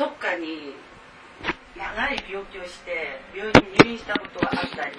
[0.00, 0.72] どっかに
[1.76, 4.96] 長い病気をして病院に入院したことがあったり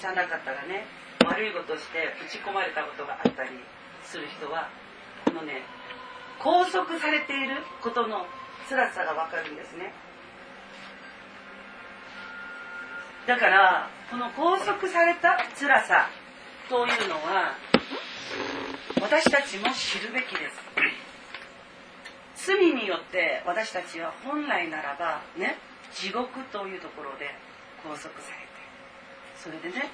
[0.00, 0.82] じゃなかったらね
[1.22, 3.50] 悪いことして打ち込まれたことがあったり
[4.02, 4.66] する人は
[5.26, 5.62] このね
[6.42, 8.26] 拘束されていることの
[8.68, 9.94] 辛さがわかるんですね。
[13.28, 16.10] だからこの拘束された辛さ
[16.68, 17.54] というのは
[19.00, 20.58] 私たちも知るべきです。
[22.46, 25.58] 罪によって私たちは本来ならばね
[25.94, 27.30] 地獄というところで
[27.82, 28.52] 拘束されて
[29.36, 29.90] それでね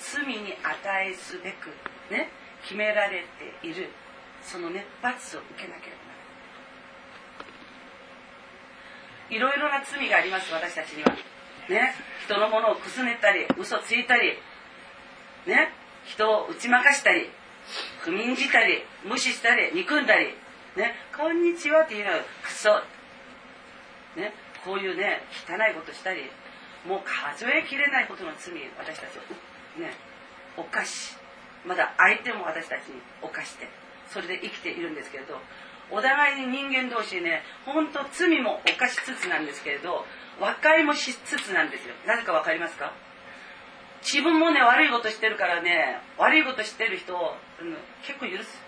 [0.00, 1.68] 罪に値すべく
[2.10, 2.30] ね
[2.62, 3.24] 決められ
[3.60, 3.90] ている。
[4.42, 6.24] そのね罰を受けなければならな
[9.30, 9.36] い。
[9.36, 11.10] いろいろな罪があります私たちには。
[11.68, 14.36] ね人のものをくすねたり嘘ついたり
[15.46, 15.72] ね
[16.04, 17.30] 人を打ち負かしたり
[18.00, 20.34] 不眠じたり無視したり憎んだり
[20.76, 22.70] ねこんにちはっていうのはクソ
[24.16, 24.32] ね
[24.64, 26.30] こういうね汚いことしたり
[26.86, 29.92] もう数えきれないことの罪私たちをね
[30.56, 31.16] 犯し
[31.66, 33.68] まだ相手も私たちに犯して
[34.08, 35.36] それで生きているんですけれど
[35.90, 40.06] お互いに人間同士ね本当罪も犯しつつなんですけれど
[40.40, 41.94] 和解もしつつなんですよ。
[42.06, 42.92] なぜか分かりますか？
[44.00, 48.61] 自分もね悪いことしてるからね悪いことしてる人を、うん、結構許す。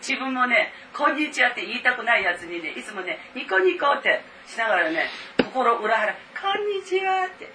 [0.00, 7.50] 自分もね「こんにちは」って言いたくないやつにねいつもねニコニコってしながらね心裏腹「こんにちは」って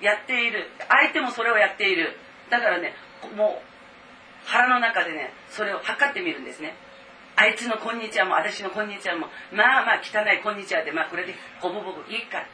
[0.00, 0.70] やっている。
[0.88, 2.16] 相手もそれをやっている。
[2.50, 2.94] だからね
[3.36, 6.74] もう腹の中でねそれを測ってみるんですね。
[7.36, 12.46] あいつの「こんにちは」も私の「こんにちは」もまあまあ汚い「こんにちは」でまあこれでほぼほぼいいか、ね、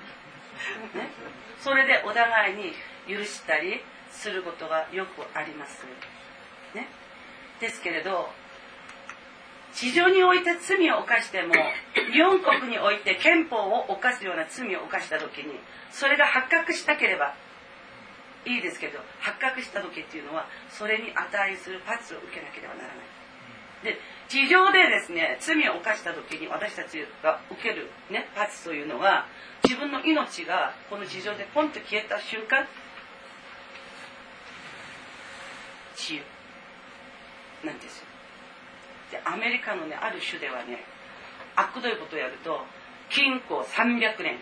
[1.59, 2.75] それでお互いに
[3.09, 5.85] 許したりすることがよくあります、
[6.75, 6.89] ね、
[7.61, 8.33] ですけれど
[9.75, 11.55] 地上において罪を犯しても
[12.13, 15.55] 日本国において憲法を犯すような罪を犯した時に
[15.91, 17.35] それが発覚したければ
[18.47, 22.97] いいですけど発覚した時っていうのはそれに値する罰を受けなければならない。
[23.85, 23.99] で
[24.29, 29.27] 地上でですね罪を犯した時に私たちが受ける、ね、罰というのは
[29.65, 32.67] 自分の命がこの地上でポンと消えた瞬間
[35.97, 36.23] 治癒
[37.65, 38.10] なんですよ。
[39.11, 40.85] でアメリカのねある種ではね
[41.57, 42.65] あくどいことをやると
[43.11, 44.37] 禁錮300年。
[44.37, 44.39] っ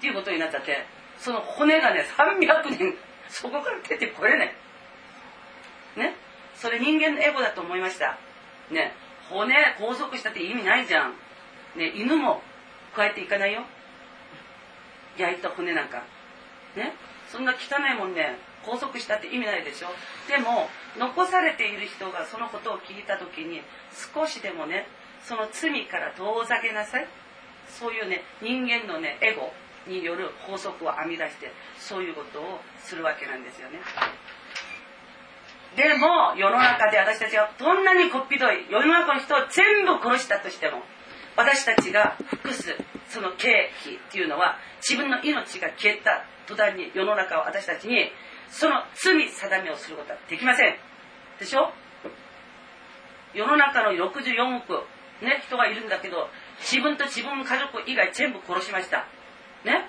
[0.00, 0.86] ていうことになっちゃって
[1.18, 2.94] その骨がね300年
[3.28, 4.54] そこから出てこれない。
[5.96, 6.14] ね？
[6.54, 8.18] それ人間のエゴだと思いました。
[8.70, 8.92] ね？
[9.28, 11.14] 骨拘束したって意味ないじゃん。
[11.76, 11.92] ね？
[11.94, 12.42] 犬も
[12.94, 13.62] 加えていかないよ。
[15.18, 16.02] 焼いた骨なんか。
[16.76, 16.94] ね？
[17.28, 19.88] そんな汚いもんね拘束したって意味ないでしょ？
[20.28, 23.62] でも残されている人がそのことを聞いた時に
[24.14, 24.86] 少しでもね
[25.24, 27.06] その罪から遠ざけなさい。
[27.68, 29.52] そういうね人間のねエゴ
[29.86, 33.78] による法則を編み出してそういうことをするわけなんですよね。
[35.76, 40.82] でも世の中で私たちはどんなにこっぴどい世の中の人を全部殺したとしても
[41.36, 42.74] 私たちが服す
[43.08, 48.10] その刑期っていうのは自分の命が消えた途端に世の中は私たちに
[48.50, 50.76] その罪定めをすることはできません。
[51.38, 51.72] でしょ？
[53.32, 54.84] 世の中の64億、
[55.22, 56.28] ね、人がいるんだけど
[56.58, 59.06] 自分と自分の家族以外全部殺しました。
[59.64, 59.86] ね？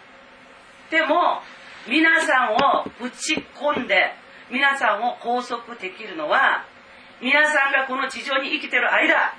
[0.92, 1.42] でも
[1.88, 2.58] 皆さんを
[3.00, 4.14] ぶち込んで
[4.52, 6.66] 皆さんを拘束できるのは
[7.22, 9.34] 皆さんがこの地上に生きてる間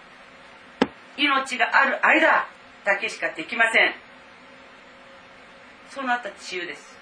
[1.17, 2.47] 命がある間
[2.85, 3.95] だけしかできません。
[5.91, 6.99] そうなった治癒です。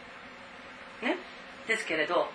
[1.01, 1.17] ね？
[1.71, 2.27] ですけれど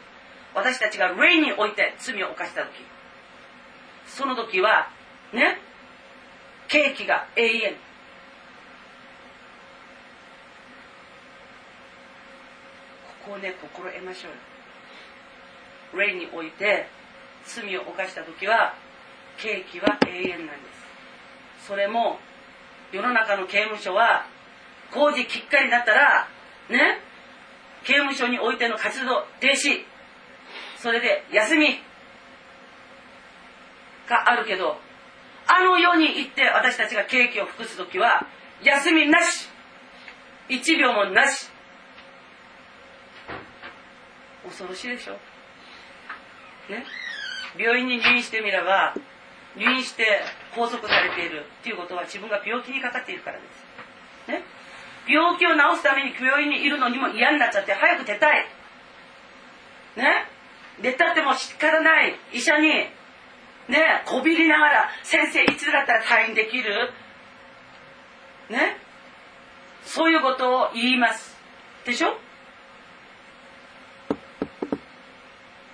[0.55, 2.69] 私たちが霊において罪を犯した時
[4.07, 4.87] その時は
[5.33, 5.59] ね
[6.67, 7.73] 刑期が永遠。
[13.23, 16.07] ここをね心得ましょうよ。
[16.07, 16.87] 霊において
[17.45, 18.73] 罪を犯した時は
[19.37, 20.53] 刑期は永遠なんで
[21.59, 21.67] す。
[21.67, 22.17] それも
[22.91, 24.25] 世の中の刑務所は
[24.91, 26.27] 工事きっかりになったら
[26.69, 26.99] ね
[27.85, 29.85] 刑務所においての活動停止。
[30.77, 31.79] それで休み
[34.07, 34.77] があるけど
[35.47, 38.27] あの世に行って私たちがケーキを服す時は
[38.63, 39.49] 休みなし。
[40.49, 41.49] 1秒もなし。
[44.43, 45.13] 恐ろしいでしょ。
[46.69, 46.85] ね。
[47.57, 48.93] 病院に入院してみれば
[49.55, 50.21] 入院して
[50.53, 53.43] 拘束されているっていうことは自分が病気にかかっているからで
[54.27, 54.31] す。
[54.31, 54.43] ね。
[55.07, 58.45] 病気を治すために病院にいるのにも嫌になっちゃって早く出たい。
[59.97, 60.25] ね？
[60.81, 62.15] 出たっても仕方ない。
[62.33, 62.89] 医者にね？
[64.05, 66.91] こびりながら先生いつだったら退院できる？
[68.49, 68.77] ね？
[69.83, 71.35] そういうことを言います。
[71.85, 72.17] でしょ？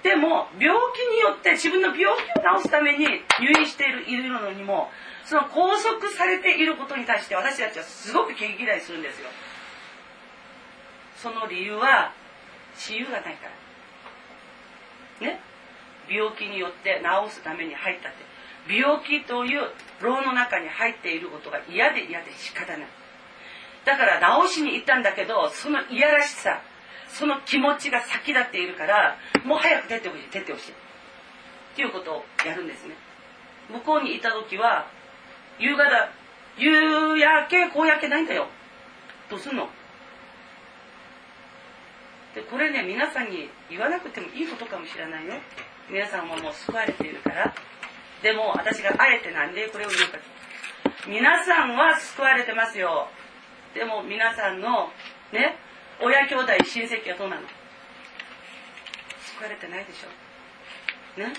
[0.03, 2.15] でも病気によって自分の病気を
[2.57, 3.05] 治すために
[3.39, 4.89] 入院しているいるのにも
[5.31, 9.29] その拘束されていることに対して私たちはすごく毛嫌いするんですよ。
[11.15, 12.11] その理由は
[12.75, 13.47] 自由がないか
[15.21, 15.27] ら。
[15.29, 15.39] ね？
[16.09, 18.75] 病気によって治すために入ったって。
[18.77, 22.87] 病気という牢の中に入っていることが嫌で嫌で仕方ない。
[23.85, 24.19] だから
[24.49, 26.59] 治しに行ったんだけどその嫌らしさ
[27.07, 30.71] その気持ちが先立っているからもう早く出てほしい出てほしい。
[30.71, 30.75] っ
[31.77, 32.95] ていうことをやるんですね。
[33.69, 34.87] 向こうにいた時は
[35.61, 36.09] 夕方。
[36.57, 38.47] 夕焼けこう焼けないんだよ。
[39.29, 39.69] どうすんの？
[42.35, 45.35] でこれね皆さんに言わなくてもいいことかもしれないよ。
[45.89, 47.53] 皆さんももう救われているから。
[48.21, 50.17] でも私があえてなんでこれを言うか
[51.07, 53.07] 皆さんは救われてますよ。
[53.73, 54.89] でも皆さんの
[55.31, 55.57] ね
[56.01, 57.41] 親兄弟親戚はどうなの？
[59.37, 61.19] 救われてないでしょ。
[61.19, 61.33] ね？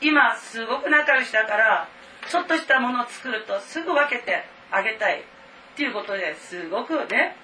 [0.00, 1.88] 今すごく仲良しだから
[2.30, 5.22] ちょっとしたものを作るとすぐ分けてあげたいっ
[5.76, 7.36] ていうことですごくね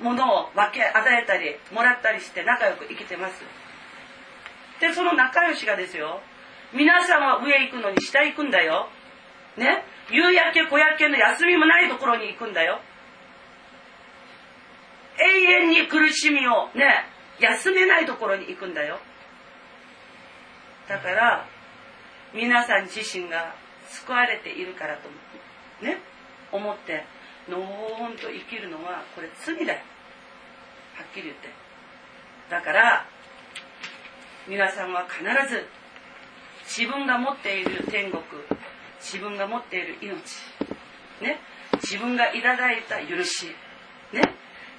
[0.00, 3.42] ものを分け与えたりもらったりして仲良く生きてます。
[4.80, 6.20] でその仲良しがですよ
[6.72, 8.88] 皆さんは上行くのに下行くんだよ。
[9.56, 9.84] ね？
[10.10, 12.80] 夕焼け小焼けの休みもないところに行くんだよ。
[15.20, 17.04] 永遠に苦しみをね
[17.38, 18.98] 休めないところに行くんだよ。
[20.88, 21.46] だから
[22.34, 23.54] 皆さん自身が
[23.92, 25.08] 救われているからと
[25.84, 25.98] ね
[26.50, 27.04] 思って
[27.48, 29.78] のほんと生きるのはこれ罪だよ。
[30.94, 31.48] はっきり言って。
[32.50, 33.06] だから
[34.46, 35.66] 皆さんは必ず
[36.64, 38.22] 自分が持っている天国
[39.00, 40.12] 自分が持っている命
[41.20, 41.40] ね
[41.82, 43.46] 自分がいただいた許し
[44.12, 44.22] ね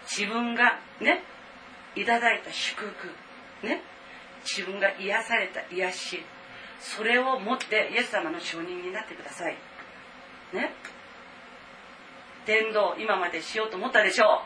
[0.05, 1.23] 自分がね
[1.95, 3.81] いただいた祝福ね
[4.43, 6.23] 自分が癒された癒し
[6.83, 9.57] それを持ってイエス様の証人になってください。
[10.53, 10.73] ね？
[12.45, 14.43] 伝道今までしようと思ったでしょ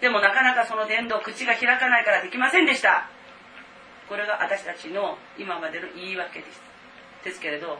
[0.00, 3.10] でもなかなかその伝道口が開かないからできませんでした。
[4.08, 6.62] これが私たちの今までの言い訳です。
[7.24, 7.78] ですけれど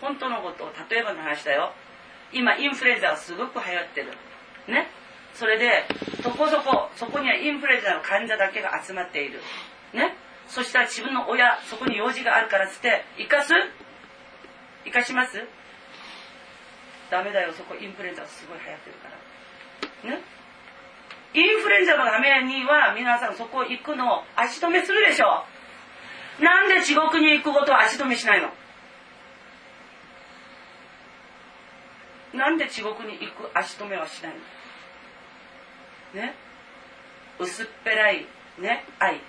[0.00, 1.72] 本当のことを例えばの話だよ。
[2.32, 4.12] 今インフルエンザがすごく流行ってる。
[4.68, 4.88] ね？
[5.34, 5.84] それで
[6.22, 9.40] そこそこそこにはインフルエンザの患者だけが集まっている。
[9.92, 10.16] ね？
[10.48, 13.52] そしたら自分の親そこに用事があるからっつって生かす
[14.84, 15.42] 生かします
[17.10, 19.08] ダメだよそこインフルエンザすごい流行ってるか
[20.04, 20.22] らね
[21.34, 25.44] インフルエンザのためには皆さんそこ行くのを足止めするでしょ
[26.40, 28.50] うなんで地獄に行くことを足止めしないの
[32.34, 34.34] なんで地獄に行く足止めはしない
[36.14, 36.34] のね？
[37.38, 38.26] 薄っぺらい
[38.58, 38.84] ね？
[38.98, 39.20] 愛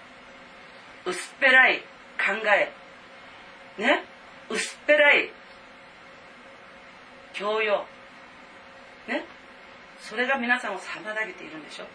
[1.06, 1.80] 薄っぺらい
[2.18, 2.34] 考
[3.78, 3.82] え。
[3.82, 4.04] ね？
[4.50, 5.32] 薄っぺらい
[7.34, 7.86] 教養。
[9.08, 9.26] ね？
[10.00, 11.86] それが皆さんを妨げているんでしょ？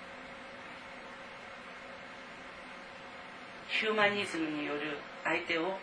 [3.69, 5.79] ヒューマニズムによる相手を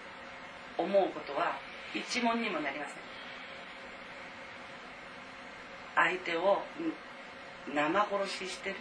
[0.77, 1.57] 思うことは
[1.95, 2.95] 一問にもなりません。
[5.95, 6.61] 相手を
[7.73, 8.75] 生殺ししてる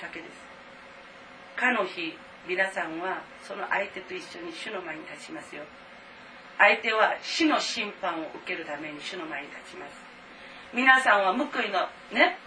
[0.00, 0.30] だけです。
[1.56, 5.62] かの日皆さんはその相手と一緒に主の前に立ちますよ。
[6.58, 9.94] 相手は死の審判を受けるために主の前に立ちます。
[10.74, 12.38] 皆さんは報いのね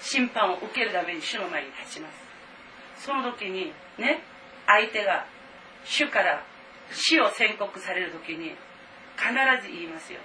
[0.00, 2.08] 審判を受けるために主の前に立ちま
[2.96, 3.06] す。
[3.06, 4.22] その時にね
[4.66, 5.26] 相手が
[5.84, 6.42] 主から
[6.90, 8.56] 死を宣告される時に
[9.16, 9.32] 必
[9.62, 10.18] ず言いますよ。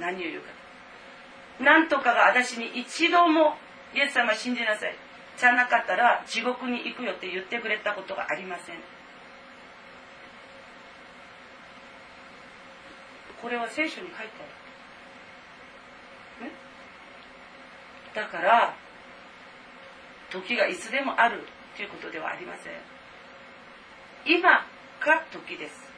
[0.00, 0.48] 何を言うか。
[1.60, 3.56] 何とかが私に一度も
[3.94, 4.94] イエス様信じなさい。
[5.38, 8.76] じゃなかったら地獄に行くよって言ってくれたことがありません。
[13.40, 14.22] これは聖書に書いて
[16.40, 16.52] ある、ね、
[18.14, 18.74] だから
[20.30, 22.72] 時がいつでもあるということではありません。
[24.26, 24.66] 今
[25.00, 25.88] が時です。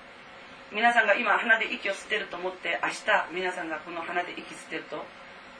[0.70, 2.94] 皆さんが今鼻で息を吸ってると思って明日
[3.34, 5.04] 皆さんがこの鼻で息吸ってると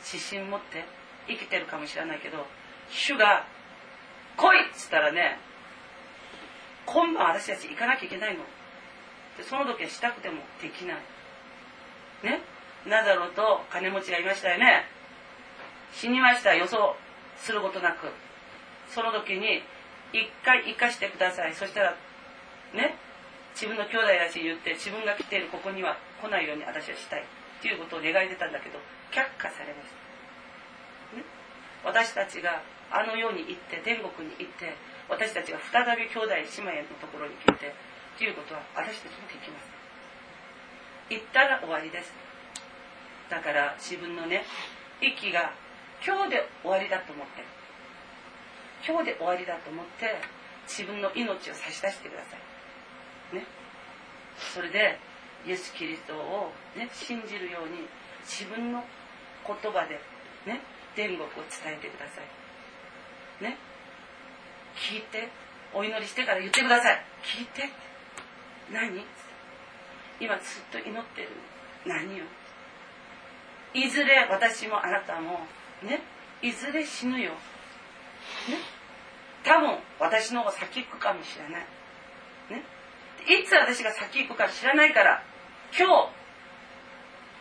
[0.07, 0.85] 指針持って
[1.27, 2.47] 生きてるかもしれないけど
[2.91, 3.47] 主が
[4.41, 5.39] 「来い!」っつったらね
[6.87, 8.45] 今晩私たち行かなきゃいけないの。
[9.37, 10.97] でその時はしたくてもできない。
[12.25, 12.41] ね？
[12.87, 14.87] ナザロと金持ちがいましたよね。
[15.93, 16.97] 死にました予想
[17.37, 18.09] することなく。
[18.89, 19.63] その時に
[20.13, 21.55] 一回生かしてください。
[21.55, 21.95] そしたら
[22.75, 22.97] ね？
[23.55, 27.23] 自分の兄弟だし言って自分が来ているここには来ないように私はしたい。
[27.23, 28.79] っていうことを願い出たんだけど
[29.13, 29.91] 却下されまし
[31.13, 31.25] た、ね？
[31.85, 34.75] 私たちがあの世に行って天国に行って
[35.09, 37.75] 私たちが再び兄弟姉妹のところに来て
[38.19, 39.71] ということは私たちもできます。
[41.11, 42.13] 行ったら終わりです。
[43.29, 44.45] だから自分のね
[45.01, 45.55] 息が
[46.05, 47.45] 今日で終わりだと思って
[48.87, 50.19] 今日で終わりだと思って
[50.67, 52.37] 自分の命を差し出してくださ
[53.33, 53.37] い。
[53.37, 53.47] ね。
[54.55, 54.99] それで
[55.47, 57.87] イエス・キリストを、ね、信じるように
[58.25, 58.85] 自分の
[59.47, 60.01] 言葉で
[60.47, 60.61] ね
[60.95, 62.50] 天国を伝えてください。
[63.41, 63.57] ね。
[64.77, 65.29] 聞いて。
[65.73, 67.05] お祈りしてから言ってください。
[67.23, 67.71] 聞いて。
[68.73, 69.05] 何？
[70.19, 71.29] 今ずっと祈ってる。
[71.87, 72.25] 何よ？
[73.73, 75.47] いずれ私もあなたも
[75.83, 76.03] ね？
[76.43, 77.31] いずれ死ぬよ。
[77.31, 77.37] ね？
[79.45, 81.67] 多分私の方が先行くかもしれない。
[82.51, 82.65] ね？
[83.29, 85.23] いつ私が先行くか知らないから
[85.79, 85.87] 今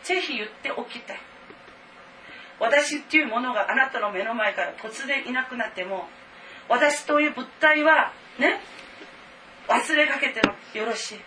[0.04, 1.20] 日ぜひ言っておきたい。
[2.60, 6.08] 私っていうものがあなたの目の前から突然いなくなっても
[6.68, 8.60] 私という物体はね
[9.66, 11.20] 忘れかけてもよろしい。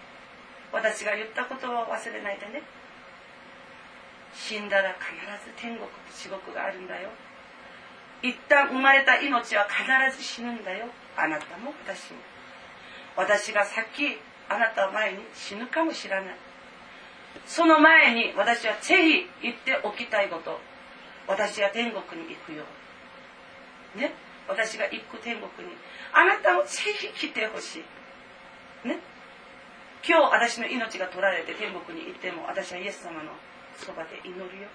[0.71, 2.63] 私が言った言葉を忘れないでね。
[4.33, 5.13] 死んだら必
[5.45, 7.09] ず天国と地獄があるんだよ。
[8.21, 10.87] 一旦生まれた命は必ず死ぬんだよ。
[11.15, 12.19] あなたも私も。
[13.15, 14.17] 私が先
[14.49, 16.25] あなたを前に死ぬかもしれない。
[17.45, 20.59] その前に私はぜひ言っておきたいこと。
[21.27, 22.63] 私は天国に行くよ。
[23.95, 24.13] ね？
[24.47, 25.73] 私が行く天国に。
[26.11, 28.87] あなたもぜひ来てほしい。
[28.87, 28.99] ね？
[30.05, 33.31] 今日私の命が取られて天国に行っても私はイエス様の
[33.77, 34.67] そばで祈るよ。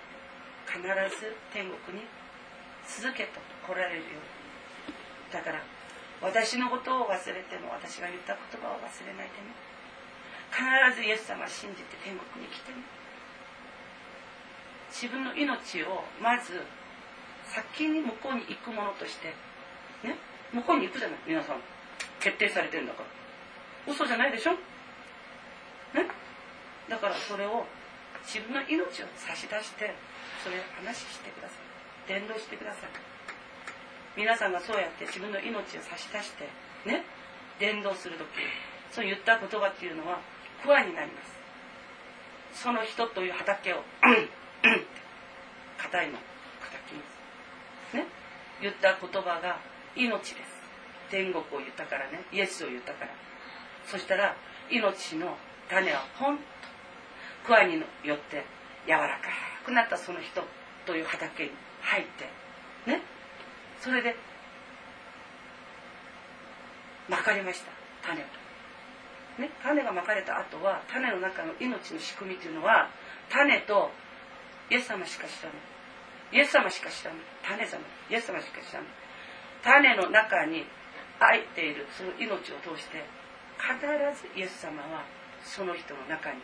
[0.69, 2.05] 必ず天国に
[2.85, 4.21] 続けと来られるよ
[5.33, 5.61] だから
[6.21, 9.53] 私のことを忘れても私が言った言葉を忘れないでね。
[10.53, 10.65] 必
[10.97, 12.81] ずイエス様を信じて天国に来てね。
[14.91, 16.63] 自分の命をまず
[17.45, 19.29] 先に向こうに行くものとして
[20.03, 20.17] ね？
[20.53, 21.19] 向こうに行くじゃない？
[21.27, 21.61] 皆さん。
[22.21, 23.93] 決定されてんだから。
[23.93, 24.53] 嘘じゃないでしょ？
[24.53, 24.59] ね？
[26.89, 27.67] だからそれを
[28.25, 29.95] 自分の命を差し出して
[30.45, 31.59] それを話してください。
[32.09, 32.91] 伝道してください。
[34.17, 36.49] 皆さんがそうやって自分の命を差し出して
[36.85, 37.05] ね？
[37.61, 38.27] 伝道する時
[38.91, 40.21] そう言った言葉っていうのは
[40.63, 42.63] 不安になります。
[42.63, 43.85] その人という畑を
[45.79, 46.19] 硬いの
[46.61, 47.03] 叩きま
[47.91, 48.07] すね。
[48.61, 49.59] 言った言葉が
[49.97, 50.59] 命です。
[51.11, 52.25] 天国を言ったからね。
[52.33, 53.11] イエスを言ったから。
[53.87, 54.35] そしたら
[54.71, 55.37] 命の
[55.69, 56.43] 種はポンと
[57.47, 58.45] クワによって
[58.87, 59.29] 柔らか
[59.65, 60.43] くなったその人
[60.87, 61.51] という畑に
[61.83, 62.29] 入って
[62.91, 63.01] ね。
[63.81, 64.17] それで
[67.09, 67.73] まかれました
[68.09, 68.25] 種を。
[69.39, 72.91] ね、種がまかれた後は種の中の命の仕組みというのは
[73.31, 73.91] 種と
[74.71, 75.59] イエス様しか知らない。
[76.33, 77.21] イエス様しか知らない。
[77.43, 78.91] 種様イエス様しか知らない。
[79.63, 80.65] 種の中に
[81.19, 83.03] 入っているその命を通して
[83.59, 83.75] 必
[84.15, 85.05] ずイエス様は
[85.43, 86.39] その人の中に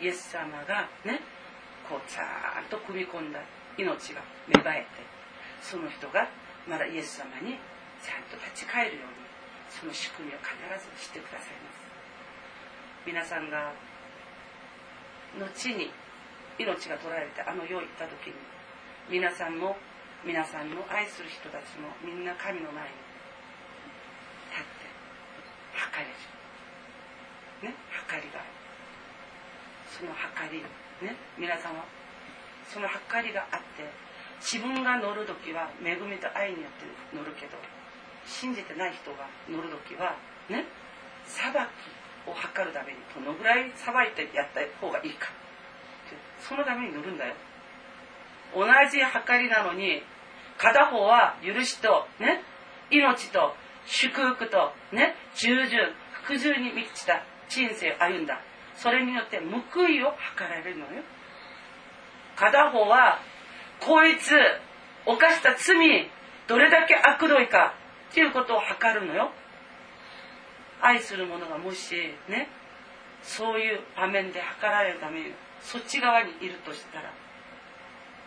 [0.00, 1.20] イエス様がね
[1.88, 3.40] こうちゃんと組み込んだ
[3.78, 4.86] 命が芽生えて
[5.62, 6.28] その人が
[6.68, 7.56] まだイエス様に
[8.04, 9.14] ちゃんと立ち返るように
[9.72, 11.80] その仕組みを必ずしてくださいます。
[13.06, 13.72] 皆さんが
[15.38, 15.90] 後に
[16.58, 18.34] 命が取られてあの世行った時に
[19.08, 19.76] 皆さんも
[20.24, 22.94] 皆さんの愛する人たちもみんな神の前に
[24.52, 24.86] 立って
[25.74, 28.40] 測れるね測りが。
[28.40, 28.60] ある
[29.90, 30.62] その測り
[31.04, 31.84] ね皆さんは
[32.68, 33.84] その測りがあって
[34.40, 37.58] 自分が乗る時は恵みと愛によって乗るけど
[38.24, 40.16] 信じてない人が乗る時は
[40.48, 40.64] ね
[41.26, 41.56] 裁き
[42.28, 45.28] を測るためにどのぐらいさばいてやった方がいいか。
[46.40, 47.34] そのために乗るんだよ。
[48.54, 50.02] 同じ測りなのに
[50.58, 52.42] 片方は許しとね
[52.90, 53.54] 命と
[53.86, 55.92] 祝福とね従順
[56.24, 58.40] 服従に満ちた人生を歩んだ。
[58.76, 61.02] それによって報いを図られるのよ。
[62.36, 63.20] 片方は
[63.80, 64.32] こいつ
[65.06, 66.10] 犯した罪
[66.46, 67.74] どれだけ悪どいか
[68.10, 69.30] っていうことを測るのよ。
[70.80, 71.94] 愛する者がもし
[72.28, 72.48] ね
[73.22, 77.10] そういう場面で測られるためにそっち側にいるとしたら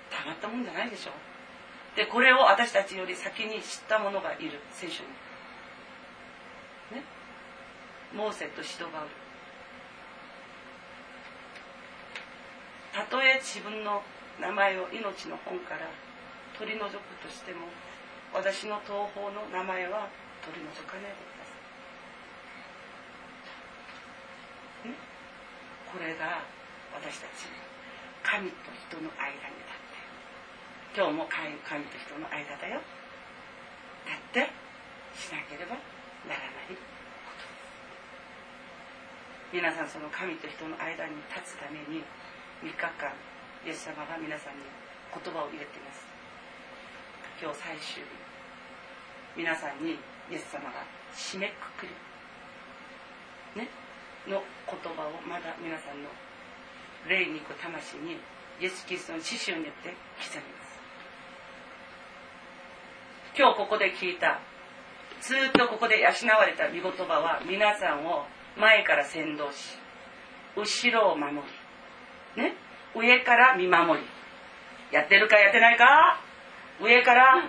[0.09, 1.11] たまったもんじゃないでしょ。
[1.95, 5.09] でこれを私たちより先に知った者がいる聖書に。
[6.99, 7.03] ね。
[8.13, 9.09] モーセとシドバウル。
[12.93, 14.03] たとえ自分の
[14.39, 15.89] 名前を命の本から
[16.57, 16.93] 取り除く
[17.25, 17.67] としても
[18.33, 20.07] 私の東方の名前は
[20.45, 21.51] 取り除かないでくださ
[24.85, 24.89] い。
[24.89, 24.95] ね、
[25.91, 26.41] これが
[26.93, 27.49] 私たち
[28.23, 31.01] 神と人の間に立って。
[31.01, 32.79] 今日も神と人の間だよ。
[34.05, 34.49] だって
[35.17, 35.75] しなければ
[36.25, 36.81] ならないこ
[37.35, 37.43] と。
[39.51, 42.01] です皆さんその神と人の間に立つために
[42.63, 43.11] 3日間
[43.65, 44.63] イエス様が皆さんに
[45.11, 46.05] 言葉を入れています。
[47.41, 48.09] 今日最終日。
[49.35, 49.99] 皆さんに
[50.31, 51.93] イエス様が締めくくる。
[53.59, 53.67] ね。
[54.27, 56.09] の言葉をまだ皆さんの
[57.07, 58.17] 霊に行く魂に
[58.59, 60.79] イエス・キリストの知識によって刻みます。
[63.37, 64.39] 今日ここで聞いた。
[65.21, 66.07] ずっとここで養
[66.37, 68.25] われた御言葉は皆さんを
[68.57, 69.77] 前から先導し
[70.55, 71.35] 後ろを守
[72.35, 72.43] り。
[72.43, 72.53] ね？
[72.95, 74.05] 上から見守り。
[74.91, 76.19] やってるかやってないか？
[76.79, 77.43] 上から。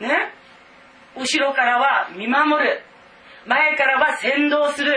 [0.00, 0.32] ね？
[1.16, 2.82] 後ろからは見守る。
[3.46, 4.92] 前からは先導する。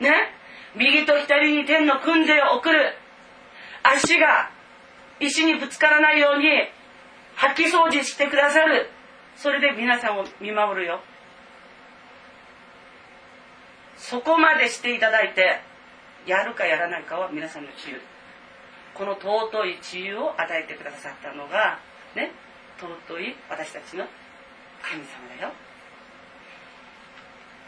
[0.00, 0.32] ね？
[0.76, 2.94] 右と左に天の訓練を送る。
[3.82, 4.50] 足が
[5.18, 6.46] 石にぶつからないように
[7.36, 8.90] 掃き掃除してくださる。
[9.36, 11.00] それで皆さんを見守るよ。
[13.96, 15.60] そこまでしていただいて
[16.26, 18.00] やるかやらないかは皆さんの自由。
[18.94, 21.78] この尊い自由を与えてくださったのが
[22.14, 22.32] ね
[22.78, 24.06] 尊い私たちの
[24.82, 25.52] 神様だよ。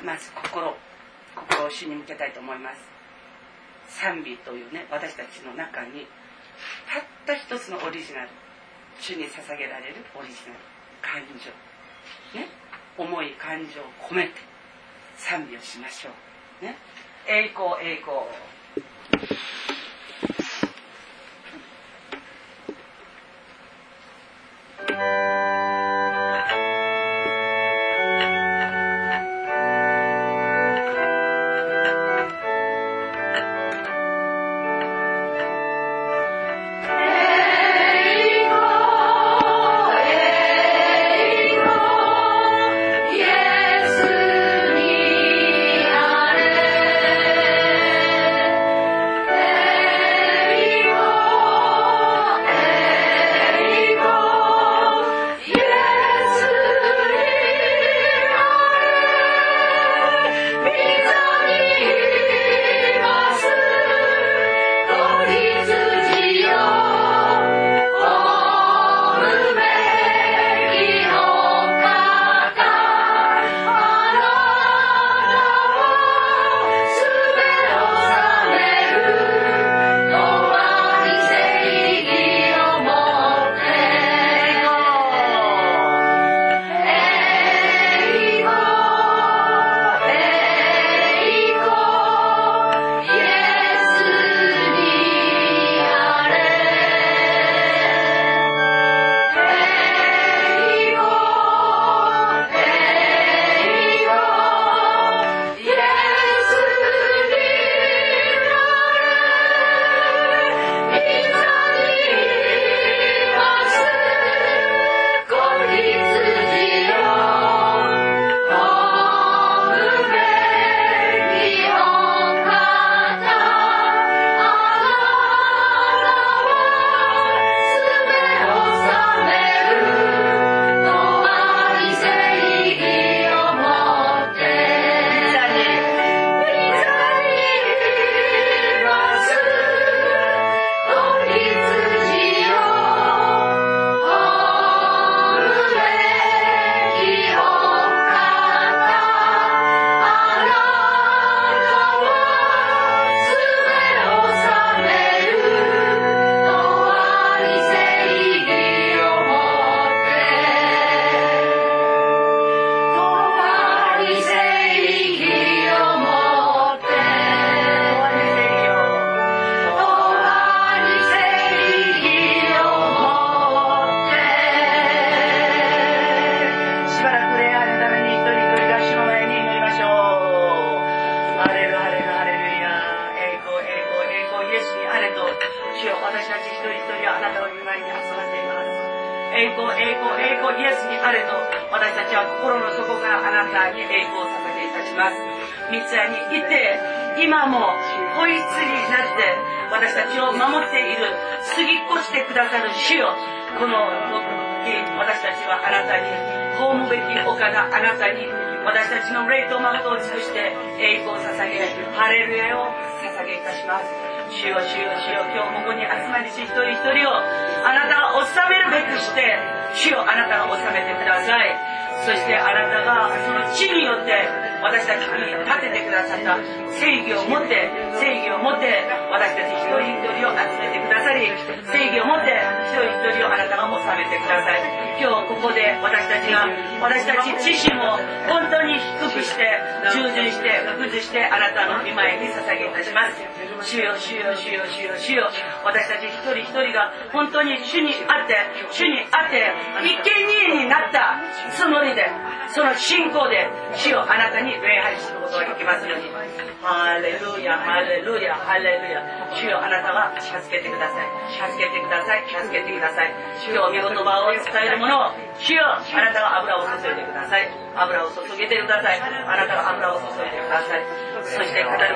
[0.05, 0.77] まず心
[1.35, 2.92] 心を主に向けたいと思います。
[3.93, 6.07] 賛美というね私たちの中に
[6.89, 8.29] たった一つのオリジナル
[8.99, 10.59] 主に捧げられるオリジナル
[11.01, 11.51] 感情
[12.39, 12.49] ね
[12.97, 14.53] 思い感情を込めて
[15.17, 16.11] 賛美をしましょ
[16.61, 16.65] う。
[16.65, 16.77] ね。
[17.29, 18.23] 栄光栄光。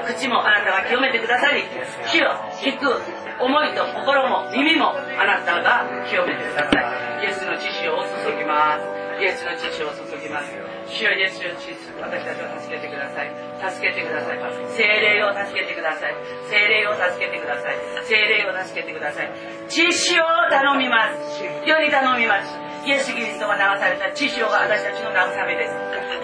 [0.06, 1.64] 口もあなたが清めてくださり
[2.06, 2.30] 主よ
[2.62, 2.86] 聞く
[3.42, 6.80] 思いと心も耳もあなたが清めてくださ
[7.20, 7.26] い。
[7.26, 8.96] イエスの知識を注ぎます。
[9.20, 10.52] イエスの知識を注ぎます。
[10.88, 13.32] 主よイエスの知識私たちを助けてください。
[13.60, 14.40] 助けてください。
[14.72, 16.14] 精霊を助けてください。
[16.48, 17.76] 精霊を助けてください。
[18.04, 19.32] 精霊を助けてください。
[19.68, 21.44] 知識を頼みます。
[21.44, 22.56] より頼みます。
[22.86, 24.12] イエス・キリストが流された。
[24.12, 25.74] 知識が私たちの慰めです。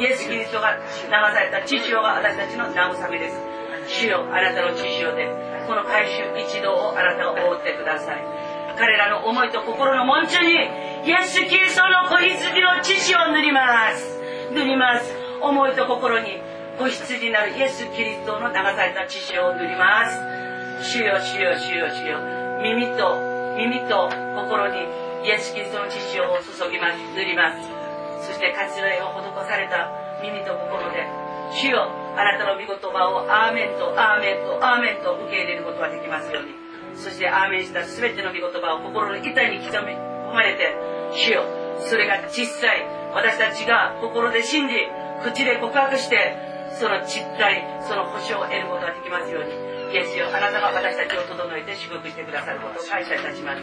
[0.01, 1.61] イエス・キリストが流された。
[1.67, 3.52] 知識が私たちの慰めです。
[3.89, 8.25] 主よあなたの知識でこの回収一同をあなたが覆ってください。
[8.79, 14.19] 彼らの思いと心の門中にイエス・キリストの子羊の知識を塗ります。
[14.53, 15.15] 塗ります。
[15.41, 16.41] 思いと心に
[16.79, 20.19] 子羊なるイエス・キリストの流された知識を塗ります。
[20.83, 22.19] 主よ主よ主よ主よ。
[22.63, 23.19] 耳と
[23.57, 24.87] 耳と心に
[25.25, 26.99] イエス・キリストの知識を注ぎます。
[27.15, 27.83] 塗ります。
[28.27, 29.91] そして活用を施された
[30.23, 31.22] 耳と心で
[31.61, 36.55] 主よあなたの御言葉をアーメンとアーメンとアーメンと受け入れることができますように。
[36.95, 40.77] そしてアーメンした全ての御言葉を心の板に刻み込まれて
[41.13, 41.45] 主よ
[41.89, 42.85] それが実際
[43.15, 44.75] 私たちが心で信じ
[45.25, 46.37] 口で告白して
[46.79, 49.73] その実態その保証を得ることができますように。
[49.93, 53.61] イエスよあなたが私たちを整えて祝福してくださることを感謝いたします。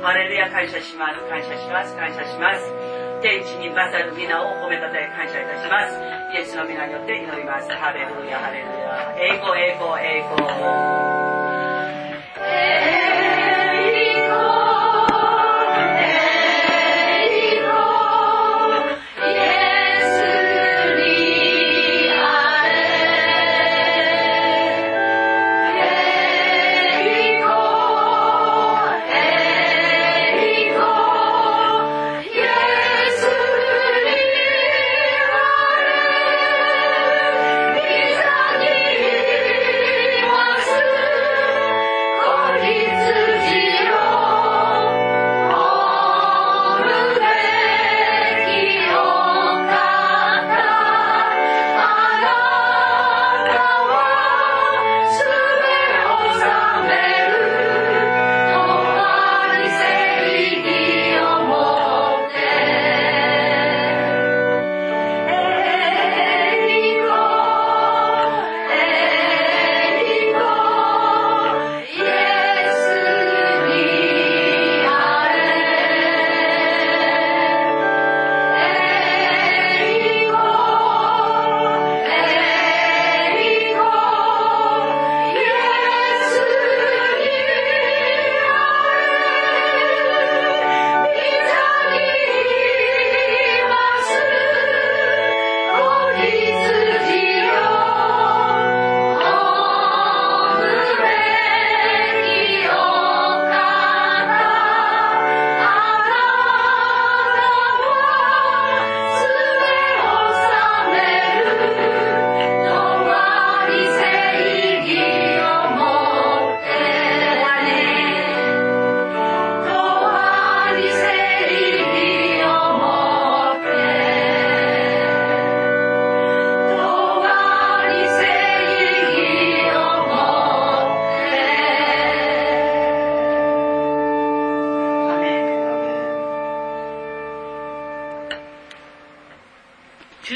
[0.00, 1.18] ハレルヤ感謝します。
[1.28, 1.96] 感謝します。
[1.96, 3.11] 感謝します。
[3.22, 5.94] 天地に勝る皆を褒めたたえ感謝いたします。
[6.34, 7.70] イエスの皆によって祈ります。
[7.70, 9.14] ハレルヤハレルヤ。
[9.16, 10.42] 栄光栄光栄光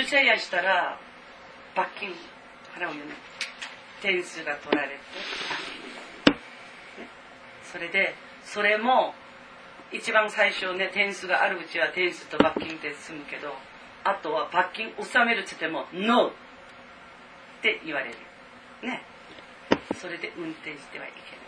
[0.07, 0.99] したら
[1.75, 2.11] 罰金
[2.75, 3.14] 払うのよね
[4.01, 4.95] 点数が取られて
[7.73, 8.14] それで
[8.45, 9.14] それも
[9.92, 13.53] 一番最初ね点数があるうちは点数と罰金で済むけど
[14.05, 16.33] あとは罰金納めるって言っても「NO」っ
[17.62, 18.16] て言われる。
[18.83, 19.03] ね。
[19.97, 21.38] それで運転してはいけない。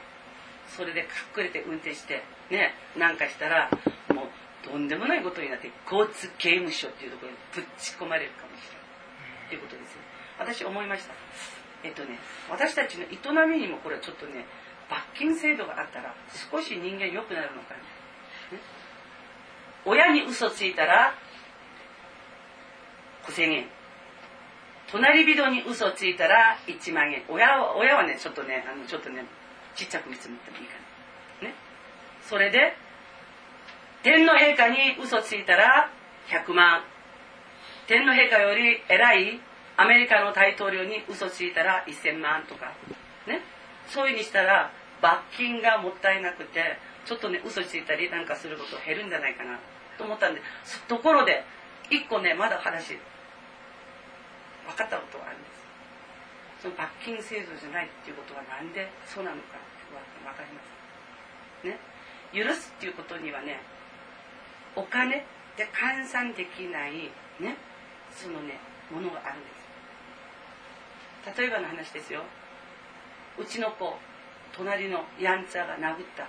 [0.67, 3.71] それで隠れて運転してねなんかしたら
[4.63, 9.49] とんでもないことになって交通刑務所っていうところにぶっち込まれるかもしれない。
[9.49, 9.99] ということですよ。
[10.39, 11.15] 私思いました。
[11.85, 12.19] えっとね
[12.51, 14.47] 私たちの営みにもこれはちょっとね
[14.91, 16.15] 罰金制度があったら
[16.51, 18.63] 少し人間良くなるのかな、ね、
[19.85, 21.15] 親に嘘ついたら
[23.25, 23.69] 5000円。
[24.91, 27.23] 隣人に嘘ついたら1万円。
[27.29, 29.25] 親は親はねちょっとねあのちょっとね
[29.77, 30.75] ちっちゃく見積もってもいいか
[31.43, 31.55] なね。
[32.23, 32.75] それで
[34.03, 35.91] 天皇陛下に嘘ついたら
[36.29, 36.85] 100万。
[37.89, 39.41] 天皇陛下より偉い
[39.77, 42.73] アメリカの大統領に嘘ついたら1000万とか。
[43.27, 43.43] ね。
[43.89, 44.71] そういうふうにしたら
[45.03, 49.59] 罰金がもったいなくてちょっとね嘘ついたりなんかすること減るんじゃないかな
[49.97, 50.43] と思ったんで。
[50.87, 51.45] ところで
[51.91, 52.99] 1個ねまだ話
[54.67, 55.59] 分かったことがあるんです。
[56.63, 59.91] その罰金制度じゃないっていうことは何でそうなのかって
[60.23, 61.67] 分かります。
[61.67, 61.79] ね。
[62.33, 63.59] 許すっていうことにはね
[64.79, 67.11] お金で換算できない
[67.41, 67.57] ね
[68.15, 68.61] そのね
[68.93, 69.49] ものがあるんで
[71.35, 71.41] す。
[71.41, 72.23] 例えばの話ですよ。
[73.39, 73.99] うちの子
[74.57, 76.29] 隣のやんちゃが殴った。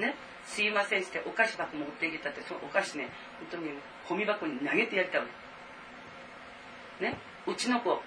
[0.00, 0.14] ね
[0.44, 3.08] すいませんしてお菓子箱持ってきたってそのお菓子ね
[3.50, 3.70] 本当に
[4.08, 5.22] ゴミ箱に投げてやりたい
[7.00, 7.98] ねうちの子っ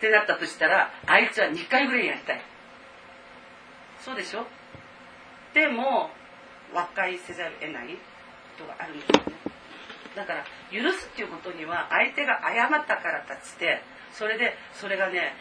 [0.00, 2.42] てなったとしたらあいつは2回ぐらいやりたい。
[4.00, 4.46] そうでしょ？
[5.54, 6.10] でも
[6.74, 7.98] 和解せざるを得ない。
[8.58, 9.42] ことがあるんですよね。
[10.14, 13.80] だから許すっていうことには相手が謝ったからたつって
[14.12, 15.32] それでそれがね、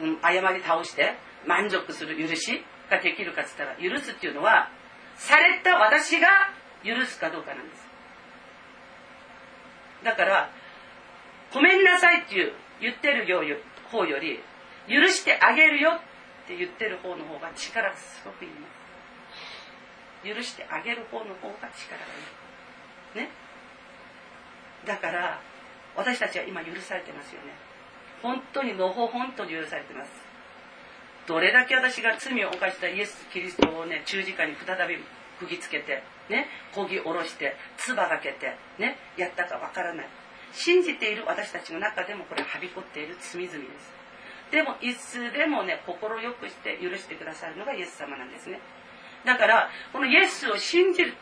[0.00, 1.14] うん、謝り倒して
[1.46, 4.70] 満足する許しができるかっつったら許すっていうのは
[5.16, 6.28] された私が
[6.84, 7.90] 許すかどうかなんです。
[10.04, 10.50] だから
[11.52, 13.26] ごめんなさいっていう言ってる
[13.90, 14.40] 方より
[14.88, 18.50] 許してあげるよって言ってる方の方が力がすごくいい
[20.34, 22.39] 許してあげる方の方が力がいい。
[23.14, 23.30] ね。
[24.86, 25.40] だから
[25.96, 27.52] 私たちは今許されてますよね。
[28.22, 30.10] 本当にのほほんとに許されてます。
[31.26, 34.96] どれだけ私が罪を犯したイエス・キリストをね十字架に再び
[35.38, 40.08] 釘つけてねこぎ下ろして唾がけてねやったかわからない。
[40.52, 43.92] 信じている私たちの中でもこれはびこっている罪々です。
[44.50, 48.60] でもいつでもね心よくして許してくださるのがイエス様なんですね。
[49.24, 51.14] だからこのイエスを信じる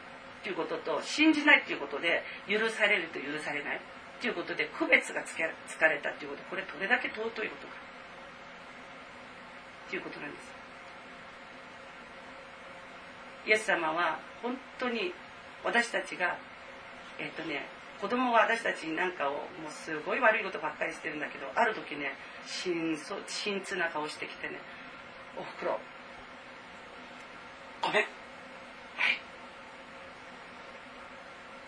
[0.48, 3.76] っていうことと信じないっていうことで許されると許されない。
[3.76, 6.42] っていうことで区別がつけつかれたっていうこと。
[6.48, 7.74] これどれだけ尊いことか。
[9.86, 10.58] っていうことなんです。
[13.46, 15.12] イエス様は本当に
[15.62, 16.38] 私たちが
[17.18, 17.66] えっ、とね
[18.00, 22.14] 子供が私たちになんかをもうすごい悪いことばっかりしてるんだけどある時ね
[22.46, 24.58] 辛辛痛な顔してきてね
[25.36, 25.78] 「おふくろ
[27.82, 28.02] ごめん」
[28.96, 29.18] はい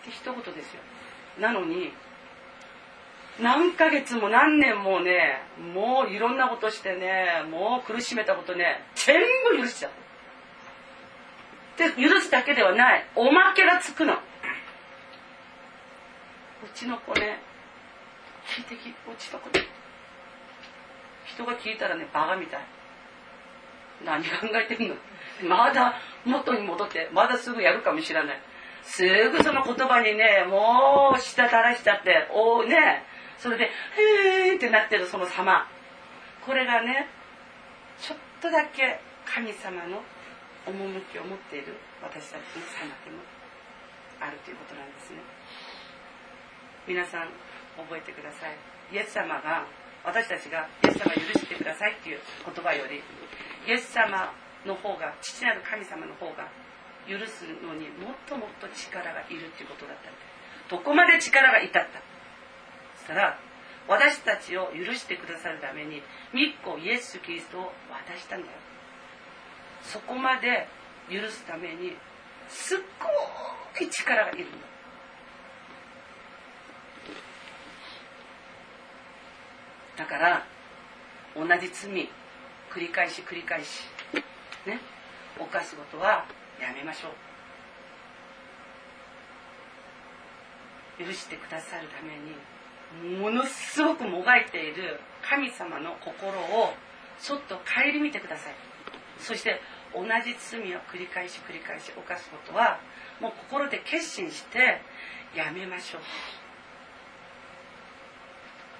[0.11, 0.81] 一言ですよ。
[1.39, 1.91] なのに
[3.39, 5.41] 何ヶ月も何年もね
[5.73, 9.91] もういろんなことしてねもう苦しめたことね全部許しちゃう。
[11.77, 13.05] で許すだけではない。
[13.15, 14.13] おまけがつくの。
[14.13, 14.17] う
[16.75, 17.39] ちの子ね
[18.45, 19.65] 聞いてきうちの子ね。
[21.25, 22.59] 人が聞いたらねバカみたい。
[24.05, 24.95] 何考えてんの。
[25.47, 25.95] まだ
[26.25, 28.41] 元に戻ってまだすぐやるかもしれない。
[28.83, 33.03] すぐその言葉にねもう舌垂らしちゃっておおね
[33.37, 33.65] それで
[33.97, 35.67] 「へーってなってるその様
[36.45, 37.07] これがね
[37.99, 40.01] ちょっとだけ神様の
[40.65, 43.21] 趣を持っている私たちの様でも
[44.19, 45.17] あるということなんですね。
[46.87, 47.29] 皆さん
[47.77, 48.57] 覚えてください
[48.91, 49.65] イエス様が
[50.03, 53.03] 私たちがイエス様許してくださいっていう言葉より
[53.67, 54.33] イエス様
[54.65, 56.49] の方が父なる神様の方が
[57.09, 60.19] 許すのにもっともっと力がいるっていうことだったんで
[60.69, 62.01] どこまで力が至った？
[62.97, 63.37] そしたら
[63.87, 66.01] 私たちを許してくださるために
[66.33, 68.53] 密個イエス・キリストを渡したんだよ。
[69.83, 70.67] そこまで
[71.09, 71.95] 許すために
[72.47, 72.79] すっ
[73.79, 74.57] ごい力がいるんだ。
[79.97, 80.45] だから
[81.35, 82.09] 同じ罪
[82.69, 83.81] 繰り返し繰り返し
[84.65, 84.79] ね
[85.37, 86.25] 犯すことは
[86.61, 87.11] やめましょう。
[91.03, 96.73] 許してくださるためにものすごくもがいている神様の心を
[97.19, 98.53] ちょっと顧みてください。
[99.17, 99.59] そして
[99.93, 102.79] 同じ罪を繰り返し繰り返し犯すことは
[103.19, 104.81] もう心で決心して
[105.35, 106.01] やめましょう。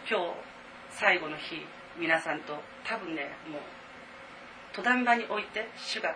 [0.10, 0.26] 今日
[0.92, 1.66] 最後の日
[1.98, 3.62] 皆さんと多分ねもう
[4.76, 6.16] 登壇場において主が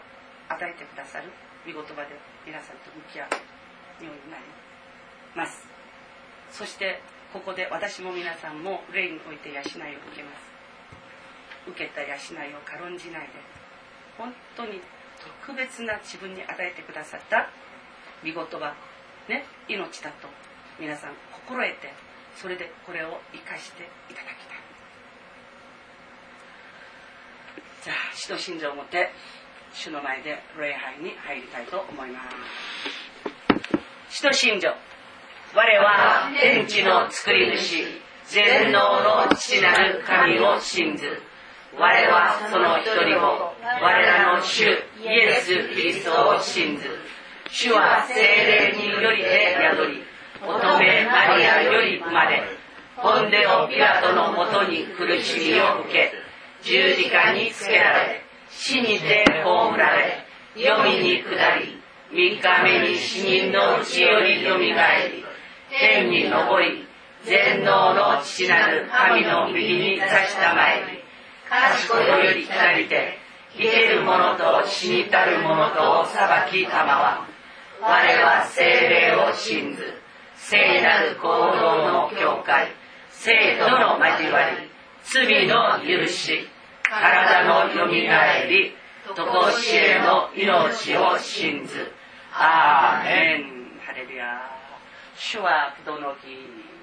[0.49, 1.31] 与えてくださる。
[1.65, 3.27] 御言葉で皆さんと向き合
[4.01, 4.43] うようになり
[5.35, 5.67] ます。
[6.51, 7.01] そして
[7.33, 9.73] ここで私も皆さんも霊において養いを受
[10.15, 10.55] けます。
[11.67, 13.33] 受けた養いを軽んじないで
[14.17, 14.79] 本当に
[15.47, 17.49] 特別な自分に与えてくださった
[18.23, 18.75] 見事は
[19.27, 20.27] ね命だと
[20.79, 21.13] 皆さん
[21.47, 21.93] 心得て
[22.35, 24.57] それでこれを生かしていただきたい。
[27.83, 29.11] じゃあ使徒信条を持って
[29.75, 32.21] 主の前で礼拝に入りたいと思いま
[34.09, 34.15] す。
[34.15, 34.69] 使徒信条
[35.53, 37.83] 我は天地の作り主
[38.25, 41.21] 全能の父なる神を信ず。
[41.77, 44.69] 我はその一人を我らの主イ
[45.07, 46.83] エス・キリストを信ず。
[47.51, 50.03] 主は精霊によりて宿り
[50.41, 52.43] 乙女マリアより生まれ
[52.95, 56.13] ポンデオ・ピラトのもとに苦しみを受け
[56.63, 58.24] 十字架につけられ
[58.57, 60.23] 死にて葬られ
[60.55, 65.25] 黄泉に下り三日目に死人のうちよりよみがえり
[65.69, 66.87] 天に昇り
[67.25, 71.03] 全能の父なる神の右に座したまえり
[71.49, 73.17] 賢いより来りて
[73.57, 77.27] 生ける者と死にたる者とを裁きたまわ
[77.81, 79.83] 我は精霊を信ず
[80.37, 82.67] 聖なる行動の境界
[83.11, 84.69] 生徒の交わり
[85.03, 86.54] 罪の許し。
[86.89, 88.73] 体のよみがえり
[89.15, 91.91] とこしえの命を信ず。
[92.33, 93.79] アーメン。
[93.85, 94.41] ハレルヤ
[95.15, 96.74] 主は不動の木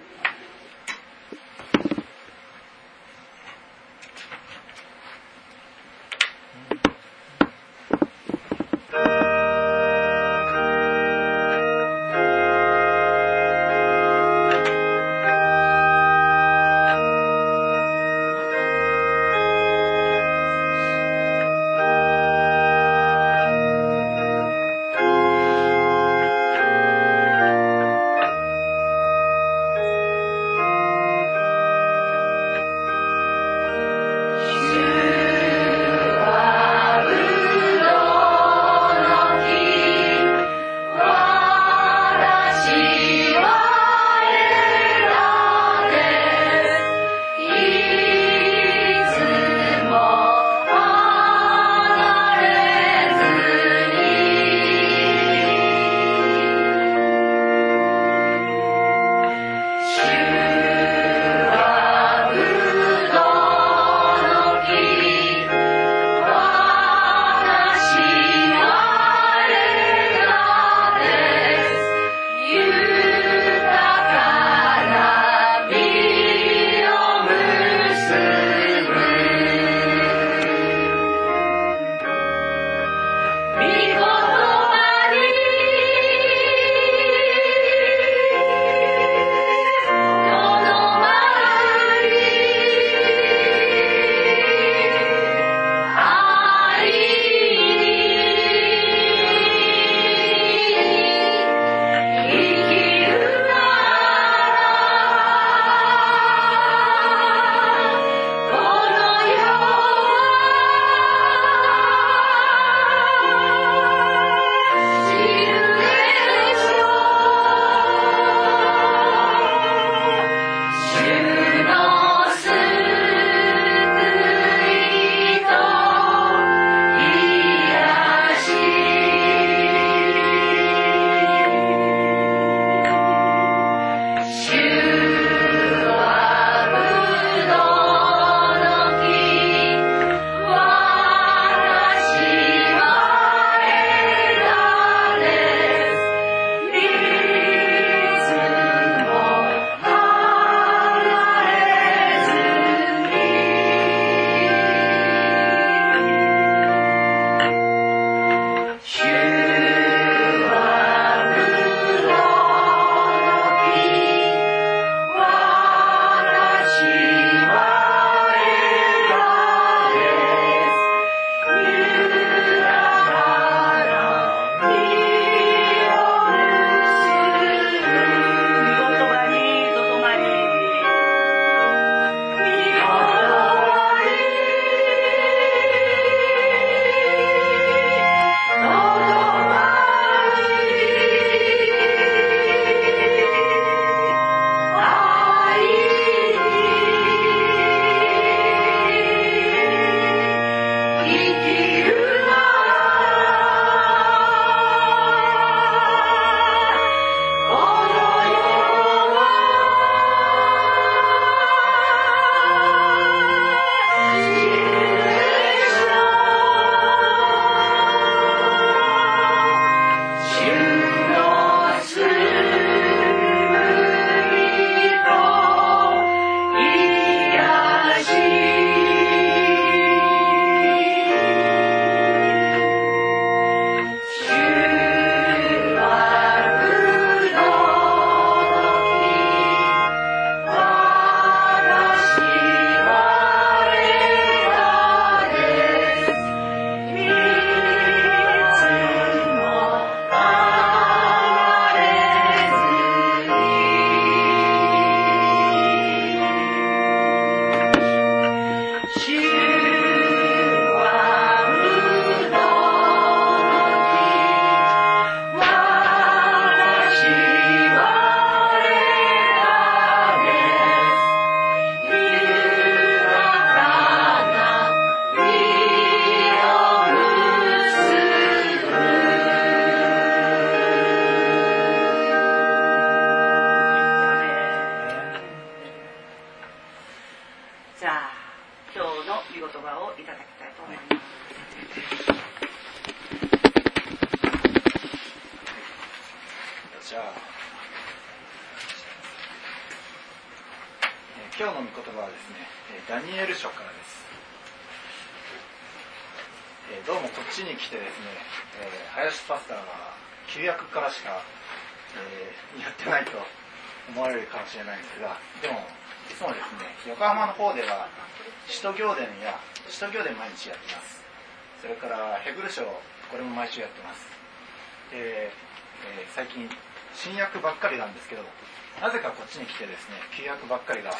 [329.32, 330.92] ちに来てですね、旧約ばっかりが、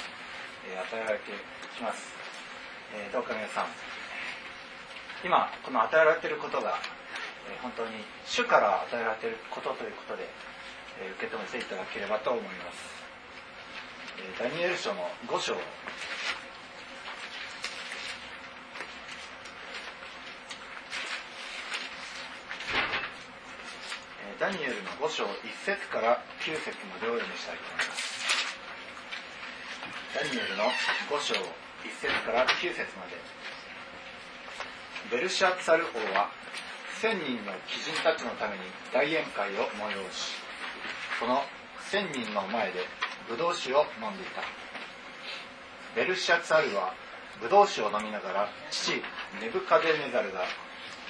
[0.65, 1.33] えー与えられて
[1.77, 2.09] きます。
[2.97, 3.67] えーどうか皆さん、
[5.25, 6.81] 今、この与えられていることが、
[7.53, 7.93] えー本当に
[8.25, 10.25] 主から与えられていることということで、
[11.05, 12.81] えー受け止めていただければと思います。
[14.17, 15.53] えーダニエル書の5章、
[24.41, 25.29] ダニエルの5章1
[25.65, 28.22] 節から9節までを読みしたいと思います。
[30.15, 30.65] ダニエルの
[31.11, 31.41] 5章1
[32.01, 33.17] 節から9節まで。
[35.11, 36.31] ベルシャツァル王は
[37.01, 38.63] 千人の貴人たちのために
[38.93, 40.37] 大宴会を催し、
[41.19, 41.43] その
[41.91, 42.87] 千人の前で
[43.29, 44.43] ブドウ酒を飲んでいた。
[45.95, 46.95] ベルシャツァルは
[47.41, 48.93] ブドウ酒を飲みながら父
[49.41, 50.45] ネブカデネザルが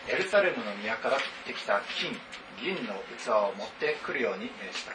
[0.09, 2.17] エルサレムの宮から取ってきた金
[2.59, 4.93] 銀の器を持ってくるように命じた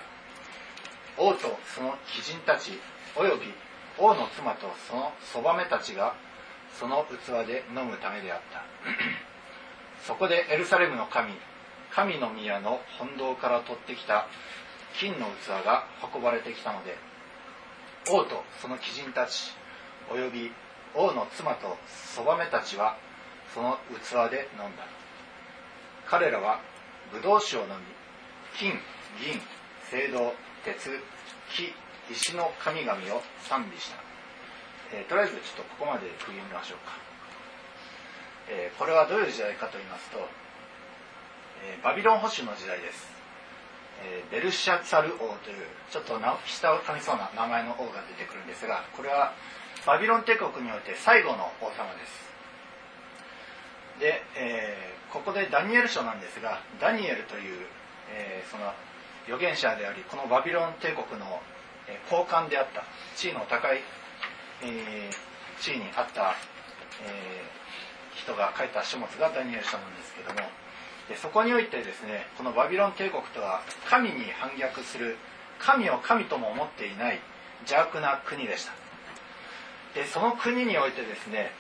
[1.17, 2.80] 王とその貴人たち
[3.15, 3.47] および
[3.98, 6.16] 王の妻とそのそばめたちが
[6.80, 8.64] その器で飲むためであった。
[10.06, 11.34] そこでエルサレムの神
[11.91, 14.28] 神の宮の本堂から取ってきた
[15.00, 16.98] 金の器が運ばれてきたので
[18.10, 19.54] 王とその貴人たち
[20.12, 20.52] および
[20.95, 22.98] 王の妻とそばめたちは
[23.54, 24.86] その器で飲んだ。
[26.06, 26.62] 彼らは
[27.12, 27.74] ブドウ酒を飲み
[28.58, 28.72] 金
[29.20, 29.41] 銀
[29.91, 30.34] 青銅
[30.64, 30.89] 鉄
[31.52, 31.74] 木
[32.10, 33.97] 石の神々を賛美した、
[34.93, 36.95] えーとりあえずちょっとここまで区切りましょうか、
[38.49, 40.20] えーこれはどういう時代かと言いますと、
[41.64, 43.08] えーバビロン保守の時代です、
[44.03, 49.34] えベルシャツァル王というちょっと下を噛みそうな名前の王が出てくるんですがこれは
[49.86, 52.28] バビロン帝国において最後の王様です。
[53.99, 57.66] で、えここでダニエル書なんですがダニエルという、
[58.12, 58.74] えその
[59.26, 61.41] 預言者でありこのバビロン帝国の、
[62.10, 62.84] 高官であった
[63.16, 63.82] 地位の高い、
[64.64, 65.28] えー
[65.60, 66.36] 地位にあった、
[67.04, 67.58] えー
[68.18, 70.50] 人が書いた書物がダニエル書なんですけども
[71.08, 75.18] でそこにおいてですねこのバビロン帝国とは神に反逆する
[75.60, 77.20] 神を神とも思っていない
[77.62, 78.74] 邪悪な国でした。
[79.94, 81.52] でその国においてですね、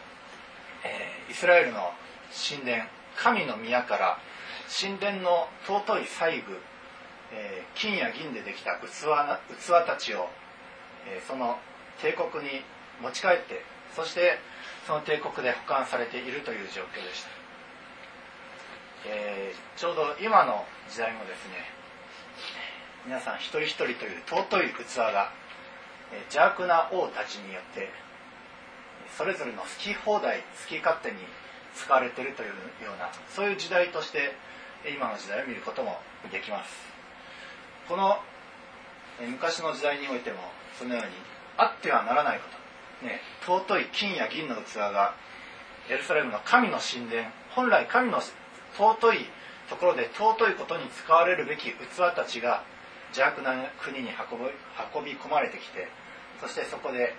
[0.83, 1.91] えーイスラエルの
[2.49, 2.83] 神殿
[3.15, 4.17] 神の宮から
[4.67, 6.59] 神殿の尊い細具、
[7.33, 10.29] えー金や銀でできた器器たちを、
[11.09, 11.57] えーその
[12.01, 12.61] 帝国に
[13.01, 13.65] 持ち帰って
[13.95, 14.37] そして
[14.85, 17.29] その帝国で保管されているという状況でした、
[19.07, 21.77] えーちょうど今の時代もですね
[23.05, 25.31] 皆さん一人一人という尊い器が、
[26.11, 27.89] え邪悪な王たちによって
[29.17, 31.17] それぞれの好き放題好き勝手に
[31.73, 32.49] 使われているという
[32.83, 34.35] ようなそういう時代として
[34.85, 35.99] 今の時代を見ることも
[36.31, 36.96] できます。
[37.87, 38.17] この
[39.19, 40.37] え昔の時代においても
[40.77, 41.11] そのように
[41.57, 42.45] あってはならないこ
[43.01, 45.15] と、ね、尊い金や銀の器が
[45.89, 47.23] エルサレムの神の神殿
[47.55, 48.21] 本来神の
[48.77, 49.25] 尊い
[49.69, 51.75] ところで尊いことに使われるべき器
[52.15, 52.63] たちが
[53.09, 54.45] 邪悪な国に運び
[54.95, 55.87] 運び込まれてきて
[56.41, 57.15] そしてそこで、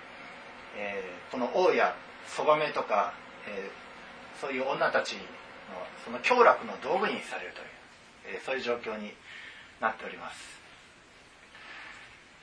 [0.77, 1.95] えーこの王や
[2.25, 3.13] そばめとか、
[3.47, 3.89] えー
[4.41, 5.19] そういう女たちの
[6.05, 9.11] その凶楽の道具にされるという、えーそういう状況に
[9.81, 10.58] なっております、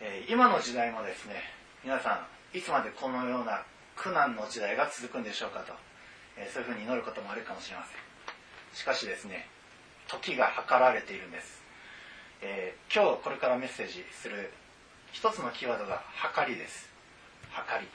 [0.01, 1.43] えー今の時代もですね
[1.85, 3.63] 皆さんいつまでこのような
[3.97, 5.73] 苦難の時代が続くんでしょうかと、
[6.37, 7.97] えーそういうふうに祈ることもあるかもしれません。
[8.75, 9.49] しかしですね
[10.09, 11.63] 時が計られているんです、
[12.43, 14.51] えー今日これからメッセージする
[15.13, 16.03] 一つのキーワードが
[16.37, 16.89] 「計り」です。
[17.71, 17.89] 計り、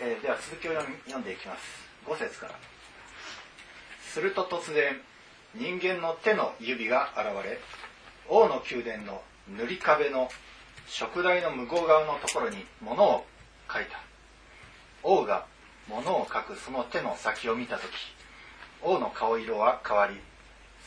[0.00, 1.62] えーでは続きを読読んでいきます。
[2.06, 2.54] 5節から。
[4.02, 5.00] すると突然
[5.54, 7.58] 人間の手の指が現れ
[8.28, 10.28] 王の宮殿の塗り壁の
[10.86, 13.26] 食台の向こう側のところに物を
[13.72, 14.00] 書いた。
[15.02, 15.46] 王が
[15.88, 17.84] 物を書くその手の先を見た時
[18.82, 20.16] 王の顔色は変わり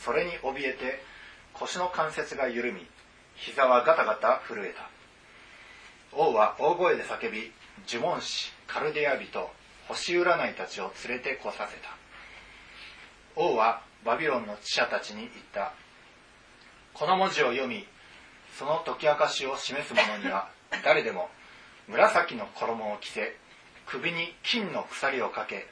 [0.04, 1.02] それに怯えて
[1.54, 2.86] 腰の関節が緩み
[3.34, 4.88] 膝はガタガタ震えた。
[6.12, 7.52] 王は大声で叫び
[7.88, 9.48] 呪文師カルデア人
[9.88, 11.96] 星占いたちを連れてこさせた。
[13.36, 15.72] 王はバビロンの知者たちに言った。
[16.92, 17.86] この文字を読み
[18.58, 20.48] その解き明かしを示す者には
[20.84, 21.30] 誰でも
[21.88, 23.36] 紫の衣を着せ
[23.86, 25.66] 首に金の鎖をかけ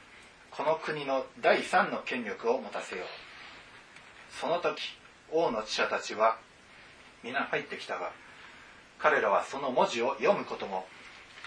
[0.51, 3.07] この国の第三の権力を持たせよう。
[4.39, 4.97] その時
[5.31, 6.37] 王の知者たちは
[7.23, 8.11] 皆入ってきたが
[8.97, 10.87] 彼らはその文字を読むことも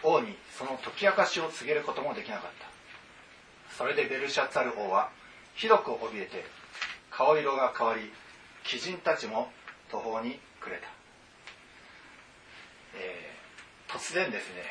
[0.03, 2.67] 王にその解き明かしを告げることもできなかった。
[3.77, 5.11] それでベルシャツァル王は
[5.55, 6.45] ひどく怯えて
[7.11, 8.11] 顔色が変わり
[8.71, 9.51] 鬼人たちも
[9.91, 10.89] 途方に暮れた、
[12.95, 13.33] えー
[13.93, 14.65] 突然ですね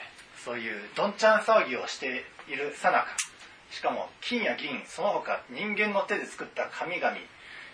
[0.43, 3.07] そういうどんちゃん騒ぎをしているさなか
[3.69, 7.13] しかも金や銀その他人間の手で作った神々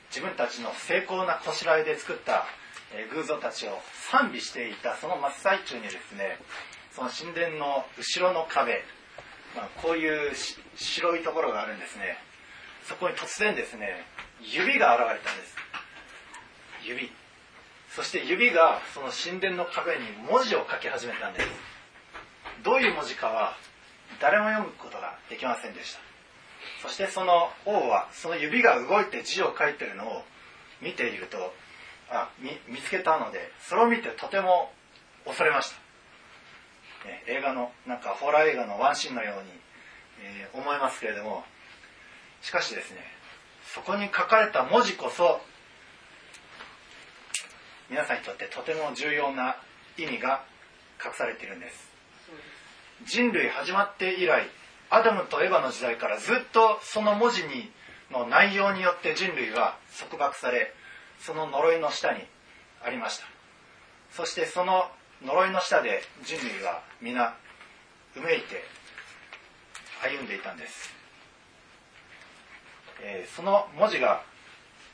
[0.09, 2.45] 自分たちの精巧なこしらえで作った、
[2.93, 3.79] えー偶像たちを
[4.11, 6.37] 賛美していたその真っ最中にですね
[6.91, 8.83] その神殿の後ろの壁、
[9.55, 10.33] まあ、こういう
[10.75, 12.17] 白いところがあるんですね。
[12.85, 14.03] そこに突然ですね
[14.41, 15.55] 指が現れたんです。
[16.83, 17.11] 指。
[17.97, 21.47] そして指がその神殿の壁に文字を書き始めたんです。
[22.63, 23.57] どういう文字かは
[24.21, 25.99] 誰も読むことができませんでした。
[26.87, 30.23] そしてその王はその指が動いて字を書いてるのを
[30.79, 31.55] 見ていると
[32.11, 34.71] あ見つけたのでそれを見てとても
[35.25, 35.71] 恐れまし
[37.03, 39.49] た、ね映画のなんかホラー映画のワンシーンのように、
[40.21, 41.43] えー思いますけれども。
[42.43, 42.99] しかしですね
[43.73, 45.41] そこに書かれた文字こそ
[47.89, 49.55] 皆さんにとってとても重要な
[49.97, 50.43] 意味が
[51.03, 51.87] 隠されているんです。
[53.05, 54.47] 人類始まって以来
[54.89, 57.71] アダムとエヴァの時代からずっとその文字に
[58.11, 60.73] の内容によって人類は束縛され
[61.19, 62.21] その呪いの下に
[62.83, 63.25] ありました。
[64.11, 64.89] そしてその
[65.25, 67.35] 呪いの下で人類は皆
[68.15, 68.63] うめいて
[70.01, 70.91] 歩んでいたんです、
[73.01, 74.21] えーその文字が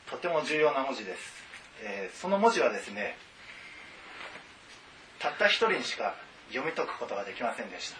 [0.09, 1.42] とても重要な文字です、
[1.81, 3.17] えーその文字はですね
[5.19, 6.15] たった一人にしか
[6.49, 7.97] 読み解くことができませんでした。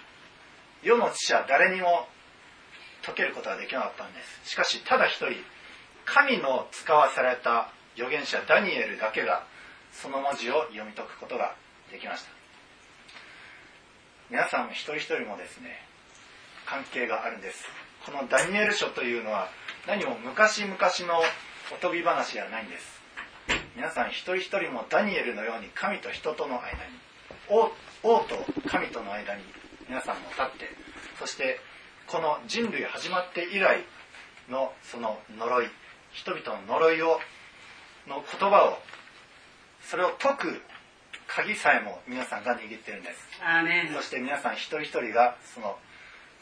[0.83, 2.07] 世の知者誰にも
[3.01, 4.51] 解けることができなかったんです。
[4.51, 5.35] しかしただ一人
[6.05, 9.45] 神の使わされた預言者ダニエルだけが
[9.91, 11.55] その文字を読み解くことが
[11.91, 12.31] できました。
[14.29, 15.79] 皆さん一人一人もですね
[16.65, 17.65] 関係があるんです。
[18.05, 19.49] このダニエル書というのは
[19.87, 21.21] 何も昔々の
[21.71, 23.02] おとぎ話ではないんです。
[23.75, 26.77] 皆さん一人一人もダニエルのように神と人との間に
[27.49, 27.71] 王
[28.03, 28.35] 王と
[28.67, 29.41] 神との間に
[29.89, 30.69] 皆さんも立って
[31.19, 31.59] そして
[32.07, 33.83] この人類始まって以来
[34.49, 35.67] のその呪い
[36.11, 37.19] 人々の呪いを
[38.07, 38.77] の言葉を
[39.81, 40.61] それを解く
[41.27, 43.19] 鍵さえも皆さんが握ってるんです
[43.95, 45.77] そして皆さん一人一人がその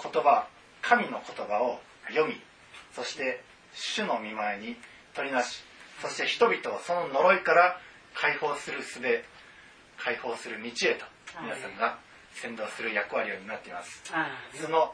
[0.02, 0.48] 言葉
[0.82, 1.80] 神の言葉を
[2.10, 2.36] 読み
[2.94, 3.42] そして
[3.74, 4.76] 主の見前に
[5.14, 5.64] 取りなし
[6.02, 7.80] そして人々をその呪いから
[8.14, 9.00] 解放する術
[9.98, 11.06] 解放する道へと
[11.42, 11.98] 皆さんが
[12.34, 14.02] 先導する役割を担っています。
[14.62, 14.94] その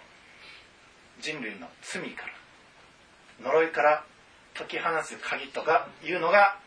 [1.19, 2.33] 人類の罪から
[3.49, 4.03] 呪いから
[4.53, 6.57] 解き放つ鍵とかいうのが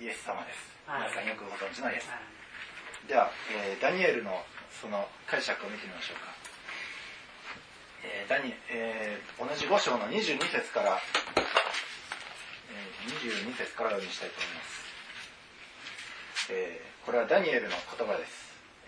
[0.00, 0.74] イエス様です。
[0.86, 2.08] 皆さんよくご存知のイエス。
[3.08, 4.42] では、えーダニエルの
[4.80, 6.32] その解釈を見てみましょうか、
[8.02, 10.98] えーダニえー同じ5章の22節から、
[11.36, 11.44] えー
[13.04, 18.32] 22節から読みしたいと思います、えーこれはダニエルの言葉です。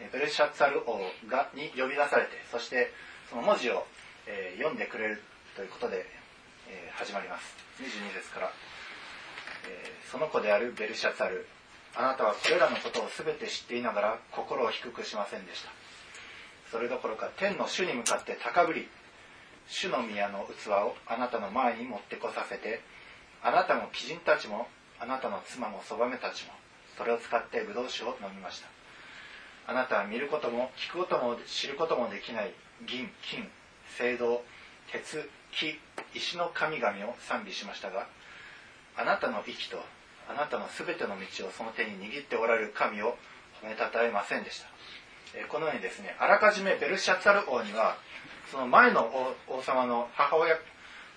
[0.00, 2.90] えーベルシャツァル王がに呼び出されてそして
[3.28, 3.84] その文字を、
[4.26, 5.22] えー読んでくれる
[5.54, 6.06] ということで、
[6.68, 7.54] えー始まります。
[7.76, 8.52] 22節から、
[9.68, 11.46] えーその子であるベルシャツァル
[11.94, 15.70] あなたはこれらのことを全て知っていながら心を低くしませんでした。
[16.70, 18.88] それどころか天の主に向かって高ぶり
[19.68, 22.80] 主の宮の器をあなたの前に持ってこさせて
[23.42, 24.66] あなたも貴人たちも
[24.98, 26.52] あなたの妻もそばめたちも
[26.96, 28.68] それを使ってブドウ酒を飲みました。
[29.68, 32.52] あなたは見ることも聞くことも知ることもできない
[32.86, 33.50] 銀金
[33.98, 34.42] 青銅
[34.92, 35.78] 鉄木
[36.14, 38.06] 石の神々を賛美しましたが
[38.96, 39.82] あなたの息と
[40.28, 43.16] あなたのすべての道をその手に握っておられる神を
[43.62, 44.68] 褒めたたえませんでした。
[45.34, 47.96] えこのようにですねあらかじめベルシャツァル王には
[48.50, 50.56] その前の王王様の母親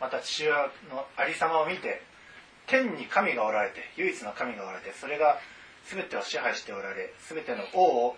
[0.02, 2.02] また父親のありさまを見て
[2.70, 5.40] 天に神がおられて唯一の神がおられてそれが
[5.90, 8.18] 全てを支配しておられ全ての王を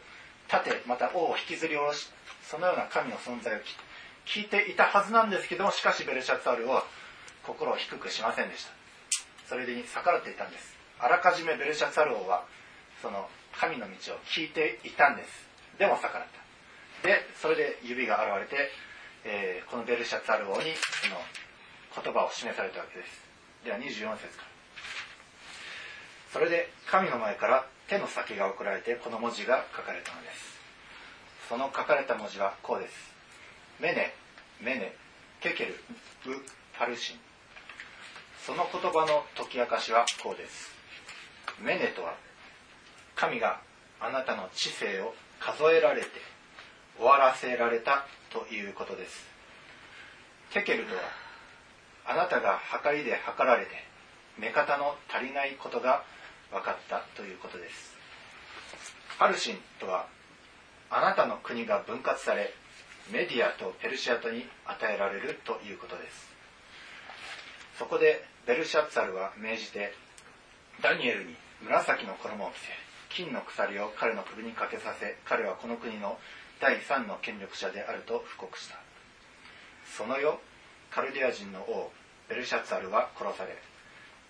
[0.51, 2.11] 立てまた王を引きずり下ろし
[2.43, 3.57] そのような神の存在を
[4.25, 6.83] 聞いていたはずなんですけどもしかしベルシャツァルは
[7.43, 8.71] 心を低くしませんでした。
[9.47, 10.77] それに逆らっていたんです。
[10.99, 12.45] あらかじめベルシャツァル王は
[13.01, 13.27] その
[13.57, 15.47] 神の道を聞いていたんです。
[15.79, 16.27] でも逆らっ
[17.01, 17.07] た。
[17.07, 18.69] でそれで指が現れて、
[19.25, 21.17] えーこのベルシャツァル王にその
[22.03, 23.20] 言葉を示されたわけです。
[23.63, 24.51] では24節から。
[26.33, 30.59] それで神の前から手の先が送られてこの文字が書かれたのです。
[31.49, 32.93] その書かれた文字はこうです。
[33.79, 34.13] メネ
[34.61, 34.93] メネ
[35.41, 35.75] テケル
[36.23, 36.35] ブ
[36.77, 37.17] パルシン。
[38.45, 40.71] その言葉の解き明かしはこうです。
[41.61, 42.15] メネとは
[43.15, 43.59] 神が
[43.99, 46.07] あなたの知性を数えられて
[46.97, 49.27] 終わらせられたということです。
[50.53, 51.01] テケルとは
[52.05, 53.71] あなたが計りで測られて
[54.37, 56.03] 目方の足りないことが
[56.51, 57.95] 分かったということです。
[59.19, 60.07] パルシンとは
[60.89, 62.53] あなたの国が分割され
[63.11, 66.29] メディアとペルシアトに与えられるということです。
[67.77, 69.93] そこでベルシャッツァルは命じて
[70.81, 72.67] ダニエルに紫の衣を着せ
[73.09, 76.17] 金の鎖を彼の首にかけさせ彼はこの国の
[76.59, 78.75] 第三の権力者であると布告した。
[79.97, 80.37] その夜
[80.91, 81.91] カルディア人の王
[82.27, 83.55] ベルシャツァルは殺され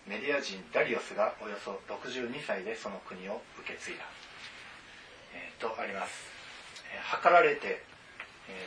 [0.07, 4.05] メディア人ダリオスがおよそ62歳でその国を受け継いだ、
[5.34, 6.26] えー、とあります、
[6.93, 7.82] えー、測られて、
[8.49, 8.57] え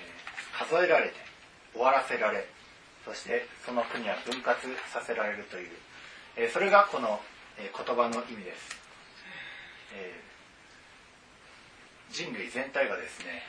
[0.55, 1.15] ー、数えられて
[1.73, 2.47] 終わらせられ
[3.05, 4.59] そしてその国は分割
[4.93, 5.69] させられるという、
[6.37, 7.21] えそれがこの、
[7.59, 8.81] え言葉の意味です、
[9.93, 10.19] え
[12.11, 13.43] 人類全体がですね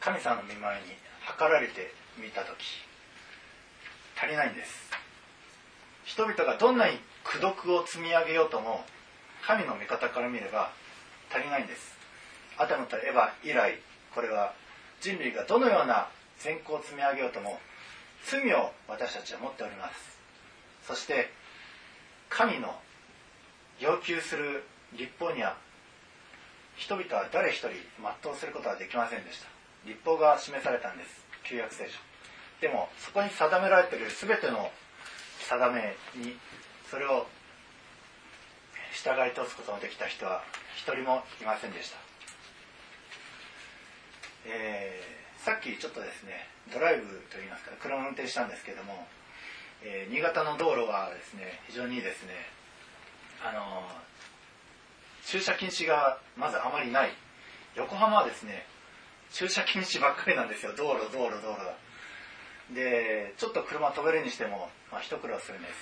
[0.00, 0.86] 神様の見前に
[1.20, 2.87] 測られてみた時。
[4.20, 4.90] 足りないんです。
[6.04, 8.84] 人々がどんなに功徳を積み上げようとも
[9.46, 10.72] 神の味方から見れば
[11.30, 11.96] 足りないんです。
[12.56, 13.78] アダムとエヴァ以来
[14.12, 14.54] これは
[15.00, 16.08] 人類がどのような
[16.40, 17.60] 善行を積み上げようとも
[18.26, 20.18] 罪を私たちは持っております。
[20.88, 21.30] そして
[22.28, 22.74] 神の
[23.78, 24.64] 要求する
[24.94, 25.56] 立法には
[26.76, 27.68] 人々は誰一人
[28.22, 29.46] 全うすることはできませんでした。
[29.86, 31.24] 立法が示されたんです。
[31.44, 32.07] 旧約聖書。
[32.60, 34.70] でもそこに定められている全ての
[35.48, 36.36] 定めに
[36.90, 37.26] それを
[38.92, 40.42] 従い通すことのできた人は
[40.76, 41.96] 一人もいませんでした、
[44.46, 49.06] えー、さっきちょっとですねドライブといいますか車を運転したんですけども、
[49.82, 52.32] えー、新潟の道路はですね非常にですね
[53.44, 53.86] あの
[55.24, 57.12] 駐車禁止がまずあまりない。
[57.76, 58.64] 横浜はですね
[59.30, 60.72] 駐車禁止ばっかりなんですよ。
[60.74, 61.76] 道路道路道路が。
[62.74, 65.74] でちょっと車止めるにしても、まあ、一苦労するんです、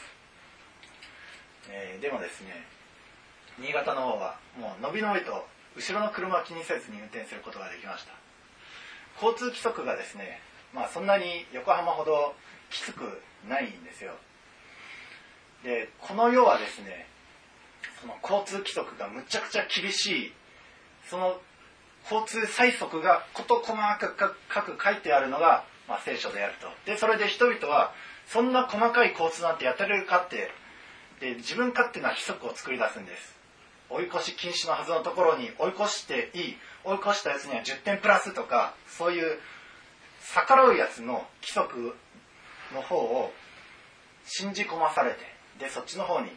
[1.70, 2.64] えー、でもですね
[3.58, 8.12] 新潟の方はもうのびのびと後ろの車を気にせずに運転することができました。
[9.22, 10.40] 交通規則がですね
[10.74, 12.34] まあそんなに横浜ほど
[12.70, 14.12] きつくないんですよ。
[15.64, 17.06] でこの世はですね
[18.00, 20.32] その交通規則がむちゃくちゃ厳しい
[21.08, 21.40] その
[22.10, 23.98] 交通最速が事細か
[24.62, 26.68] く書いてあるのがまあ、聖書であると。
[26.84, 27.92] でそれで人々は
[28.26, 30.50] そんな細かい交通なんてやってれるかって
[31.20, 33.36] で自分勝手な規則を作り出すんです。
[33.88, 39.38] 追い越し禁止のはずのところに追い越していい追い越したやつには10点プラスとかそういう
[40.34, 41.94] 逆らうやつの規則
[42.74, 43.32] の方を
[44.24, 45.18] 信じ込まされて
[45.60, 46.30] でそっちの方に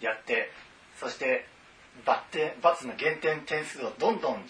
[0.00, 0.50] やって
[0.98, 1.46] そして
[2.04, 4.44] 罰の減点点数をどんどん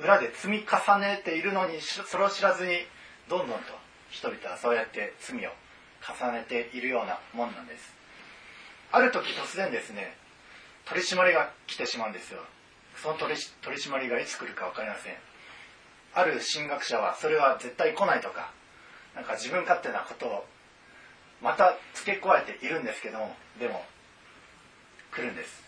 [0.00, 2.78] 裏で積み重ねているのにそれを知らずに
[3.28, 3.64] どんどんと
[4.10, 5.50] 人々はそうやって罪を
[6.02, 7.94] 重ねているようなもんなんです。
[8.90, 10.16] ある時突然ですね
[10.86, 12.40] 取り締まりが来てしまうんですよ。
[13.02, 15.14] その取り取り締まりがいつ来るか分かりません。
[16.14, 18.50] ある神学者はそれは絶対来ないとか
[19.14, 20.44] なんか自分勝手なことを
[21.40, 23.84] また付け加えているんですけどもでも
[25.10, 25.62] 来るんです。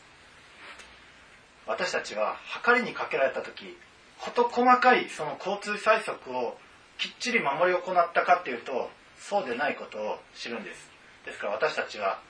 [1.66, 3.76] 私たちは計りにかけられた時
[4.24, 6.56] 事細かいその交通催促を
[6.98, 10.90] きっちり守り行ったかっていうとそうでないことを知るんです。
[11.26, 12.20] ですから私たちは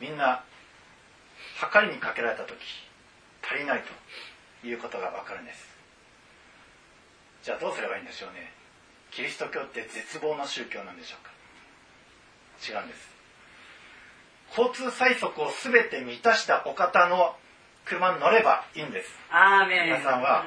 [0.00, 0.44] みんな
[1.72, 2.56] 計りにかけられた時
[3.42, 3.82] 足りない
[4.62, 5.76] ということが分かるんです
[7.42, 8.50] じゃあどうすればいいんでしょうね。
[9.12, 11.30] キリスト教って絶望の宗教なんでしょうか。
[12.58, 13.08] 違うんです。
[14.50, 17.36] 交通催促を全て満たしたお方の
[17.84, 19.08] 車に乗ればいいんです。
[19.86, 20.44] 皆さんは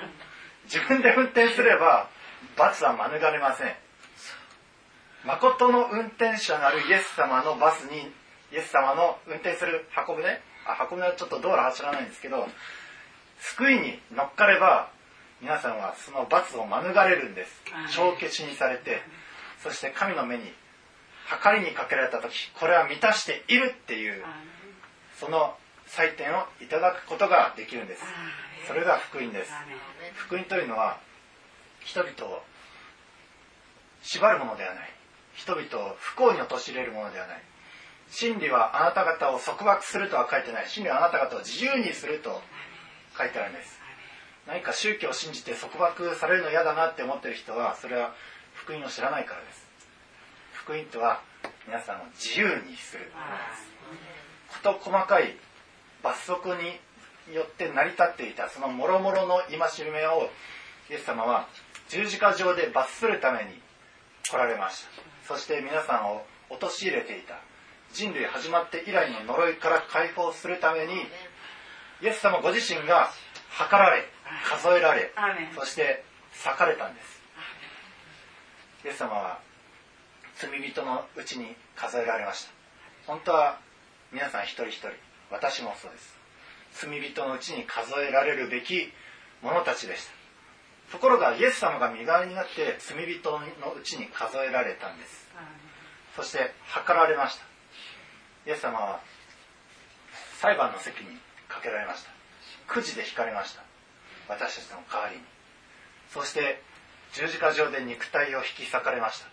[0.71, 2.07] 自分で運転すれば
[2.55, 3.73] 罰は免れません。
[5.25, 7.97] 誠の運転者なるイエス様のバスに
[8.53, 10.23] イエス様の運転する箱舟
[10.65, 12.47] あ箱舟はちょっと道路走らないんですけど
[13.39, 14.89] 救いに乗っかれば
[15.41, 17.61] 皆さんはその罰を免れるんです。
[17.91, 19.01] 帳消しにされて
[19.63, 20.43] そして神の目に
[21.43, 24.23] 計りにかけられた時これは満たしているっていう
[25.19, 25.55] その
[25.87, 28.03] 採点をいただくことができるんです
[28.67, 29.51] それが福音です。
[30.15, 30.99] 福音というのは
[31.79, 32.43] 人々を
[34.01, 34.89] 縛るものではない。
[35.35, 37.41] 人々を不幸に陥れるものではない。
[38.09, 40.69] 真理はあなた方を束縛するとは書いてない。
[40.69, 42.41] 真理はあなた方を自由にすると
[43.17, 43.79] 書いてあるんです。
[44.47, 48.13] 何か宗教を信じて束縛されるの嫌だなって思ってる人はそれは
[48.55, 49.67] 福音を知らないからです。
[50.53, 51.21] 福音とは
[51.67, 53.11] 皆さんを自由にする。
[54.49, 55.37] こと細かい
[56.01, 56.79] 罰則に
[57.33, 60.29] よって成り立っていたその諸々の戒めを
[60.89, 61.47] イエス様は
[61.89, 63.59] 十字架上で罰するために
[64.29, 64.85] 来られまし
[65.27, 65.33] た。
[65.35, 67.39] そして皆さんを陥れていた。
[67.93, 70.93] 人類始まって以来の呪いから解放するために
[72.03, 73.09] イエス様ご自身が
[73.49, 74.03] 測られ
[74.45, 75.11] 数えられ
[75.55, 76.03] そして
[76.33, 77.21] 裂かれたんです。
[78.85, 79.39] イエス様は
[80.37, 82.51] 罪人のうちに数えられました。
[83.07, 83.59] 本当は
[84.11, 84.89] 皆さん一人一人
[85.31, 86.18] 私もそうです
[86.81, 88.91] 罪人のうちに数えられるべき
[89.41, 90.13] 者たちでした。
[90.91, 93.39] ところがイエス様が身代わりになって罪人の
[93.73, 95.27] うちに数えられたんです。
[96.15, 97.43] そして測られました。
[98.47, 99.01] イエス様は
[100.41, 101.17] 裁判の席に
[101.47, 102.11] かけられました。
[102.67, 103.61] くじで引かれました。
[104.29, 105.21] 私たちの代わりに。
[106.13, 106.61] そして
[107.13, 109.27] 十字架上で肉体を引き裂かれました。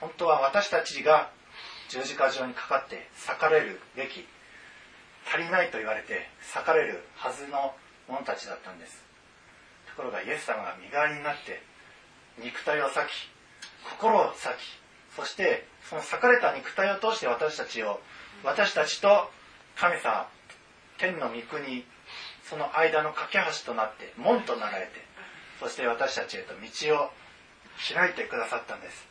[0.00, 1.30] 本当は私たちが
[1.88, 4.26] 十字架上にかかって裂かれるべき
[5.30, 7.74] 足りないと言われて裂かれるはずの
[8.08, 9.04] 者たちだったんです。
[9.86, 11.62] ところがイエス様が身代わりになって
[12.42, 13.30] 肉体を裂き
[13.88, 18.00] 心を裂きそしてその裂かれた肉体を通して私たちを
[18.42, 19.30] 私たちと
[19.76, 20.28] 神様
[20.98, 21.84] 天の御国
[22.48, 24.92] その間の架け橋となって門となられて
[25.60, 27.10] そして私たちへと道を
[27.94, 29.08] 開いてくださったんです。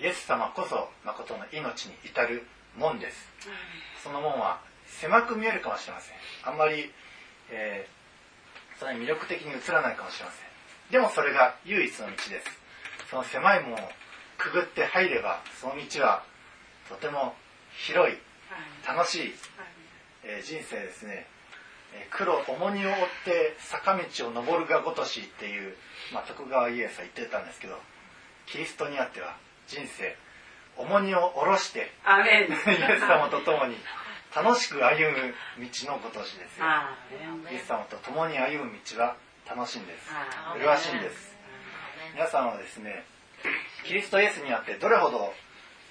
[0.00, 3.28] イエス様こそ誠の命に至る門です。
[4.02, 4.60] その門は
[5.00, 6.16] 狭く見えるかもしれません。
[6.44, 6.90] あんまり、
[7.50, 10.46] えー、それに魅力的に映らないかもしれません。
[10.90, 12.30] でもそれが唯一の道です。
[13.10, 13.76] その狭い門を
[14.38, 16.24] くぐって入ればその道は
[16.88, 17.34] とても
[17.86, 18.16] 広い
[18.86, 19.34] 楽しい、
[20.24, 21.26] えー、人生ですね。
[22.10, 25.74] 黒重荷を負って坂道を登るがごとしっていう、
[26.12, 27.78] まあ、徳川家康は言ってたんですけど
[28.46, 29.36] キリストにあっては
[29.66, 30.16] 人生
[30.76, 31.92] 重荷を下ろして
[32.48, 33.76] イエス様と共に
[34.34, 36.64] 楽しく歩む道のごとしですよ。
[37.52, 40.08] イエス様と共に歩む道は楽しいんです。
[40.58, 41.36] 麗しいんです。
[42.14, 43.04] 皆さんはですね
[43.84, 45.32] キリストイエスにあってどれほど、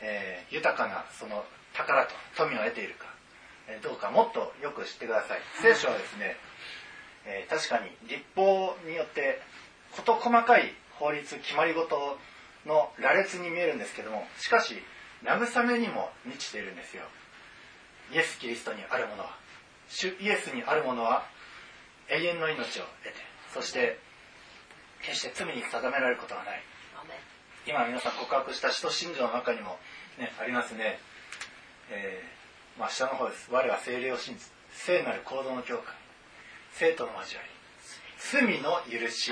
[0.01, 3.05] えー、豊かなその宝と富を得ているか、
[3.67, 5.39] えー、どうかもっとよく知ってください。
[5.61, 6.35] 聖書はですね、
[7.25, 9.39] えー、確かに立法によって
[9.95, 12.17] 事細かい法律決まり事
[12.65, 14.81] の羅列に見えるんですけどもしかし
[15.23, 17.03] 慰めにも満ちているんですよ
[18.14, 19.38] イエス・キリストにあるものは
[19.89, 21.26] 主イエスにあるものは
[22.09, 23.14] 永遠の命を得て
[23.53, 23.99] そして
[25.01, 26.64] 決して罪に定められることはない。
[27.68, 29.78] 今皆さん告白した使徒信条の中にも、
[30.18, 30.97] ね、ありますね、
[31.91, 33.49] えー、まあ、下の方です。
[33.51, 35.93] 我は精霊を信じ聖なる行動の教会。
[36.74, 37.49] 生徒の交わり。
[38.18, 39.32] 罪の許し。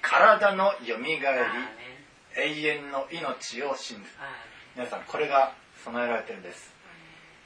[0.00, 1.44] 体のよみがえ
[2.34, 4.02] り永遠の命を信ず
[4.74, 5.54] 皆さんこれが
[5.84, 6.72] 備えられてるんです。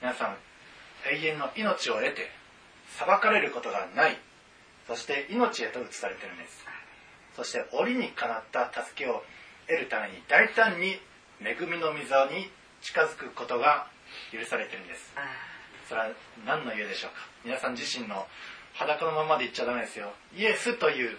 [0.01, 0.37] 皆さん
[1.11, 2.31] 永遠の命を得て
[2.99, 4.19] 裁かれることがない。
[4.87, 6.65] そして命へと移されてるんです。
[7.35, 9.23] そして折にかなった助けを
[9.67, 11.01] 得るために大胆に
[11.41, 12.51] 恵みの溝に
[12.83, 13.89] 近づくことが
[14.33, 15.13] 許されてるんです。
[15.89, 16.09] それは
[16.47, 17.17] 何の家でしょうか？
[17.45, 18.27] 皆さん自身の
[18.75, 20.13] 裸のままで言っちゃダメですよ。
[20.37, 21.17] イエスという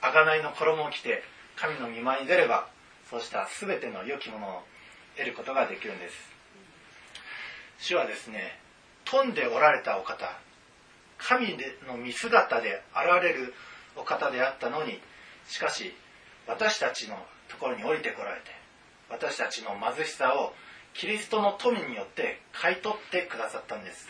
[0.00, 1.22] 贖いの衣を着て
[1.56, 2.66] 神の御前に出れば
[3.10, 4.62] そうした全ての良きものを
[5.16, 6.14] 得ることができるんです。
[7.78, 8.58] 主はですね
[9.04, 10.30] 富んでおられたお方
[11.18, 13.54] 神の見姿で現れる
[13.96, 15.00] お方であったのに
[15.48, 15.94] しかし
[16.46, 17.16] 私たちの
[17.48, 18.50] ところに降りてこられて
[19.08, 20.52] 私たちの貧しさを
[20.94, 24.08] キリストの富によって買い取ってくださったんです、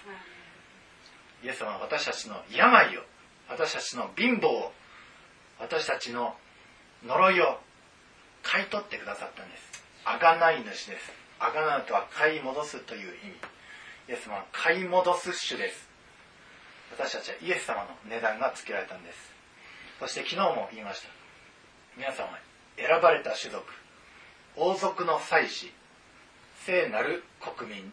[1.42, 3.00] イエス様は私たちの病を
[3.48, 4.72] 私たちの貧乏を
[5.58, 6.34] 私たちの
[7.06, 7.58] 呪いを
[8.42, 9.84] 買い取ってくださったんです。
[10.04, 11.12] 贖い主です。
[11.40, 13.53] 贖うとは買い戻すという意味。
[14.08, 15.88] イエス様は買い戻す主です。
[16.92, 19.18] 私たちはイエス様の値段がつけられたんです。
[19.98, 21.08] そして昨日も言いました。
[21.96, 22.28] 皆様
[22.76, 23.64] 選ばれた種族。
[24.56, 25.72] 王族の祭司。
[26.66, 27.92] 聖なる国民。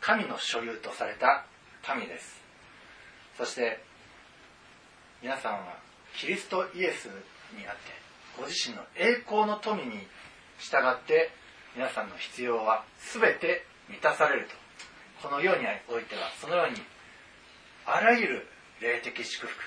[0.00, 1.46] 神の所有とされた
[1.96, 2.42] 民です。
[3.38, 3.82] そして
[5.22, 5.78] 皆さんは
[6.16, 7.06] キリストイエス
[7.56, 7.80] にあって
[8.36, 10.06] ご自身の栄光の富に
[10.58, 11.30] 従って
[11.74, 12.84] 皆さんの必要は
[13.14, 14.62] 全て満たされると。
[15.22, 16.82] この世においてはそのように
[17.86, 18.48] あらゆる
[18.80, 19.62] 霊的祝福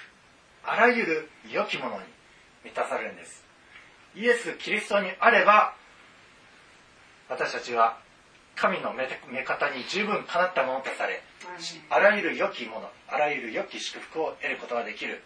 [0.65, 2.01] あらゆる良きものに
[2.65, 3.45] 満たされるんです。
[4.15, 5.75] イエス・キリストにあれば
[7.29, 7.97] 私たちは
[8.55, 11.21] 神の目方に十分かなったものとされ
[11.89, 15.21] あらゆる良きものあらゆる良き祝福を得ることができる、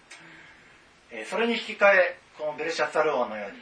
[1.30, 3.58] それに引き換えこのベルシャツァル王のように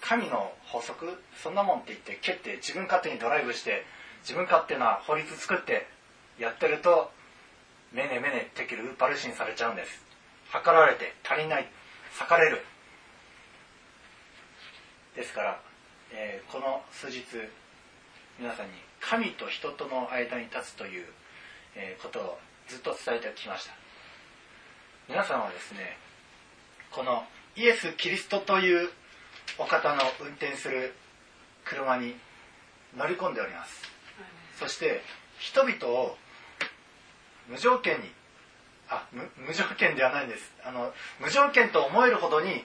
[0.00, 3.84] 神の法則そんなもんって言って蹴って自分勝手にドライブして
[4.24, 5.86] 自分勝手な法律作って
[6.38, 7.12] やってると
[7.92, 10.02] メネメネテキルウーパルシンされちゃうんです。
[10.50, 11.68] 測られて足りない
[12.10, 12.64] 裂かれる。
[15.14, 15.60] ですから、
[16.12, 17.22] えーこの数日
[18.38, 21.06] 皆さんに神と人との間に立つという、
[21.76, 23.74] えーことをずっと伝えてきました。
[25.08, 25.98] 皆さんはですね
[26.90, 27.24] この
[27.56, 28.88] イエス・キリストという
[29.58, 30.94] お方の運転する
[31.64, 32.16] 車に
[32.96, 33.93] 乗り込んでおります。
[34.58, 35.02] そして
[35.38, 36.16] 人々を
[37.48, 38.10] 無条件に
[38.88, 40.52] あ無無条件ではないんです。
[40.64, 42.64] あの無条件と思えるほどに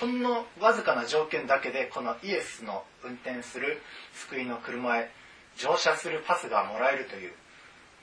[0.00, 3.80] ほんのわずかな条件だけでこのイエスの運転する
[4.14, 5.10] 救いの車へ
[5.56, 7.32] 乗車するパスがもらえるという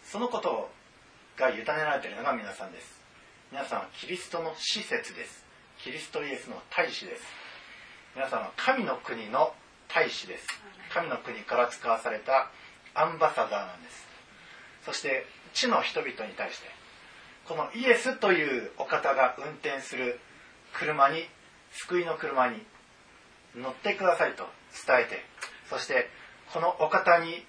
[0.04, 0.70] そのこと
[1.38, 3.02] が委ねられているのが皆さんです。
[3.52, 5.46] 皆さんはキリストの施設です。
[5.84, 7.24] キリストイエスの大使です。
[8.16, 9.54] 皆さんは神の国の
[9.88, 10.48] 大使です。
[10.94, 12.50] 神の国から使わされた
[12.94, 14.08] アンバサダーなんです。
[14.86, 16.68] そして地の人々に対して
[17.48, 20.20] このイエスというお方が運転する
[20.74, 21.26] 車に
[21.72, 22.62] 救いの車に
[23.56, 24.48] 乗ってくださいと
[24.88, 25.24] 伝えて
[25.70, 26.10] そして
[26.54, 27.46] このお方に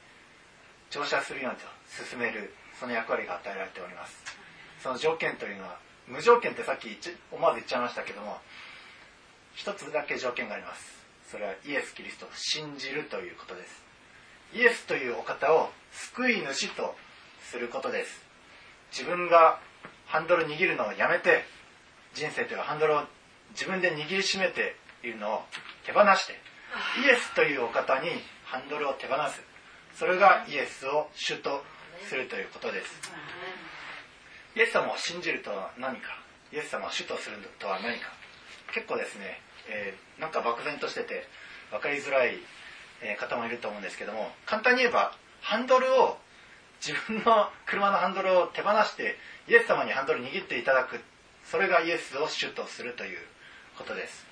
[0.91, 1.65] 乗車するようにと
[2.11, 4.23] 進めるその役割が与えられております。
[4.83, 5.79] その条件というのは
[6.09, 6.99] 無条件ってさっき
[7.31, 8.39] 思わず言っちゃいましたけども
[9.55, 11.03] 一つだけ条件があります。
[11.31, 13.82] それはイエス・キリストを信じるということです。
[14.55, 16.95] イエスというお方を救い主と
[17.51, 18.23] することです。
[18.91, 19.61] 自分が
[20.07, 21.45] ハンドル握るのをやめて
[22.15, 23.03] 人生というハンドルを
[23.53, 25.43] 自分で握りしめているのを
[25.85, 26.35] 手放して
[27.05, 28.09] イエスというお方に
[28.45, 29.43] ハンドルを手放す。
[29.99, 31.63] それがイエスを主と
[32.09, 33.01] するということです。
[34.57, 36.17] イエス様を信じるとは何か？
[36.53, 38.13] イエス様を主とするとは何か？
[38.75, 41.27] 結構ですね、えーなんか漠然としてて
[41.71, 42.37] 分かりづらい、
[43.19, 46.19] 方もいると思うんですけども簡単に言えばハンドルを
[46.85, 49.17] 自分の 車のハンドルを手放して
[49.49, 51.01] イエス様にハンドル握っていただく
[51.45, 53.19] それがイエスを主とするという
[53.77, 54.27] ことです。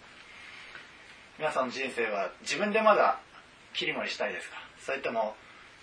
[1.38, 3.18] 皆さんの人生は自分でまだ
[3.72, 4.56] 切り盛りしたいですか？
[4.84, 5.36] それとも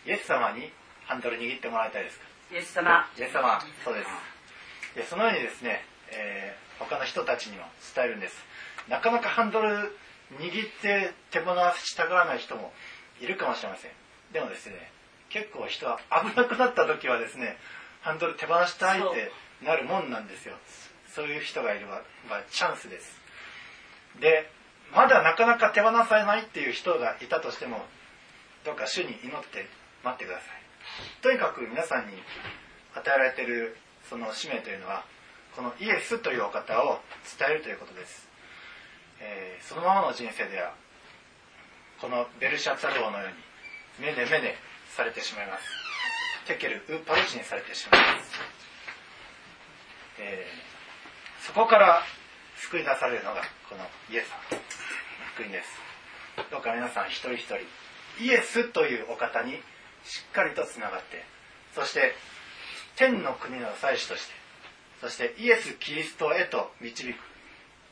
[0.05, 0.71] イエス様に
[1.05, 2.25] ハンドル握ってもらいたいですか？
[2.51, 3.09] イエス様。
[3.17, 3.59] イエス様。
[3.83, 4.09] そうです。
[4.95, 8.37] でそのようにですね、えー他の人たちにも伝えるんです。
[8.87, 9.97] なかなかハンドル
[10.39, 12.73] 握って手放したがらない人も
[13.21, 13.91] いるかもしれません。
[14.33, 14.91] でもですね
[15.29, 17.57] 結構人は危なくなった時はですね
[18.01, 19.31] ハンドル手放したいって
[19.63, 20.55] なるもんなんですよ。
[21.13, 23.19] そういう人がいれば、まあ、チャンスです。
[24.19, 24.49] で
[24.93, 27.81] まだなかなか手放されないっていう人がいたとしても
[28.63, 29.67] どうか主に祈って
[30.03, 30.47] 待ってください。
[31.21, 32.13] とにかく皆さんに
[32.95, 33.77] 与えられてる
[34.09, 35.03] その使命というのは
[35.55, 36.99] このイエスというお方を
[37.37, 38.27] 伝えるということです、
[39.21, 40.73] えーそのままの人生では
[41.99, 43.29] このベルシャツァル王のよう
[44.01, 44.55] に目で目で
[44.95, 45.63] されてしまいます。
[46.47, 48.31] テケルウパルチにされてしまいます、
[50.19, 52.01] えーそこから
[52.57, 54.59] 救い出されるのがこのイエス様
[55.35, 55.69] 福音です。
[56.51, 57.55] どうか皆さん一人一人
[58.23, 59.53] イエスというお方に
[60.03, 61.23] しっかりとつながって
[61.73, 62.15] そして
[62.95, 64.33] 天の国の祭司として
[65.01, 67.17] そしてイエス・キリストへと導く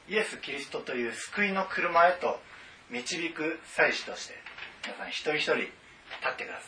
[0.07, 2.39] イエス・キリストという救いの車へと
[2.91, 4.35] 導く祭司として
[4.83, 5.69] 皆さん一人一人立
[6.33, 6.61] ってください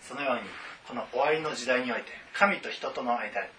[0.00, 0.40] そのように
[0.88, 3.50] この終わりの時代において神と人との間で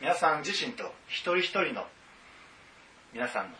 [0.00, 1.86] 皆さん自身と一人一人の
[3.14, 3.50] 皆さんの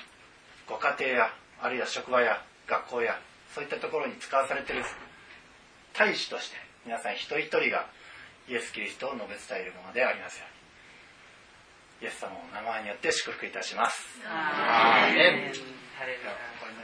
[0.67, 1.31] ご家庭や
[1.62, 3.21] あるいは職場や学校や
[3.55, 4.83] そういったところに使わされている
[5.95, 7.87] 大使として皆さん一人一人が
[8.49, 10.47] イエス・キリストを述べ伝えるものでありますよ
[12.03, 14.07] イエス様の名前によって祝福いたします。
[14.28, 15.32] アーメン。
[15.32, 15.53] お祈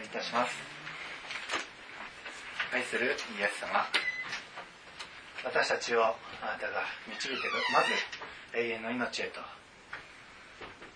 [0.01, 0.73] りいたします。
[2.73, 3.05] 愛する
[3.39, 3.85] イエス様
[5.45, 9.41] 私たちをあなたが導いてまず永遠の命へと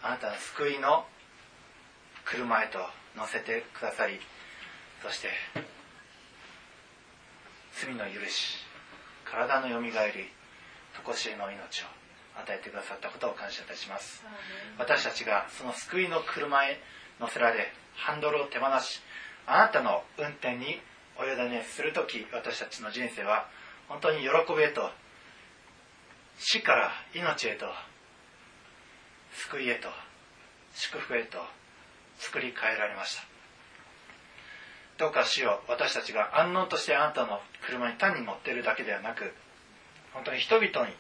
[0.02, 1.04] あなたの救いの
[2.24, 2.78] 車へと
[3.14, 4.18] 乗せてくださり
[5.02, 5.28] そして
[7.78, 8.56] 罪の許し
[9.26, 10.32] 体のよみがえり
[11.06, 11.95] 常しえの命を
[12.38, 14.24] 与えてくださったことを感謝いたします。
[14.78, 16.80] 私たちがその救いの車へ
[17.20, 19.00] 乗せられハンドルを手放し
[19.46, 20.80] あなたの運転に
[21.18, 23.48] お委ねする時私たちの人生は
[23.88, 24.90] 本当に喜びへと
[26.38, 27.66] 死から命へと
[29.32, 29.88] 救いへと
[30.74, 31.38] 祝福へと
[32.18, 33.22] 作り変えられました。
[34.98, 39.32] どうか主よ私たちが安穏としてあなたの車に単に乗っているだけではなく
[40.14, 40.94] 本当に人々に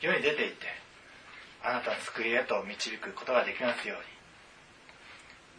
[0.00, 0.66] 世に出ていって
[1.64, 4.04] あなたの救いへと導くことができますように。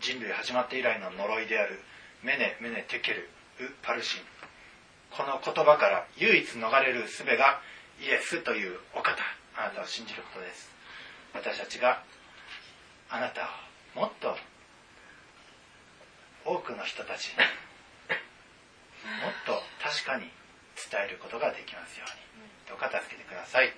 [0.01, 1.79] 人類始まって以来の呪いである
[2.23, 3.29] メネメネテケル
[3.61, 4.21] ウパルシン。
[5.11, 7.61] この言葉から唯一逃れる術が
[8.01, 9.15] イエスというお方。
[9.55, 10.69] あなたを信じることです。
[11.33, 12.03] 私たちが
[13.09, 13.49] あなた
[13.95, 14.35] をもっと
[16.45, 17.43] 多くの人たちにも
[19.29, 20.25] っと確かに
[20.91, 22.23] 伝えることができますように。
[22.67, 23.71] どうか助けてください。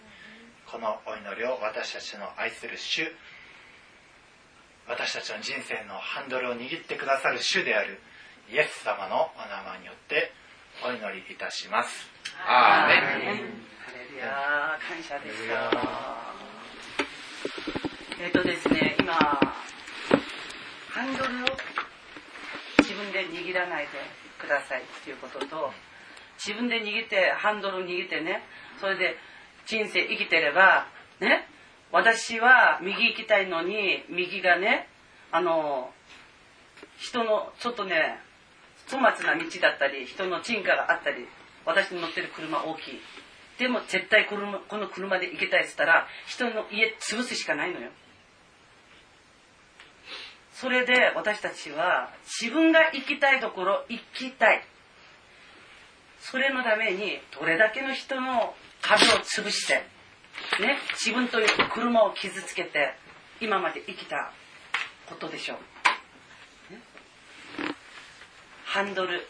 [0.71, 3.05] このお祈りを私たちの愛する主
[4.87, 7.99] 私たちの人生のハンドルを握ってくださる主である
[8.51, 10.31] イエス様のお名前によって
[10.85, 12.07] お祈りいたします。
[12.45, 12.99] アーメン。
[12.99, 15.55] ハレルヤ感謝ですよ。
[18.21, 21.47] えっ、とですね今ハンドルを
[22.79, 23.89] 自分で握らないで
[24.39, 25.71] くださいっていうことと
[26.37, 28.43] 自分で握ってハンドルを握ってね
[28.79, 29.17] それで
[29.65, 30.87] 人生生きてれば
[31.19, 31.47] ね
[31.91, 34.87] 私は右行きたいのに右がね
[35.31, 35.91] あの
[36.97, 38.19] 人のちょっとね
[38.89, 41.27] 粗末な道だったり人の沈下があったり
[41.65, 43.01] 私の乗ってる車大きい。
[43.57, 47.89] でも絶対このこの車で行きたいっつったら人の家潰すしかないのよ。
[50.53, 52.11] それで私たちは
[52.41, 54.63] 自分が行きたいところ行きたい。
[56.19, 58.53] それのためにどれだけの人の
[58.87, 59.73] 壁を潰して
[60.61, 62.93] ね自分という車を傷つけて
[63.41, 64.31] 今まで生きた
[65.07, 65.55] ことでしょ
[66.69, 66.81] う、ね。
[68.65, 69.27] ハンドル。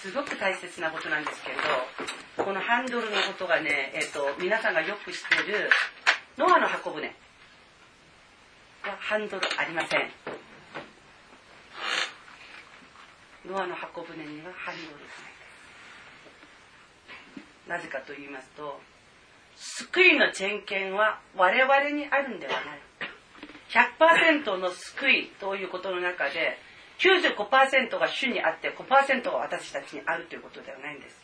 [0.00, 1.56] すごく大切なことなんですけれ
[2.36, 5.68] どこのハンドルのことがね、えー、と皆さんがよく知っている
[6.36, 7.04] ノアの箱舟。
[7.04, 7.12] は
[9.00, 10.08] ハンドルありません。
[13.50, 15.00] ノアの箱舟にはハンドルが
[17.74, 17.80] ない。
[17.80, 18.80] なぜかと言いますと
[19.58, 22.80] 救いの全権は我々にあるんではない。
[23.70, 26.58] 100%の救いということの中で
[26.98, 31.16] 95%が主にあって5%が私たちにあるということではないんです。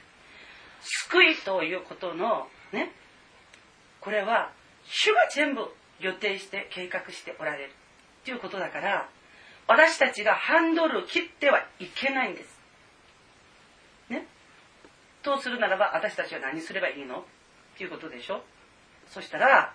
[1.08, 2.92] 救いということのね
[4.00, 4.50] これは
[4.84, 7.72] 主が全部予定して計画しておられる
[8.24, 9.08] ということだから
[9.66, 12.60] 私たちがハンドルを切ってはいけないんです。
[14.10, 14.26] ね。
[15.22, 17.24] とするならば私たちは何すればいいの？
[17.74, 18.42] っていうことでしょ？
[19.10, 19.72] そしたら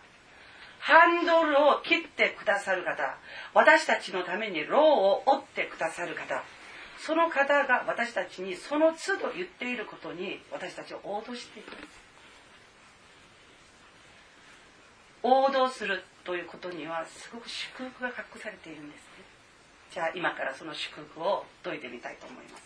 [0.80, 3.18] ハンドルを切ってくださる方
[3.54, 6.42] 私たちのためにローを折ってくださる方
[6.98, 11.68] その方が私たちにその都度言っていることに私たちを応答していく。
[11.68, 11.88] んです
[15.24, 19.08] 応答するということにはすごく祝福が隠されているんですね。
[19.92, 22.64] じゃあ今からその祝福を解いてみたいと思います。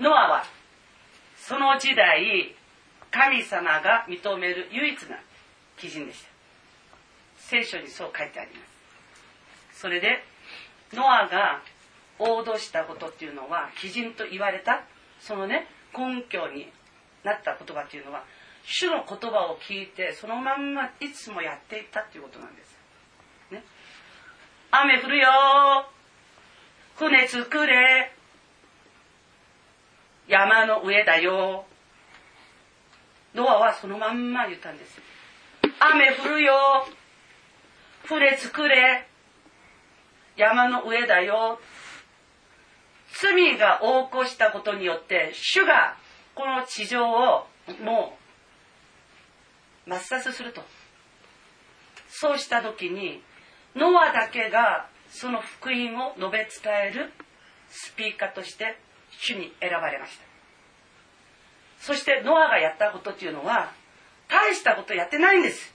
[0.00, 0.44] ノアは
[1.36, 2.54] その時代
[3.12, 5.18] 神様が認める唯一な
[5.76, 6.28] 基人でした。
[7.36, 8.56] 聖書にそう書いてありま
[9.74, 9.80] す。
[9.80, 10.24] それで
[10.92, 11.62] ノアが
[12.18, 14.84] 応答したことっていうのは基人と言われた
[15.20, 16.68] そのね根拠に
[17.24, 18.24] なった言葉っていうのは
[18.64, 22.76] 主の言葉を聞いてそのまんまいつもやっていったっていうことなんです、
[23.50, 23.64] ね、
[24.70, 25.28] 雨降るよ。
[26.96, 28.12] 船作れ。
[30.28, 31.66] 山の上だよ。
[33.34, 35.00] ノアはそのまんま言ったんです
[35.80, 36.54] 雨降るよ
[38.04, 39.06] 船作れ
[40.36, 41.58] 山の上だよ
[43.20, 45.96] 罪が横行したことによって主が
[46.34, 47.46] この地上を
[47.84, 48.16] も
[49.86, 50.62] う抹殺すると
[52.08, 53.22] そうした時に
[53.74, 57.12] ノアだけがその福音を述べ伝える
[57.70, 58.78] スピーカーとして
[59.10, 60.31] 主に選ばれました
[61.82, 63.72] そしてノアがやったことっていうのは
[64.28, 65.74] 大したことやってないんです。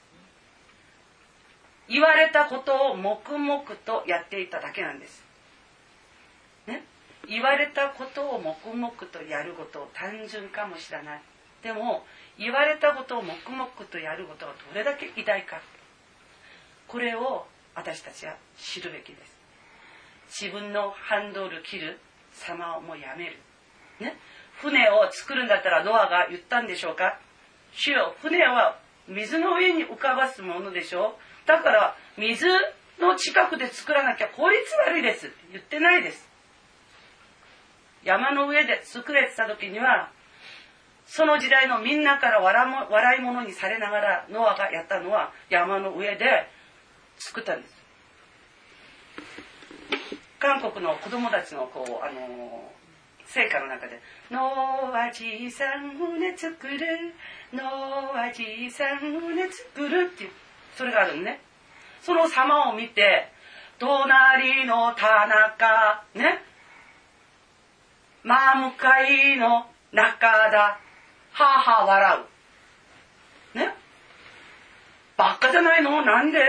[1.90, 5.24] 言われたことを黙々とやっていただけなんです。
[6.66, 6.84] ね、
[7.28, 11.22] 言われたことを黙々とやること単純かもしれない。
[11.62, 12.06] でも
[12.40, 15.62] 言われたことを黙々とやることがどれだけ偉大か。
[16.88, 17.46] これを
[17.76, 19.38] 私たちは知るべきです。
[20.42, 22.00] 自分のハンドル切る
[22.32, 23.38] 様をもうやめる、
[24.00, 24.18] ね、
[24.62, 27.20] 船を作るんだったらノアが言ったんでしょうか？
[27.74, 31.48] 主よ船は水の上に浮かばすものでしょう。
[31.48, 32.48] だから水
[33.00, 35.32] の近くで作らなきゃ効率悪いです。
[35.52, 36.28] 言ってないです。
[38.04, 40.10] 山の上で作れてた時には
[41.06, 46.50] その時代のみんなから笑い物にされながらノアがやったのは山の上で
[47.18, 47.76] 作ったんです。
[50.40, 52.72] 韓国の子供たちのこうあの
[53.28, 54.02] 聖歌の中で
[54.32, 57.14] 「ノアじいさん船作る。
[57.54, 60.32] ノアじいさん船作る」っていう。
[60.76, 61.42] それがあるのね。
[62.02, 63.30] その様を見て
[63.80, 66.42] 隣の田中ね。
[68.24, 70.80] 真向かいの中田
[71.34, 72.20] 母笑
[73.56, 73.58] う。
[73.58, 73.74] ね。
[75.18, 76.02] ばっかじゃないの？
[76.04, 76.40] なんで？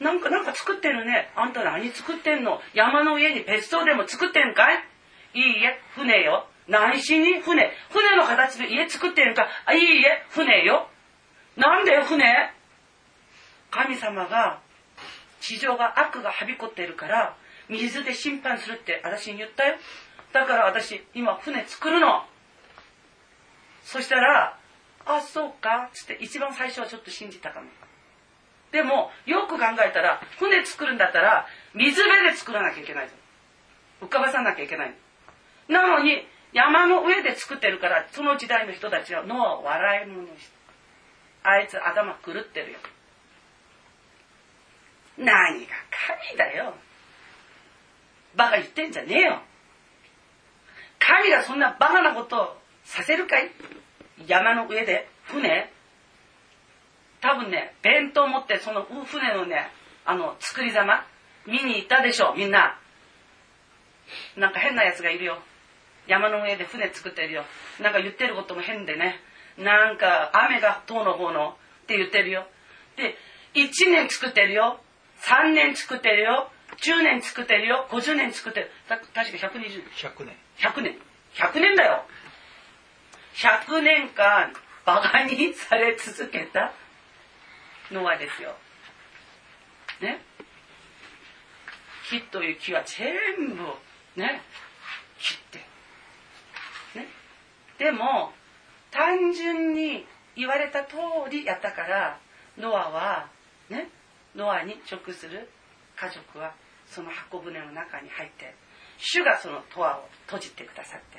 [0.00, 1.30] なんかなんか作ってるね。
[1.34, 2.60] あんた何作ってんの？
[2.74, 4.84] 山の上に別荘でも作ってんかい？
[5.38, 6.46] いいえ船よ。
[6.66, 7.72] 何しに船。
[7.90, 9.46] 船の形の家作ってんか。
[9.66, 10.88] あいいえ船よ。
[11.56, 12.52] なんで船。
[13.70, 14.60] 神様が
[15.40, 17.36] 地上が悪がはびこってるから
[17.68, 19.76] 水で審判するって私に言ったよ。
[20.32, 22.24] だから私今船作るの。
[23.84, 24.58] そしたら
[25.06, 27.68] 「あそうか」つって一番最初はちょっと信じたかも。
[28.72, 33.08] でもよく考えたら船作るんだったら水辺で作らなきゃいけない
[34.02, 34.94] 浮かばさなきゃいけない。
[35.68, 40.58] なのに山の上で作ってるからその時代の人たちは脳を笑い物にして
[41.44, 42.78] あいつ頭狂ってるよ。
[45.16, 45.26] 何
[45.60, 45.66] が
[46.30, 46.74] 神だよ。
[48.36, 49.42] バカ言ってんじゃねえよ。
[50.98, 53.50] 神がそんなバカなことをさせるかい？
[54.26, 55.70] 山の上で船？
[57.20, 59.70] 多分ね弁当持ってその船のね
[60.04, 61.04] あの作りざま
[61.46, 62.78] 見に行ったでしょみんな。
[64.36, 65.38] なんか変なやつがいるよ。
[66.08, 67.44] 山の上で船作ってるよ。
[67.80, 69.20] なんか言ってることも変でね。
[69.58, 72.46] なんか雨が遠の方のって言ってるよ。
[72.96, 73.14] で
[73.54, 74.80] 1年作ってるよ。
[75.20, 76.50] 3年作ってるよ。
[76.78, 77.86] 10年作ってるよ。
[77.90, 78.70] 50年作ってる。
[78.88, 80.36] 確か120 100年。
[80.58, 80.98] 100年。
[81.34, 82.04] 100年だよ。
[83.34, 84.52] 100年間
[84.84, 86.72] バカにされ続けた。
[87.92, 88.54] ノアですよ。
[90.00, 90.20] ね。
[92.08, 93.64] 木という木は全部
[94.16, 94.42] ね
[95.18, 95.58] 切って。
[95.58, 95.77] ね
[97.78, 98.32] でも
[98.90, 100.04] 単純に
[100.36, 100.96] 言われた通
[101.30, 102.18] りやったから
[102.58, 103.28] ノアは
[103.70, 103.88] ね
[104.34, 105.48] ノアに直する
[105.96, 106.54] 家族は
[106.86, 108.54] その箱舟の中に入って
[108.98, 111.18] 主がそのドアを閉じてくださって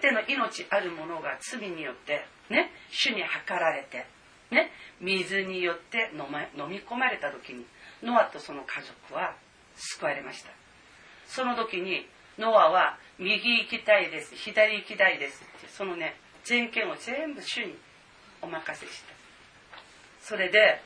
[0.00, 4.06] ての命あるものが罪によってね主に計られて
[4.50, 7.64] ね水によって飲,、ま、飲み込まれた時に
[8.02, 9.34] ノアとその家族は
[9.76, 10.50] 救われました。
[11.26, 12.06] その時に
[12.38, 14.34] ノアは右行きたいです。
[14.34, 15.68] 左行きたいですって。
[15.68, 17.74] そのね全権を全部主に
[18.40, 19.14] お任せした。
[20.20, 20.80] それで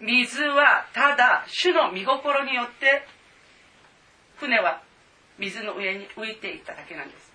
[0.00, 3.06] 水はただ主の御心によって
[4.36, 4.82] 船は
[5.38, 7.32] 水の上に浮いていっただけなんです。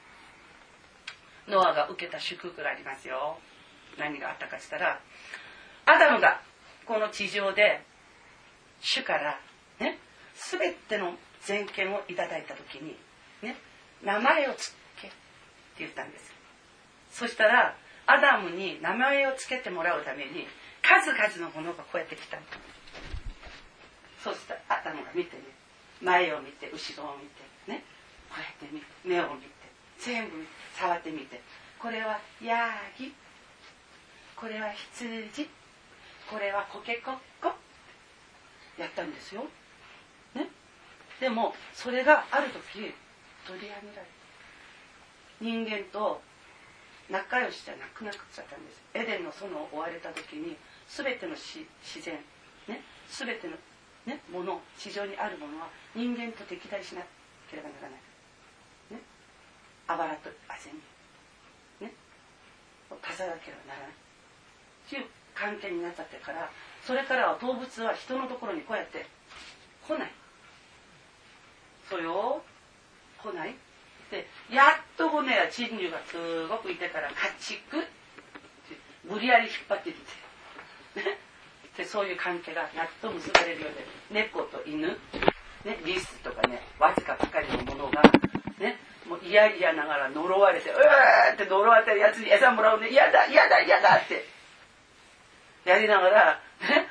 [1.47, 3.37] ノアが受けた祝福がありますよ。
[3.97, 4.99] 何があったかしたら
[5.85, 6.41] アダムが
[6.85, 7.83] この地上で
[8.79, 9.39] 主から
[9.79, 9.99] ね
[10.33, 12.95] 全ての全権をいただいた時に
[14.03, 15.15] 名前をつけって
[15.79, 16.31] 言ったんです
[17.11, 17.75] そしたら
[18.07, 20.47] アダムに名前をつけてもらうために
[20.81, 22.37] 数々のものがこうやってきた
[24.23, 25.43] そうしたらアダムが見てね
[26.01, 27.83] 前を見て後ろを見てね
[28.29, 29.47] こうやって見て目を見て
[29.99, 30.31] 全部
[30.77, 31.41] 触ってみて
[31.79, 33.13] これはヤギ
[34.35, 35.49] これは羊
[36.29, 37.53] これはコケコッコ
[38.79, 39.43] やったんですよ、
[40.33, 40.47] ね、
[41.19, 42.93] でもそれがある時
[43.47, 44.07] 取り上げられ
[45.41, 46.21] 人間と
[47.09, 48.81] 仲良しじゃなくなっちゃったんです。
[48.93, 50.55] エデンの園を追われた時に
[50.87, 51.65] 全ての自
[51.99, 52.15] 然、
[52.67, 53.57] ね、全ての、
[54.05, 57.01] ね、もの地上にあるものは人間と敵対しな
[57.49, 57.99] ければならない、
[58.95, 59.01] ね、
[59.87, 61.93] あばらとあぜに、ね、
[63.01, 63.91] 足さなければならない。
[64.87, 66.49] という関係になっちゃってから
[66.85, 69.05] それからは動物は人のところにこうやって
[69.87, 70.11] 来ない。
[71.89, 72.41] そうよ
[73.23, 73.55] 来ない？
[74.09, 77.55] でやっと骨や人類がすごくいてから家畜
[79.07, 79.99] 無理やり引っ張ってき
[80.95, 81.17] て、ね、
[81.77, 84.97] でそういう関係がやっと結ばれるようで猫と犬、ね、
[85.85, 88.01] リスとかねわずかばかりのものが
[88.59, 88.77] ね？
[89.07, 92.89] もう嫌々ながら呪われてうーって呪われてるやつに餌もらうね。
[92.89, 94.25] 嫌だ嫌だ嫌だって。
[95.65, 96.87] やりながらね？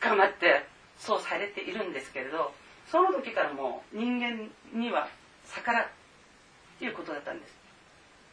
[0.00, 0.64] 捕まって
[0.98, 2.52] そうされているんですけれど
[2.90, 5.08] その時からもう人間には
[5.56, 5.84] 逆らう。
[5.84, 7.54] っていうことだったんです。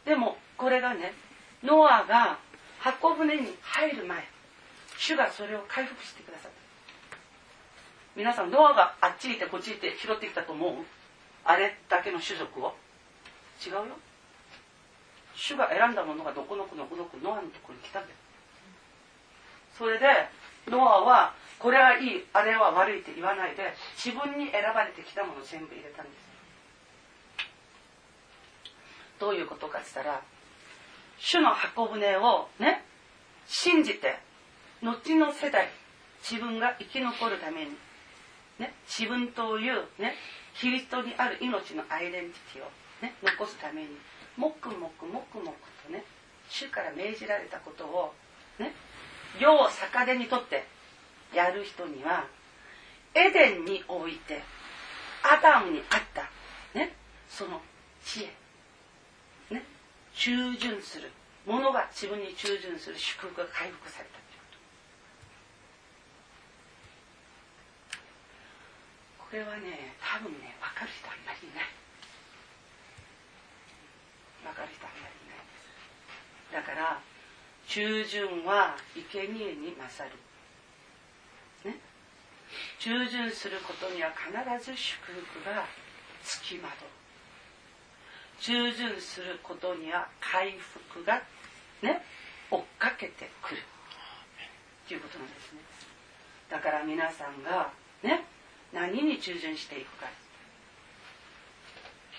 [0.05, 1.13] でもこれがね
[1.63, 2.39] ノアが
[2.79, 4.27] 箱舟に入る前
[4.97, 6.57] 主がそれを回復してくださった。
[8.15, 10.73] 皆さんノアがあっち行ってこっち行って拾ってきたと思う？
[11.45, 12.73] あれだけの種族を？
[13.65, 13.85] 違うよ。
[15.35, 18.15] 主が選んだものがどこのこのこのこノアのところに来たんだよ。
[19.77, 20.05] それで
[20.67, 26.30] ノアはこれはいいあれは悪いって言わないで自分に選ばれてきたものを全部入れたんです。
[29.21, 30.21] どういうことかって言ったら
[31.19, 32.83] 主の箱舟をね
[33.45, 34.17] 信じて
[34.81, 35.69] 後の世代
[36.27, 37.71] 自分が生き残るために、
[38.57, 40.15] ね、自分というね
[40.55, 42.65] キリストにある命のアイデンティティを、
[43.05, 43.89] ね、残すために
[44.37, 46.03] もくもくもくもくとね
[46.49, 48.13] 主から命じられたことを
[48.59, 48.73] ね
[49.39, 50.65] 世を逆手にとって
[51.31, 52.25] やる人には
[53.13, 54.41] エデンにおいて
[55.21, 56.23] アダムにあった
[56.77, 56.95] ね
[57.29, 57.61] その
[58.03, 58.40] 知恵。
[60.13, 61.11] 従順する
[61.45, 62.99] ものが自分に従順する。
[62.99, 64.43] 祝福が回復されたという
[69.25, 71.65] ことこれはね多分ね分かる人あんまりいない。
[74.43, 75.41] 分かる人あんまりいない。
[75.41, 77.01] ですだから
[77.67, 80.15] 従順は生贄に勝る。
[81.71, 81.79] ね？
[82.79, 84.29] 従順することには必
[84.65, 85.65] ず祝福が
[86.23, 87.00] つきまとう。
[88.41, 91.21] 従順することには回復が
[91.81, 92.01] ね
[92.49, 93.61] 追っかけてくる
[94.87, 95.59] ということなんですね。
[96.49, 97.71] だから皆さんが
[98.03, 98.25] ね
[98.73, 100.07] 何に従順していくか。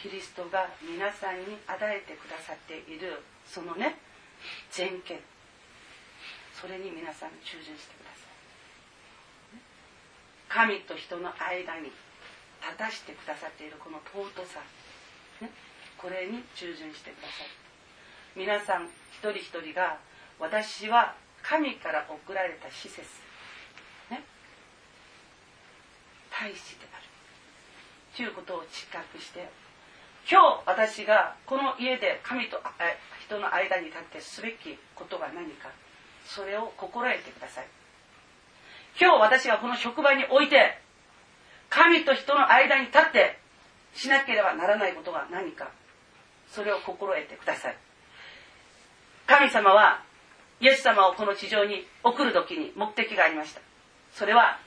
[0.01, 3.99] キリストが皆さんに与えてくださっているそのね
[4.71, 5.19] 全権。
[6.55, 8.33] それに皆さん従順してください。
[10.49, 11.91] 神と人の間に
[12.63, 14.61] 立たしてくださっているこの尊さ、
[15.41, 15.51] ね、
[16.03, 17.47] これに従順してください。
[18.35, 19.99] 皆さん一人一人が
[20.41, 21.15] 私は
[21.45, 23.03] 神から送られた施設
[24.11, 24.25] ね
[26.29, 27.05] 大使である。
[28.17, 29.49] ということを自覚して
[30.29, 32.61] 今日私がこの家で神と
[33.25, 35.71] 人の間に立ってすべきことが何か
[36.27, 37.67] それを心得てください。
[39.01, 40.79] 今日私がこの職場において
[41.71, 43.39] 神と人の間に立って
[43.95, 45.71] しなければならないことが何か。
[46.53, 47.77] それを心得てください。
[49.27, 50.03] 神様は
[50.61, 53.61] イエス様をこの地上に送る時に目的がありました。
[54.13, 54.61] それは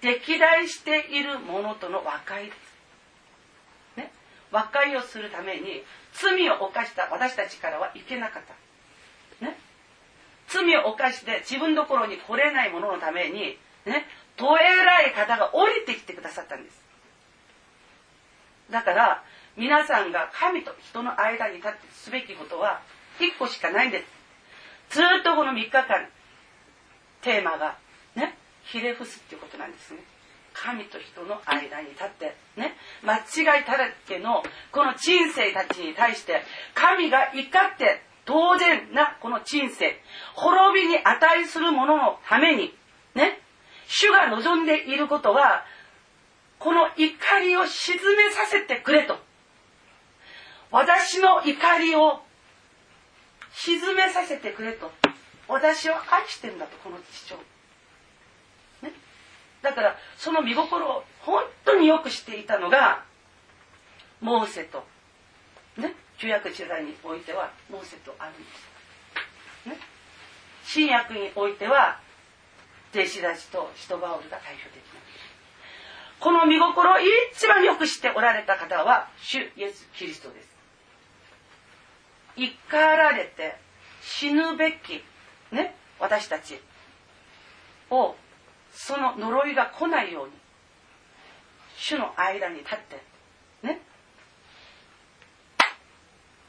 [0.00, 2.56] 敵対している者との和解です、
[3.98, 4.12] ね、
[4.50, 5.82] 和解をするために
[6.14, 8.42] 罪を犯した私たちからはいけなかっ
[9.40, 9.58] た、ね、
[10.48, 14.06] 罪を犯して自分どころに来れない者ののためにね？
[14.36, 16.80] どえらい方が降りてきてくださったんです。
[18.70, 19.24] だから
[19.58, 22.80] 皆さんが神と人の間に立ってすべきことは
[23.18, 24.04] 1個しかないんで
[24.88, 24.96] す。
[24.96, 26.08] ずっとこの3日間
[27.22, 27.76] テーマが
[28.14, 30.00] ねひれ伏すっていうことなんですね。
[30.54, 36.42] 神と人の間に立ってね間違いだらけのこの人生たちに対して
[36.74, 40.00] 神が怒って当然なこの人生
[40.34, 42.72] 滅びに値する者のために
[43.14, 43.40] ね
[43.88, 45.64] 主が望んでいることは
[46.60, 49.27] この怒りを沈めさせてくれと。
[50.70, 52.20] 私の怒りを
[53.52, 54.90] 沈めさせてくれと。
[55.48, 57.32] 私を愛してんだとこの父
[58.82, 58.96] 親、ね、
[59.62, 63.02] だからその見心を本当によくしていたのが
[64.20, 64.84] モーセと。
[65.78, 65.94] ね。
[66.18, 68.40] 旧約時代においてはモーセとあるんで
[69.64, 69.78] す、ね、
[70.64, 72.00] 新約においては
[72.92, 75.00] 弟子たちとシトバオルが代表的な
[76.18, 80.47] この見心を一番よく知っておられた方は主イエス・キリストです。
[82.38, 83.56] 怒られて
[84.00, 85.02] 死ぬべき、
[85.52, 86.60] ね、私たち
[87.90, 88.14] を
[88.72, 90.32] その呪いが来ないように
[91.76, 93.02] 主の間に立って
[93.62, 93.80] ね。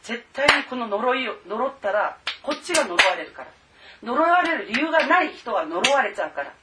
[0.04, 3.48] 絶対にこの呪いを呪ったらこっちが呪われるから。
[4.02, 6.54] 呪われる理由がない人は呪われちゃうから。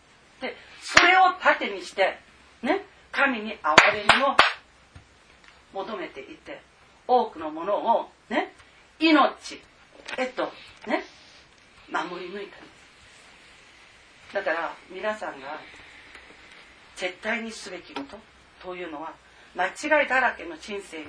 [0.40, 2.18] でそれを盾にして
[2.62, 4.36] ね神に憐れみを
[5.84, 6.60] 求めていて
[7.06, 8.52] 多くのものをね
[8.98, 9.60] 命。
[10.18, 10.44] えっと
[10.86, 11.04] ね。
[11.90, 12.56] 守り抜いた。
[12.56, 12.66] んで
[14.30, 15.60] すだから皆さんが
[16.96, 18.16] 絶対にすべきこと。
[18.62, 19.12] というのは
[19.54, 21.04] 間違いだらけの人生。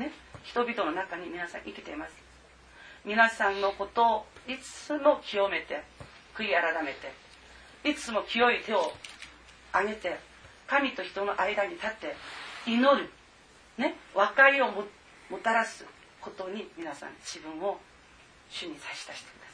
[0.00, 0.12] ね。
[0.44, 2.12] 人々の中に皆さん生きています。
[3.04, 5.82] 皆さんのことをいつも清めて
[6.34, 7.12] 悔い改めて
[7.88, 8.92] いつも清い手を
[9.70, 10.18] 挙げて
[10.66, 12.16] 神と人の間に立って
[12.66, 13.08] 祈る、
[13.78, 14.84] ね、和解をも
[15.40, 15.84] たらす。
[16.26, 17.78] ことに皆さん自分を
[18.50, 19.52] 主に差し出してくださ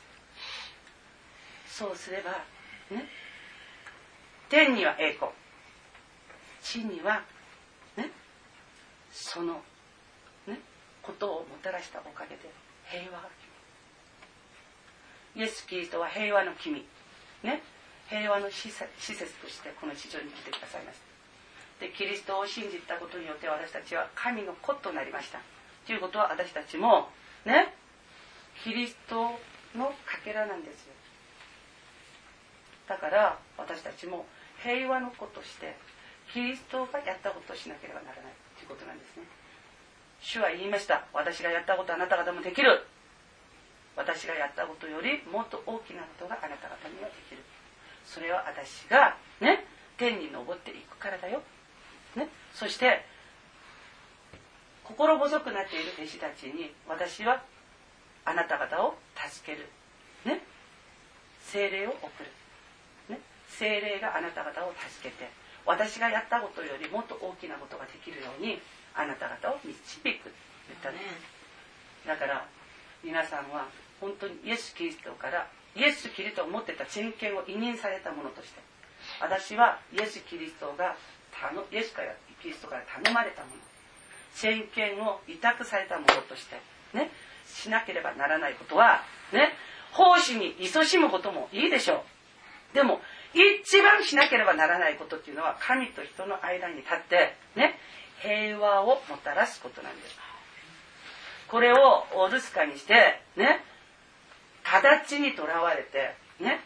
[1.86, 1.88] い。
[1.88, 2.30] そうすれば
[2.90, 3.04] ね。
[4.48, 5.32] 天には栄光。
[6.62, 7.22] 地には
[7.96, 8.10] ね。
[9.12, 9.60] その
[10.46, 10.58] ね。
[11.02, 12.48] ことをもたらしたおかげで
[12.88, 13.28] 平和が
[15.36, 16.86] イエス・キリストは平和の君。
[17.42, 17.60] ね。
[18.08, 20.98] 平和の施設としてこの地上に来てくださいまし
[21.80, 25.40] たでキリストを信じたことによって私たちは神の子となりました。
[25.86, 27.08] ということは私たちも
[27.44, 27.74] ね
[28.64, 29.38] キリスト
[29.76, 30.94] のかけらなんですよ。
[32.88, 34.26] だから私たちも
[34.62, 35.76] 平和の子として
[36.32, 39.24] キリストがやったことをしなければならないということなんですね。
[40.20, 41.04] 主は言いました。
[41.12, 42.86] 私がやったことあなた方もできる。
[43.96, 47.42] 私がやったことよりもっと大きなことがあなた方にはできる。
[48.04, 49.64] それは私がね
[49.96, 51.42] 天に昇っていくからだよ、
[52.16, 53.04] ね、そして
[54.84, 57.42] 心細くなっている弟子たちに私は
[58.24, 59.68] あなた方を助ける、
[60.24, 60.42] ね、
[61.40, 62.30] 精霊を送る、
[63.08, 65.30] ね、精霊があなた方を助けて
[65.64, 68.58] 私がやったことよりもっと大きなことができるように
[68.94, 70.30] あなた方を導く。
[70.68, 70.98] 言ったね。
[72.06, 72.46] だから
[73.04, 73.68] 皆さんは
[74.00, 78.60] 本当にイエス・キリストからイエス・キリストを持ってた人権を委任されたものとして
[79.20, 80.96] 私はイエス・キリストが
[81.70, 83.71] イエスからキリストから頼まれたもの
[84.34, 86.60] 先見を委託されたものとして
[86.94, 87.10] ね
[87.46, 89.02] しなければならないことは
[89.32, 89.52] ね
[89.92, 92.04] 奉仕に勤しむこともいいでしょ
[92.72, 92.74] う。
[92.74, 93.00] でも
[93.34, 97.78] 一番しなければならないことっていうのは神と人の間に立ってね
[98.20, 100.16] 平和をもたらすことなんです。
[101.48, 103.62] これをおずつかにしてね
[104.64, 106.60] 形にとらわれてね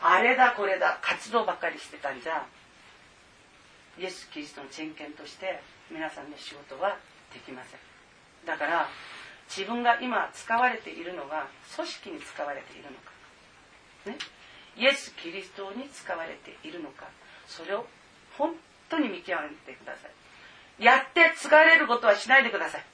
[0.00, 2.46] あれだこれだ活動ばっかりしてたんじゃ
[3.98, 5.60] イエス・キリストの人権として
[5.90, 6.96] 皆さんの仕事は
[7.32, 7.80] できません。
[8.46, 8.88] だから
[9.48, 13.12] 自分が今使われているのが組織に使われているのか、
[14.06, 14.16] ね、
[14.76, 17.06] イエス・キリストに使われているのか。
[17.46, 17.86] それを
[18.38, 18.54] 本
[18.88, 20.82] 当に見極めてください。
[20.82, 22.84] やって疲れることはしないでください。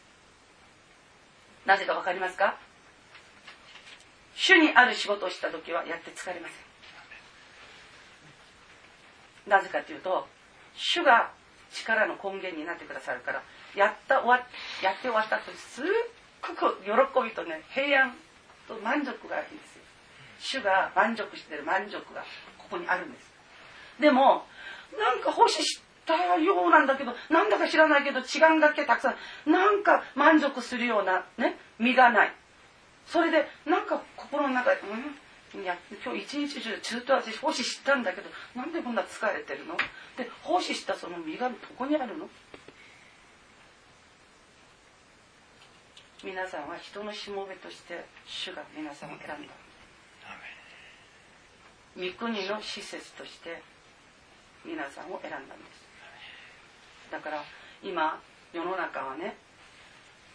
[1.65, 2.59] なぜか分かりますか？
[4.35, 6.57] 主にある仕事をした時はやって疲れません。
[9.51, 10.27] なぜかというと
[10.75, 11.33] 主が
[11.73, 13.43] 力の根源になってくださるから
[13.75, 14.47] やった終わ
[14.83, 15.85] やって終わった後すっ
[16.43, 16.93] ごく喜
[17.23, 18.15] びとね平安
[18.67, 19.83] と満足があるんですよ。
[20.41, 22.23] 主が満足してる満足が
[22.59, 23.31] ここにあるんです。
[24.01, 24.47] でも
[24.99, 29.15] なんか奉仕したようなんだけどなんだか知らないけど違うんだっけたくさ
[29.47, 29.51] ん。
[29.51, 32.33] なんか満足するようなね身がない。
[33.07, 39.77] それでなんか心の中でうんいや今日一日中ずっと私奉仕したんだけどなんでこんな疲れてるの？
[40.19, 42.29] で奉仕したその身がどこにあるの？
[46.25, 49.55] 皆さんは人のしもべとして主が皆さんを選んだ。
[51.97, 53.63] 御国の施設として
[54.65, 57.11] 皆さんを選んだんです。
[57.11, 57.45] だから
[57.83, 58.21] 今
[58.53, 59.37] 世の中はね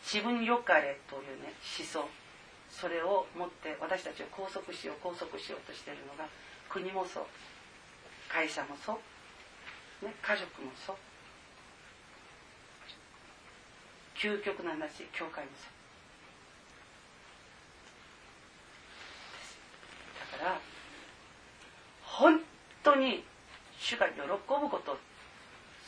[0.04, 2.08] 自分よかれというね思想
[2.70, 6.28] それを持って私たちを拘束しよう拘束しようとしているのが
[6.70, 7.24] 国もそう
[8.30, 8.98] 会社もそう、
[10.04, 10.96] ね、家族もそう
[14.16, 15.74] 究極な話教会もそう
[20.38, 20.60] だから
[22.04, 22.40] 本
[22.84, 23.24] 当に
[23.80, 24.98] 主が喜ぶこと。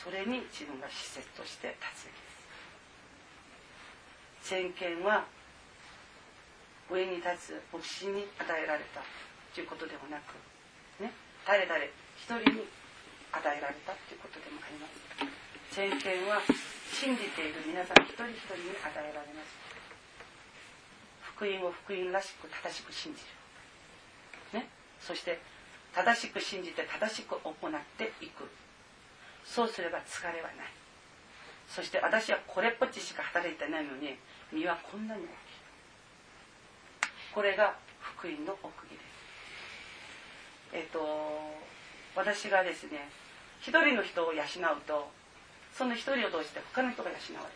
[0.04, 2.12] それに自分が施設として立つで
[4.44, 4.50] す。
[4.50, 5.26] 先見は
[6.92, 9.02] 上に立つ牧師に与えられた
[9.56, 10.36] ということではなく、
[11.02, 11.12] ね、
[11.48, 11.80] 誰々
[12.18, 12.68] 一人に
[13.36, 14.96] 与えられたということでもあります。
[15.76, 16.40] 先見は
[16.88, 19.52] 信じている皆さん一人一人に与えられます。
[21.36, 23.20] 福音を福音らしく正しく信じ
[24.54, 24.70] る、ね、
[25.02, 25.42] そして
[25.94, 27.56] 正しく信じて正しく行っ
[27.98, 28.48] ていく
[29.44, 30.72] そうすれば疲れはない。
[31.68, 34.16] そして私はこれっぽっちしか働いてないのに
[34.54, 35.34] 身はこんなに大きい。
[37.34, 39.06] これが福音の奥義です。
[40.72, 41.00] えっ、と
[42.16, 43.10] 私がですね
[43.66, 44.46] 一人の人を養う
[44.86, 45.10] と
[45.74, 47.50] その一人を通して他の人が養わ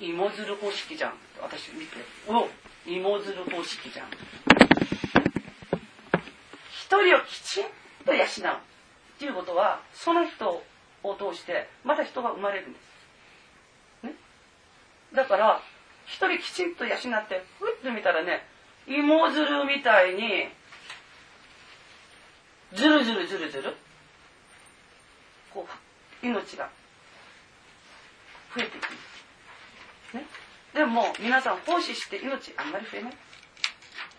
[0.00, 0.12] れる。
[0.12, 1.12] 芋づる方式じゃん。
[1.40, 1.96] 私見て。
[2.26, 2.48] お
[2.90, 4.06] 芋づる方式じゃん。
[6.68, 7.66] 一人をきちん
[8.04, 8.26] と養う。
[8.26, 8.26] っ
[9.20, 10.62] ていうことはその人
[11.04, 12.78] を通してまた人が生まれるんで
[14.02, 14.14] す、ね、
[15.14, 15.60] だから
[16.06, 16.98] 一人きちんと養っ
[17.28, 18.46] てふっと見たらね
[18.88, 20.48] 芋づるみたいに
[22.74, 23.76] ずるずるずるずる。
[25.52, 25.66] こ
[26.22, 26.68] う命が
[28.54, 28.88] 増えていくで
[30.10, 30.26] す、ね、
[30.74, 33.12] でも皆さん奉仕して命あんまり増えない。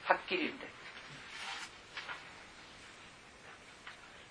[0.03, 0.68] はっきり言って。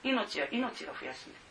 [0.03, 1.51] 命は命が増やすんです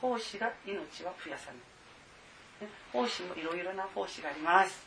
[0.00, 2.68] 奉仕が命は増やさない。
[2.92, 4.86] 奉仕もいろいろな奉仕があります。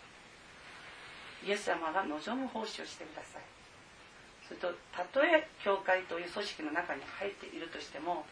[1.46, 3.42] イエス様が望む奉仕をしてください。
[4.48, 8.26] それとたとえ教会という組織の中に入っているとしても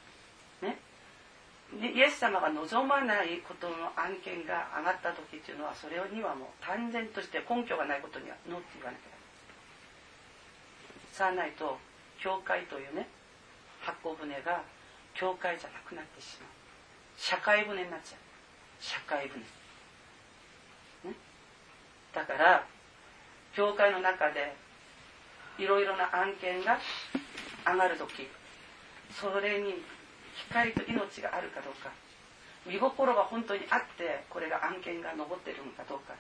[1.76, 9.18] イエス様が望まないことの案件が上がった時っていうのはそれにはもう単然として根拠がないことにはノーって言わなきゃ。
[11.12, 11.78] さあないと
[12.20, 13.08] 教会というね
[13.82, 14.64] 箱舟が
[15.14, 16.50] 教会じゃなくなってしまう。
[17.18, 18.20] 社会船になっちゃう。
[18.80, 19.42] 社会船、
[21.12, 21.18] ね、
[22.14, 22.64] だから
[23.54, 24.56] 教会の中で
[25.58, 26.78] いろいろな案件が
[27.66, 28.30] 上がる時
[29.12, 29.82] それに
[30.50, 31.92] 光と命があるかどうか。
[32.66, 36.14] 見心が本当にあってこれが案件が残ってるのかどうか。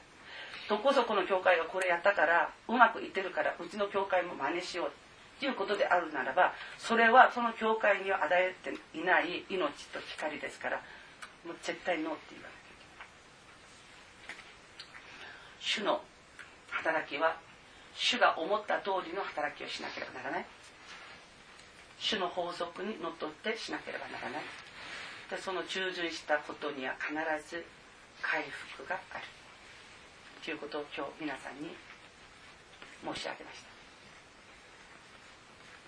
[0.69, 4.91] どこそこの教会がこれやったからうまくいってるからうちの教会も真似しよう。
[5.39, 10.81] ということであるならばそれはその教会には与えていない命と光ですから
[11.45, 13.07] もう絶対ノーって言わなきゃいけない。
[15.59, 16.01] 主の
[16.71, 17.37] 働きは
[17.93, 20.45] 主が思った通りの働きをしなければならない。
[21.99, 24.43] 主の法則にのっとってしなければならない。
[25.29, 27.11] でその従順したことには必
[27.49, 27.65] ず
[28.21, 29.23] 回復がある。
[30.43, 31.75] ということを今日皆さんに
[33.03, 33.67] 申し上げました。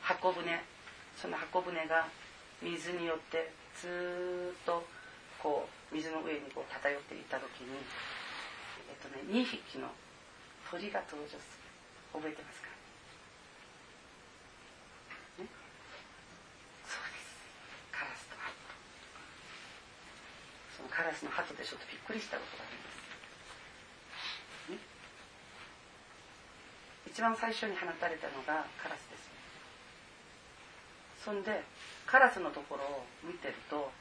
[0.02, 0.44] 箱舟
[1.16, 2.08] その箱舟が
[2.62, 4.84] 水によってずっと
[5.42, 7.78] こう水の上にこう漂っていた時に、
[8.90, 9.88] えっとね、2匹の
[10.70, 11.42] 鳥が登場する。
[12.12, 12.69] 覚えてますか？
[20.90, 22.90] カラスの鳩でちょっとびっくりしたことがありま
[24.68, 24.78] す、ね、
[27.08, 29.30] 一番最初に放たれたのがカラスです。
[31.24, 31.64] そんで
[32.06, 33.92] カラスのところを見てると、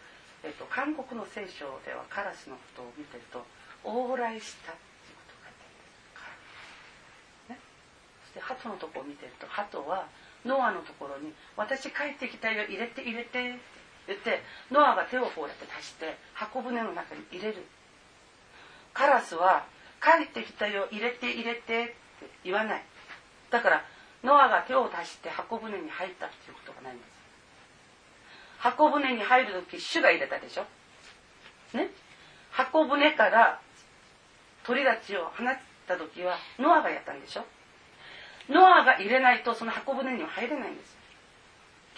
[0.42, 3.44] えっと、韓国の聖書ではカラスのことを見てると
[3.84, 5.66] 往来したっていうことが書いて
[6.14, 6.30] あ
[7.52, 7.60] るんです、ね、
[8.22, 10.06] そして鳩のところを見てると鳩は
[10.46, 13.77] ノアのところに「私帰ってきたよ入れて入れて」って
[14.08, 17.64] 言ってノアが手をこうやって足して箱舟の中に入れる。
[18.94, 19.66] カラスは
[20.02, 21.94] 帰ってきたよ入れて入れてって
[22.42, 22.82] 言わない。
[23.50, 23.84] だから
[24.24, 27.08] ノアが手を足して箱舟に入ったっていうことがないんです。
[28.58, 30.64] 箱舟に入る時主が入れたでしょ。
[31.76, 31.90] ね。
[32.50, 33.60] 箱舟から
[34.64, 35.56] 鳥たちを放っ
[35.86, 37.44] た時はノアがやったんでしょ。
[38.48, 40.97] ノアが入れないとその箱舟には入れないんです。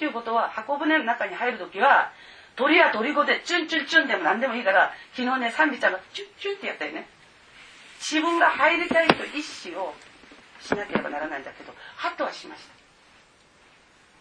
[0.01, 2.11] っていうことは箱舟の中に入る時は
[2.57, 7.07] 鳥や鳥語でチュンチュンチュンでも何でもいいから昨日ねサンビちゃんがチュンチュンってやったよね。
[8.01, 9.93] 自分が入りたいと意思を
[10.59, 12.63] しなければならないんだけどハトはしまし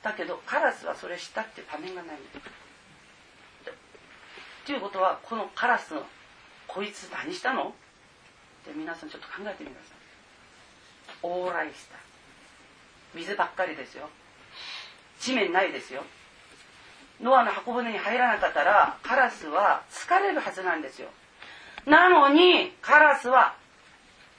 [0.04, 0.10] た。
[0.10, 2.20] だけどカラスはそれしたっていう場面がないっ
[4.66, 6.04] ていうことはこのカラスの
[6.68, 7.70] こいつ何したの？
[7.70, 7.72] っ
[8.66, 11.32] て皆さんちょっと考えてみてください。
[11.32, 11.96] 往来した。
[13.16, 14.10] 水ばっかりですよ。
[15.20, 16.04] 地面ないですよ。
[17.22, 21.10] ノアの箱舟に入らなかったらカラスは疲れるはずなんですよ。
[21.86, 23.56] なのにカラスは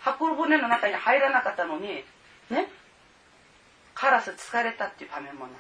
[0.01, 2.05] 箱舟の中に入らなかったのに
[2.49, 2.69] ね
[3.95, 5.55] カラス疲れたっていう場面もない。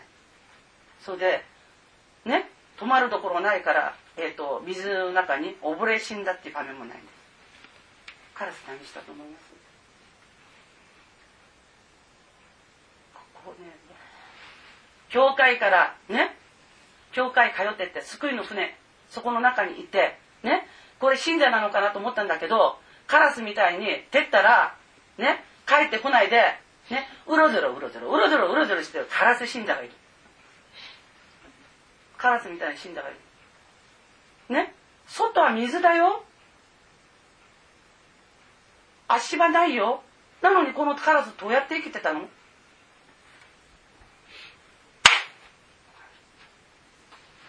[1.02, 1.44] それで
[2.24, 2.48] ね
[2.78, 7.12] 止まるところないから、えーと、水の中に溺れ死んだっていう場面もないんです。
[8.32, 9.44] カラス何したと思います？
[13.12, 13.79] ここね
[15.10, 16.34] 教会からね
[17.12, 18.76] 教会通ってって救いの船
[19.08, 20.66] そこの中にいてね
[20.98, 24.76] これ信者なのかなと思ったんだけどカラスみたいに蹴ったら
[25.18, 26.36] ね帰ってこないで
[26.90, 29.92] ねうろずろうろずろうろずろうろずろしてるカラス信者がいる。
[32.16, 34.54] カラスみたいに信者がいる。
[34.54, 34.74] ね
[35.06, 36.24] 外は水だよ。
[39.08, 40.02] 足場ないよ。
[40.42, 42.28] なのにこのカラスどうやって生きてたの？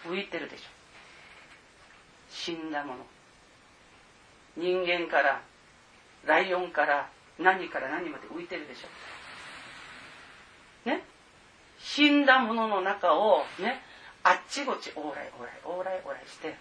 [0.06, 0.64] 浮いてるでしょ。
[2.30, 3.06] 死んだもの。
[4.56, 5.40] 人間から
[6.26, 7.08] ライオンから
[7.38, 10.88] 何から何まで浮いてるでしょ。
[10.88, 11.02] ね？
[11.78, 13.80] 死んだものの中をね？
[14.22, 16.54] あっちこっち往来往来往来往来して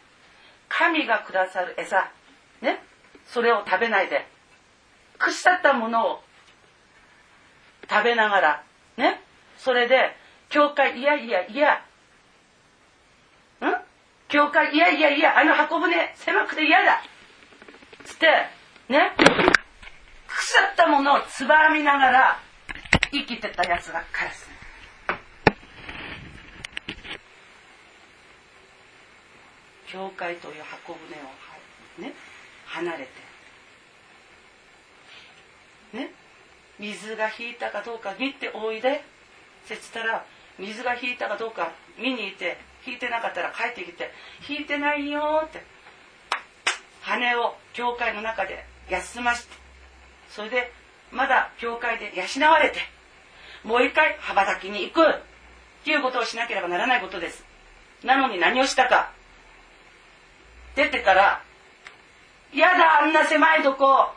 [0.67, 2.11] 神がくださる餌
[2.61, 2.81] ね？
[3.27, 4.25] それを食べないで
[5.19, 6.23] 腐ったものを
[7.89, 8.63] 食べながら
[8.97, 9.21] ね？
[9.57, 10.15] それで
[10.49, 11.85] 教会いやいやいや
[14.31, 17.03] 教会、いやいやいや、あの箱舟、狭くて嫌だ。
[18.05, 18.27] つって、
[18.87, 19.11] ね、
[20.25, 22.39] 腐ったものをつばみながら
[23.11, 24.49] 生きてたやつがカラス。
[29.87, 31.01] 教会という箱舟
[31.99, 32.13] を、ね、
[32.67, 33.09] 離れ
[35.91, 36.13] て、ね、
[36.79, 39.03] 水が引いたかどうか見ておいで、
[39.67, 40.25] そしたら、
[40.57, 44.11] 水が引いたかどうか見に行って、弾いてなかったら帰ってきて
[44.47, 45.63] 「弾いてないよ」って。
[47.01, 49.55] 羽を教会の中で休まして。
[50.29, 50.71] それで
[51.11, 52.79] まだ教会で養われて。
[53.63, 55.07] もう一回羽ばたきに行く。
[55.07, 57.43] っていうことをしなければならないことです。
[58.03, 59.11] なのに何をしたか。
[60.75, 61.41] 出てから
[62.53, 64.13] 「やだあんな狭いとこ。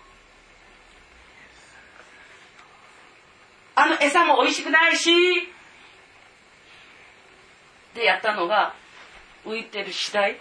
[3.76, 5.10] あの餌も美味しくないし」
[7.94, 8.74] でやったのが
[9.44, 10.38] 浮いてる死体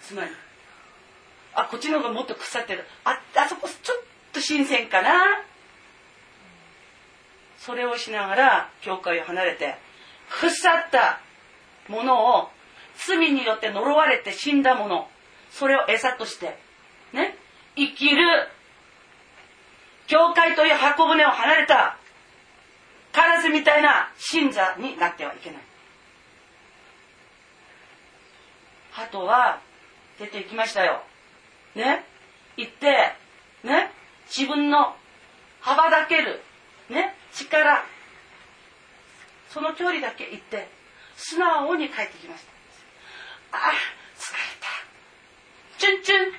[0.00, 0.30] つまり
[1.54, 2.84] あこっちの方がもっと腐ってる。
[3.04, 5.44] ああそこちょっと新鮮かな。
[7.58, 9.76] それをしながら教会を離れて
[10.28, 11.20] 腐った
[11.88, 12.50] ものを
[12.96, 15.08] 罪によって呪われて死んだもの
[15.50, 16.58] それを餌として
[17.12, 17.36] ね
[17.76, 18.48] 生きる。
[20.06, 21.96] 教会という箱舟を離れた。
[23.14, 25.62] カラスみたいな信者になってはいけない。
[28.90, 29.60] 鳩は
[30.18, 31.00] 出て行きましたよ。
[31.76, 32.04] ね？
[32.56, 33.12] 行って
[33.62, 33.92] ね？
[34.26, 34.96] 自分の
[35.60, 36.42] 羽ばたける。
[36.90, 37.14] ね？
[37.32, 37.84] 力。
[39.48, 40.68] その距離だけ行って
[41.16, 42.44] 素直に帰ってきまし
[43.52, 43.56] た。
[43.56, 43.72] ああ
[44.18, 44.68] 疲れた。
[45.78, 46.32] チュンチュン。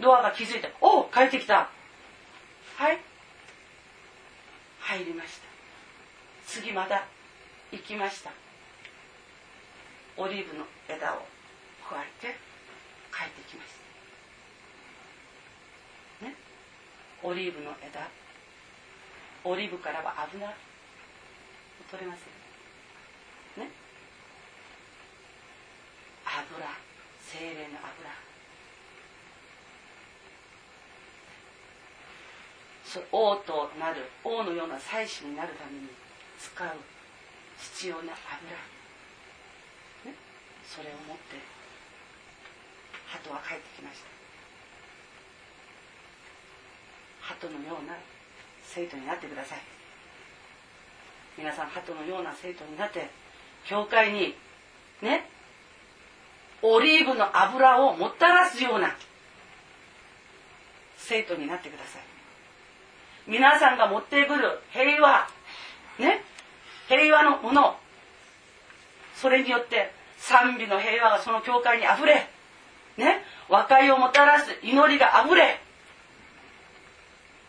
[0.00, 1.68] ドアが気づいておお帰ってきた。
[2.76, 2.98] はい。
[4.88, 5.48] 入りました。
[6.46, 7.04] 次まだ
[7.70, 8.32] 行きました。
[10.16, 11.28] オリーブの枝を
[11.86, 12.38] 加えて
[13.12, 13.72] 帰ってきまし
[16.22, 16.24] た。
[16.24, 16.34] ね。
[17.22, 18.08] オリーブの枝。
[19.44, 20.56] オリーブからは油
[21.90, 22.22] 取れます
[23.58, 23.70] よね。
[26.24, 26.66] 油。
[27.20, 28.27] 精霊の油。
[33.12, 35.88] 王となる王のような祭司になるために
[36.38, 36.68] 使う
[37.58, 38.12] 必要な油、
[40.06, 40.16] ね、
[40.64, 41.36] それを持って
[43.06, 44.08] 鳩は帰ってきました。
[47.20, 47.94] 鳩のような
[48.64, 49.58] 生徒になってください。
[51.36, 53.10] 皆さん鳩のような生徒になって
[53.66, 54.34] 教会に
[55.02, 55.28] ね？
[56.62, 58.96] オリーブの油をもたらすような
[60.96, 62.02] 生徒になってください。
[63.28, 65.28] 皆さんが持ってくる平和。
[65.98, 66.22] ね。
[66.88, 67.76] 平和のもの。
[69.16, 72.26] それによって賛美の平和がその教会にあふれ。
[72.96, 73.22] ね。
[73.50, 75.60] 和解をもたらす祈りがあふれ。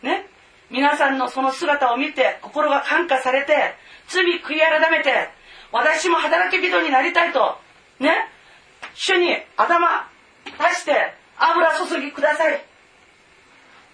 [0.02, 0.26] ね。
[0.70, 3.74] 皆さんのその姿を見て心が感化されて
[4.06, 5.30] 罪悔い改めて
[5.72, 7.58] 私も働き人になりたいと
[7.98, 8.10] ね。
[8.94, 10.08] 主に頭
[10.44, 12.62] 出して油注ぎください。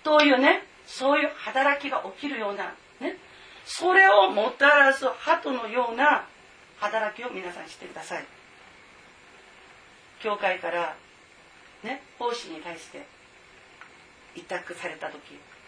[0.03, 0.65] というね。
[0.87, 3.17] そういう働きが起きるようなね
[3.65, 6.27] それをもたらす鳩のような
[6.79, 8.25] 働きを皆さんしてください。
[10.21, 10.97] 教会から
[11.83, 13.07] ね奉仕に対して
[14.35, 15.21] 委託された時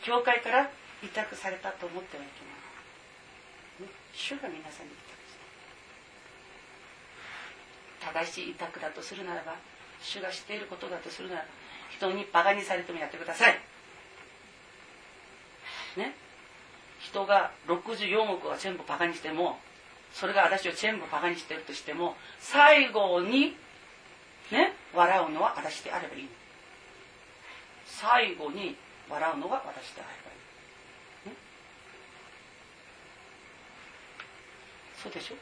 [0.03, 0.71] 教会から
[1.03, 2.27] 委託されたと思ってはい
[3.81, 5.15] けない、ね、主が皆さんに委託
[8.13, 9.55] した正しい委託だとするならば
[10.01, 11.47] 主が知っていることだとするならば
[11.91, 13.61] 人にバカにされてもやってください。
[15.99, 16.15] ね。
[17.01, 19.59] 人が64億は全部バカにしても
[20.13, 23.57] それが私を全部バカにしてるとしても最後に
[24.51, 26.29] ね笑うのは私であればいい
[27.87, 28.75] 最後に
[29.09, 30.35] 笑うのが私であればい
[31.27, 31.37] い、ね、
[35.01, 35.35] そうでしょ？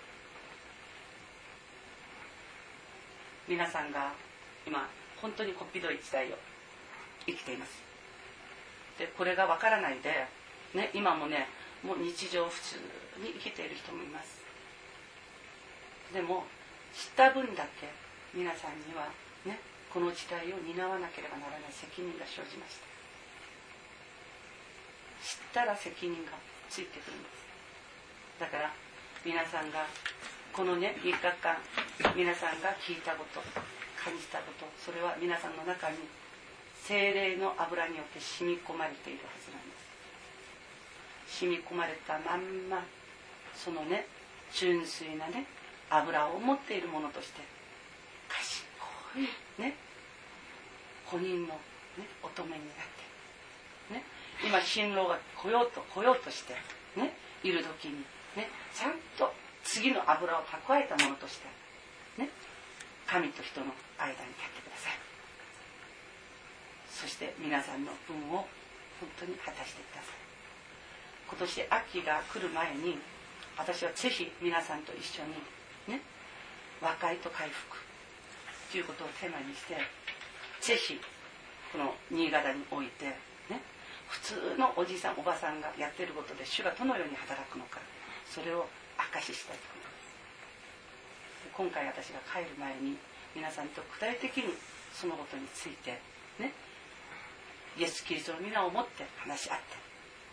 [3.49, 4.13] 皆さんが
[4.67, 4.89] 今
[5.23, 6.37] 本当にこっぴどい時代を
[7.27, 7.83] 生きています。
[8.99, 10.27] でこれがわからないで
[10.75, 11.49] ね、今もね
[11.83, 12.77] もう日常普通
[13.23, 14.41] に生きている人もいます。
[16.13, 16.45] でも
[16.95, 17.89] 知った分だけ
[18.33, 19.09] 皆さんには
[19.45, 19.59] ね
[19.93, 22.87] この時代を担わなければならない責任が生じました。
[25.23, 26.33] 知ったら責任が
[26.69, 27.47] ついてくるんです。
[28.41, 28.73] だから
[29.25, 29.87] 皆さんが
[30.53, 31.57] このね3日間
[32.15, 33.41] 皆さんが聞いたこと
[33.97, 35.97] 感じたことそれは皆さんの中に
[36.87, 39.66] 精霊の油によって染み込まれているはずなんです。
[41.27, 42.85] 染み込まれたまんま
[43.55, 44.07] そのね
[44.53, 45.47] 純粋なね
[45.91, 47.41] 油を持っているものとして
[48.29, 48.65] 賢
[49.19, 49.75] いね
[51.07, 51.55] 子人の、ね、
[52.23, 52.87] 乙女になっ
[53.89, 54.03] て、ね、
[54.45, 56.55] 今新郎が来ようと来ようとして、
[56.99, 58.03] ね、いる時に、
[58.37, 59.33] ね、ちゃんと
[59.63, 61.47] 次の油を蓄えたものとして、
[62.21, 62.29] ね、
[63.07, 63.67] 神と人の
[63.99, 64.93] 間に立ってください。
[66.91, 68.47] そして皆さんの分を
[68.99, 70.26] 本当に果たしてください。
[71.29, 72.99] 今年秋が来る前に
[73.59, 76.03] 私はぜひ皆さんと一緒にね
[76.81, 77.77] 和解と回復
[78.71, 79.77] ということをテーマにして
[80.61, 81.01] ぜひ
[81.73, 83.07] この新潟において
[83.51, 83.61] ね
[84.09, 87.81] 普通のおじいさんおばさんがやってることで主がどのように働くのか
[88.29, 88.67] それを
[88.97, 89.97] 証ししたいと思います。
[91.53, 92.97] 今回私が帰る前に
[93.35, 94.55] 皆さんと具体的に
[94.93, 96.01] そのことについて
[96.39, 96.53] ね
[97.79, 99.86] イエス・キリストの皆を持って話し合って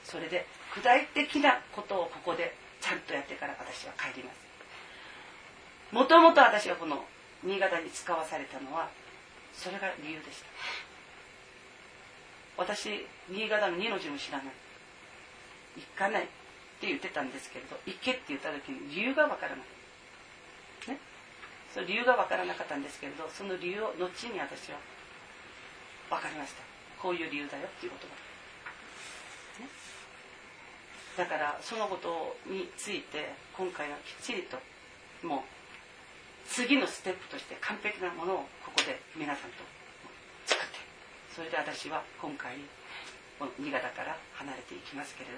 [0.03, 4.43] それで具体的なことをここでちゃんとやってから私は帰ります。
[5.91, 7.05] もともと私がこの
[7.43, 8.89] 新潟に使わされたのは
[9.53, 10.49] それが理由でした。
[12.57, 14.47] 私新潟の二の字も知らない。
[15.77, 16.25] 行かないっ
[16.81, 19.65] て言ってたんですけれど行けって言った時に理由がわからない。
[20.89, 20.99] ね。
[21.73, 24.77] その理由がわからなかったんですけれどその理由を後に私は
[26.09, 26.61] 分かりました。
[27.01, 28.13] こういう理由だよっていうことが、
[31.17, 34.57] だからそのことについて今回はきっちりと
[35.25, 35.39] もう
[36.49, 39.63] 次のステップとして完璧なものをここで皆さんと
[40.45, 40.77] 作って
[41.35, 42.57] それで私は今回
[43.37, 45.37] この新潟から離れていきますけれど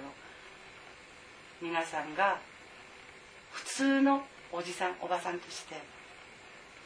[1.60, 2.40] 皆さんが
[3.52, 4.22] 普通の
[4.52, 5.76] おじさんおばさんとして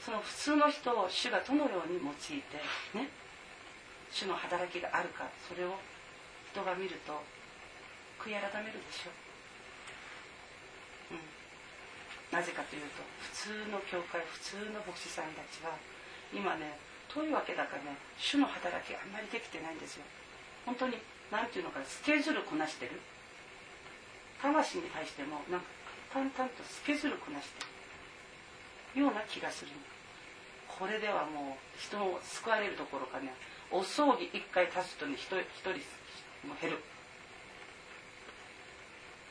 [0.05, 2.57] その普通の人を主がどのように用いて
[2.95, 3.09] ね
[4.11, 5.75] 主の働きがあるかそれを
[6.53, 7.23] 人が見ると
[8.21, 9.13] 悔い改めるでしょ。
[11.11, 11.25] う、うん、
[12.37, 13.03] なぜかというと
[13.33, 15.75] 普通の教会普通の牧師さんたちは
[16.33, 16.77] 今ね
[17.09, 20.05] どういうわけだかね主の働きあんまりできてないんですよ。
[20.65, 21.01] 本当に
[21.33, 23.01] 何て言うのかなスケジュールこなしてる。
[24.41, 25.67] 魂に対してもなんか
[26.13, 27.65] 淡々とスケジュールこなして
[28.95, 29.01] る。
[29.01, 29.71] ような気がする
[30.67, 33.33] これではもう人を救われるところかね
[33.71, 35.39] お葬儀一回立つとね一人
[36.47, 36.79] も減る。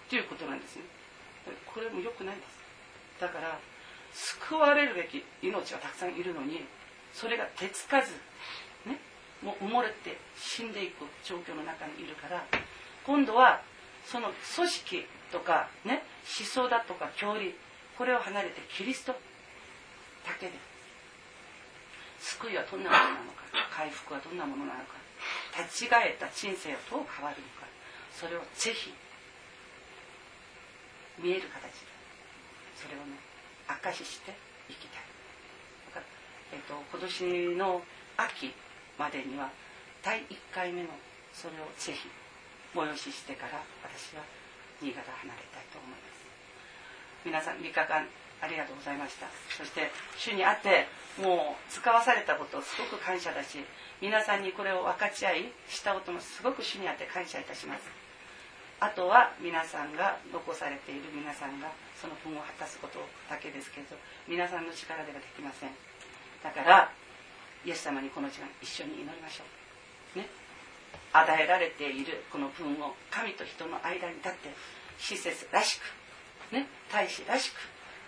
[0.10, 0.84] っていうことなんですね。
[1.70, 2.58] これも良くないです。
[3.22, 3.60] だから
[4.12, 6.66] 救われるべき命はたくさんいるのに
[7.14, 8.14] それが手つかず、
[8.90, 8.98] ね、
[9.44, 12.44] もう埋もれて死んでいく状況の中にいるから
[13.06, 13.62] 今度は
[14.06, 17.54] その組織とか、ね、思想だとか教理
[17.98, 19.20] これを離れてキリストだ
[20.40, 20.54] けで
[22.20, 24.98] 救いはどんなものなのか回復はどんなものなのか
[25.62, 27.68] 立ち返った人生はどう変わるのか
[28.12, 28.92] それをぜひ
[31.22, 31.88] 見える形で
[32.76, 33.20] それをね
[33.68, 34.32] 証しして
[34.70, 35.04] いきたい
[35.94, 36.06] だから、
[36.54, 37.82] えーと、今年の
[38.18, 38.54] 秋
[38.98, 39.52] までには
[40.04, 40.90] 第1回目の
[41.34, 42.10] それをぜひ
[42.76, 44.24] 催ししてから私は
[44.82, 46.20] 新潟離れたいと思います。
[47.26, 48.08] 皆さん3日間
[48.42, 49.28] ありがとうございました。
[49.58, 50.88] そして主にあって
[51.20, 53.60] もう使わされたことすごく感謝だし
[54.02, 57.99] 皆さんにこれを分かち合いしたこともすごく主にあって感謝いたします。
[58.80, 63.00] あとは皆さんが残されている皆さんがその分を果たすこと
[63.30, 63.96] だけですけど
[64.28, 65.70] 皆さんの力ではできません。
[66.44, 66.92] だから
[67.66, 69.44] イエス様にこの時間一緒に祈りましょ
[70.16, 70.20] う。
[70.20, 70.28] ね。
[71.12, 74.56] 与えられているこの分を神と人の間に立って
[74.98, 77.56] 施設らしくね大使らしく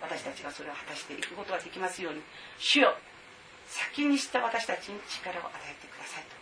[0.00, 2.20] 私たちがそれを果たしていくことができますように
[2.58, 2.96] 主よ。
[3.68, 6.41] 先にした私たちに力を与えてくださいと。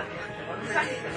[0.79, 1.11] い。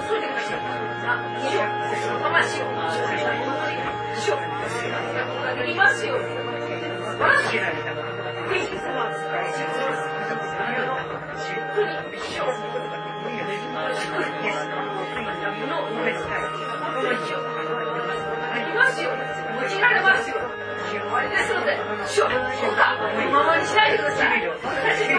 [0.00, 0.39] 私に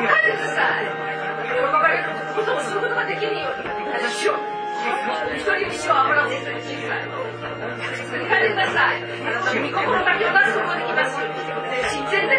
[0.08, 0.86] かってください。
[1.42, 4.61] 喜ばれることもすることができるように、主を
[5.36, 7.32] 一人一生主は油を本当に小さい。
[8.12, 9.02] 作り変えてください。
[9.02, 11.16] あなたの御心だけを出すことができます。
[11.16, 12.36] 親善で、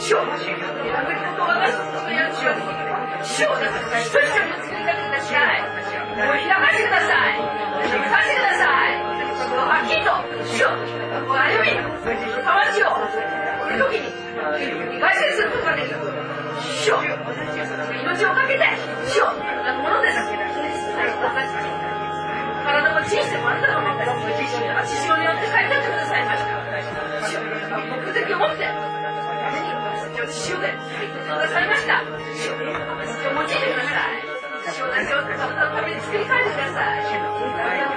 [0.00, 2.56] 主を、選ぶこと私たちのやる主を、
[3.22, 5.68] 主を、一人一人の作り方ください。
[6.16, 7.40] もう開かせてください。
[7.40, 9.00] 開かせてください。
[9.50, 10.10] はっきりと、
[10.46, 10.72] 主を、
[11.26, 11.76] もう歩み、
[12.44, 13.04] 魂を、こ
[13.70, 14.08] の時に、
[15.00, 15.96] 外旋することができる。
[16.60, 18.64] 主を、命をかけて、
[19.06, 19.30] 主を、
[19.82, 21.89] ものです。
[22.70, 24.14] 体も小さいもあなたのものです。
[24.94, 26.54] 父親によって書いてあってくださいました。
[27.90, 28.62] 目的を持って、
[30.30, 32.06] 父親で書いてくださいました。
[32.06, 34.22] 父を用いてください。
[34.70, 37.10] 父を何を体のために作り変えてください。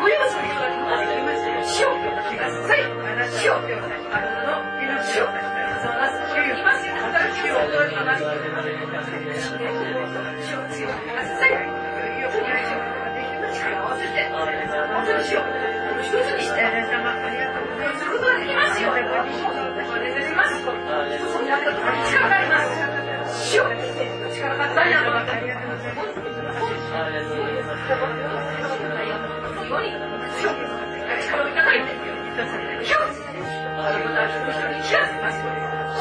[0.01, 1.77] ご用意することができます。
[1.77, 2.89] 主をください。
[3.29, 5.29] 主を、あなたの命を、
[5.81, 6.97] そのなす主をいますよ。
[6.97, 8.25] 働きをことができます。
[9.37, 12.82] 主を強くください。
[13.53, 14.03] 力を合わせ、
[18.43, 18.89] できますよ。
[18.89, 20.57] お願いします。
[20.59, 20.71] そ
[21.39, 22.59] んなことが力がありま
[23.29, 23.49] す。
[23.49, 23.67] しよう。
[24.33, 25.13] 力が大なの
[29.67, 29.89] ように、
[30.33, 30.55] しよう。
[31.23, 31.81] 力をい、
[35.21, 35.37] ます。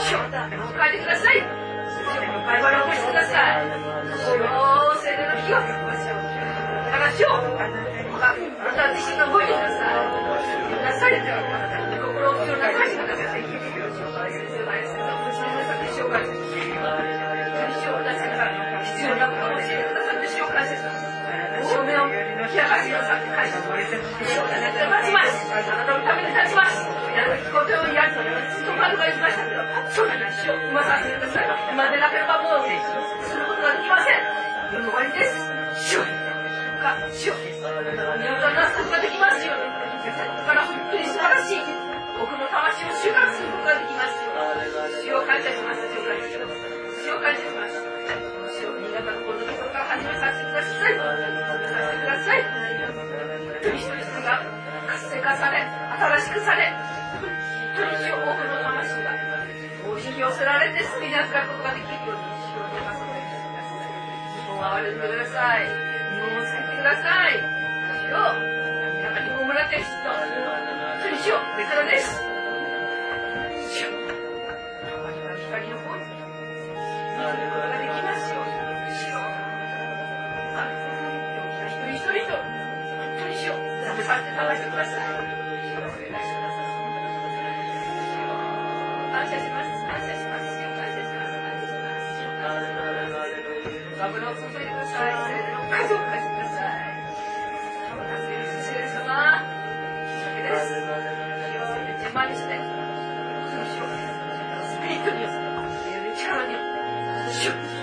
[0.06, 0.22] しよう。
[0.32, 1.34] 変えください。
[2.46, 3.64] 会話を起こしてください。
[4.18, 4.44] しよ
[4.94, 4.98] う。
[5.02, 5.54] 聖霊の火
[6.18, 6.22] を。
[6.93, 7.48] 話をあな
[8.77, 9.97] た自身が動いてください。
[10.85, 11.16] なさい。
[11.16, 11.24] 心
[12.20, 12.93] を強くなさい。
[12.93, 13.01] 紹
[16.12, 16.28] 介します。
[18.93, 21.01] 必要なことを教えてくださって紹介します。
[21.64, 23.81] 証明を開かせてくださって返します。
[23.89, 24.12] 立ち
[25.12, 25.48] ます。
[25.48, 26.85] あなたのために立ちます。
[27.16, 28.28] やるべきことをやると、ず
[28.62, 29.62] っとカルが言いましたけど、
[29.97, 31.48] そうな話を生まさせてください。
[31.73, 34.16] 今でなければもう、することができません。
[34.85, 35.40] 終わりです。
[35.97, 36.01] 主
[36.82, 39.70] が主を見事なすことができますように。
[40.02, 41.62] だから本当に素晴らしい
[42.18, 44.34] 僕の魂を収穫することができますよ
[45.06, 45.86] 主を感謝します。
[45.86, 46.59] 主を感謝します。
[47.06, 47.78] 主を感謝します。
[48.59, 50.98] 主を新潟のこのところから始めさせてください。
[50.98, 52.42] させてください。
[53.62, 54.42] 一人一人が
[54.86, 56.70] 活性化され新しくされ
[57.18, 57.30] 本
[57.76, 59.14] 当に主を僕の魂が
[59.86, 63.18] もう引き寄せられて好きになったことができるように主を願わせてく
[63.54, 67.38] ださいもう憐れんでくださいもうさせてください。
[67.38, 68.34] よ、
[69.06, 70.18] 中にこむらってる人、本
[70.98, 72.18] 当に主よ、これからです。
[73.70, 73.94] 主よ、
[75.46, 76.10] 光の方に、見
[77.38, 78.42] ることができますよ。
[78.98, 79.22] 主よ、
[81.70, 82.50] 一人一人と、本
[83.14, 85.06] 当に主よ、舐めさせて食べてください。
[85.06, 86.66] お願いします。
[89.12, 89.70] 感謝します。
[89.86, 90.50] 感謝します。
[90.59, 91.38] 感謝します。
[91.38, 91.86] 感謝し
[92.34, 92.82] ます。
[94.02, 95.12] 油を注いでください。
[95.70, 96.11] 数を貸してください。
[102.12, 103.89] 順番にして、そうしよう。
[104.68, 105.39] スピリットによって、
[106.20, 107.81] 力によって、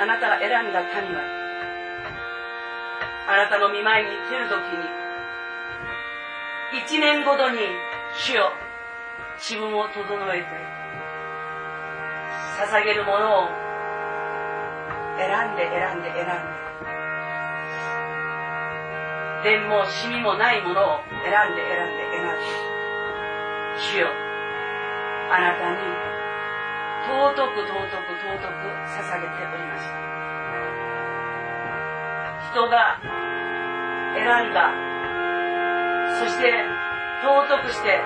[0.00, 1.20] あなたが選んだ民は。
[3.28, 4.88] あなたの見舞いに来る時に
[6.82, 7.58] 一年ごとに
[8.16, 8.50] 主よ
[9.36, 10.00] 自分を整
[10.34, 10.48] えて
[12.58, 13.48] 捧げるものを
[15.18, 16.60] 選んで選んで選んで。
[19.44, 22.80] 善もシミもないものを選んで選んで選んで。
[23.76, 24.08] 主よ
[25.30, 26.09] あなたに
[27.10, 29.98] 尊く尊く尊く捧げておりました
[32.54, 33.02] 人が
[34.14, 34.70] 選んだ
[36.18, 36.54] そして
[37.22, 37.98] 尊くして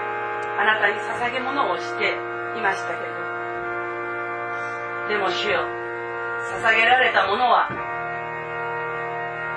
[0.56, 2.16] あなたに捧げ物をして
[2.56, 3.14] いましたけれど
[5.09, 5.60] でも主よ
[6.48, 7.68] 捧げられたものは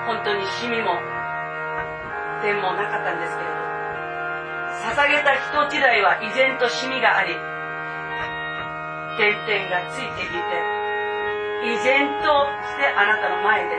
[0.06, 1.00] 本当にシミも
[2.42, 3.56] 善もなかったんですけれど
[4.92, 7.47] 捧げた人時代は依然とシミがあり
[9.18, 10.38] 点々がついていて
[11.66, 13.74] 依然としてあなたの前で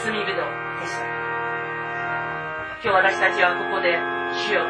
[0.00, 1.04] 罪人でした。
[2.82, 4.00] 今日私たちはここで
[4.48, 4.64] 主よ。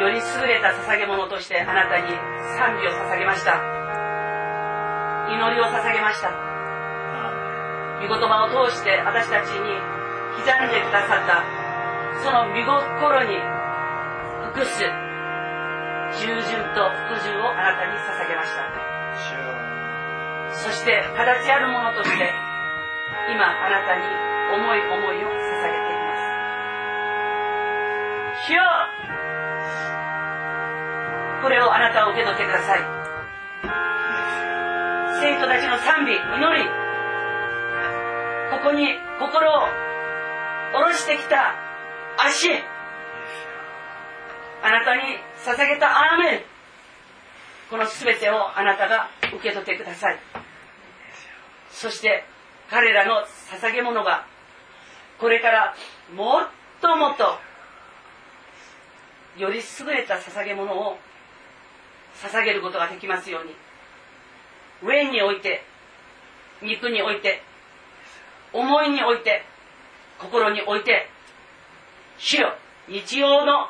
[0.00, 2.08] より優れた捧げ物としてあなたに
[2.56, 3.60] 賛美を捧げました。
[5.28, 6.32] 祈りを捧げました。
[8.00, 9.68] 御言葉を通して私たちに
[10.32, 11.44] 刻んでくださった
[12.24, 13.36] その見心に
[14.50, 15.03] 服す
[16.20, 18.68] 従順と服従をあなたに捧げました。
[20.54, 22.32] そして形あるものとして
[23.30, 24.02] 今あなたに
[24.54, 26.14] 思い思いを捧げていま
[28.38, 28.46] す。
[28.46, 28.62] 主よ
[31.42, 32.80] これをあなたは受け取ってください。
[35.20, 36.18] 生徒たちの賛美祈
[36.62, 36.68] り
[38.50, 39.68] ここに心を
[40.72, 41.54] 下ろしてきた
[42.18, 42.50] 足
[44.64, 45.02] あなたに
[45.44, 46.40] 捧げたアーメン
[47.68, 50.18] この全てをあなたが受け取ってください。
[51.70, 52.24] そして
[52.70, 53.26] 彼らの
[53.60, 54.26] 捧げ物が
[55.18, 55.74] これから
[56.16, 56.46] もっ
[56.80, 57.38] ともっと
[59.36, 60.96] より優れた捧げ物を
[62.22, 63.54] 捧げることができますように。
[64.82, 65.62] 上において
[66.62, 67.42] 肉において
[68.54, 69.44] 思いにおいて
[70.18, 71.10] 心において
[72.16, 72.56] 主よ
[72.88, 73.68] 日曜の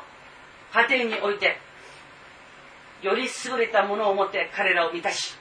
[0.75, 1.57] 家庭において
[3.01, 5.35] より優れたものを持って彼らを満たし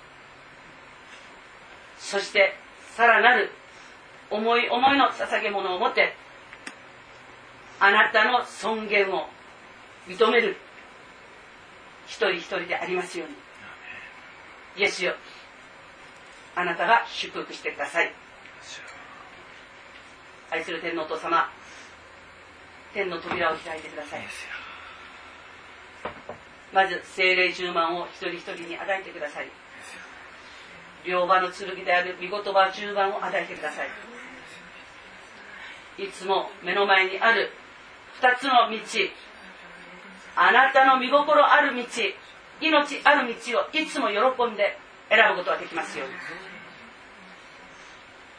[1.99, 2.55] そして
[2.97, 3.51] さらなる
[4.31, 6.15] 思い思いの捧げ物を持って
[7.81, 9.27] あなたの尊厳を
[10.07, 10.57] 認める
[12.07, 13.35] 一人一人でありますように。
[14.77, 15.15] イエスよ
[16.55, 18.13] あなたが祝福してください。
[20.51, 21.51] 愛する天皇と様
[22.93, 24.23] 天の扉を開いてください
[26.75, 29.49] まず精霊10万を一人一人に与えてください。
[31.07, 33.89] 両場の剣である御言葉10番を与えてください。
[36.05, 37.53] いつも目の前にある
[38.21, 38.79] 2つの道。
[40.37, 41.85] あなたの見心ある道。
[42.61, 44.17] 命ある道をいつも喜
[44.53, 44.77] んで
[45.09, 46.15] 選ぶことができますように。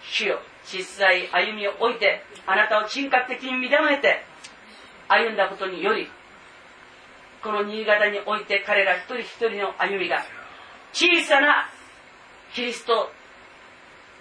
[0.03, 4.23] 主よ小さい歩みを置いてあなたを人格的に見めて
[5.07, 6.09] 歩んだことにより
[7.43, 10.25] この新潟において彼ら一人一人の歩みが
[10.93, 11.69] 小さな
[12.53, 13.11] キリスト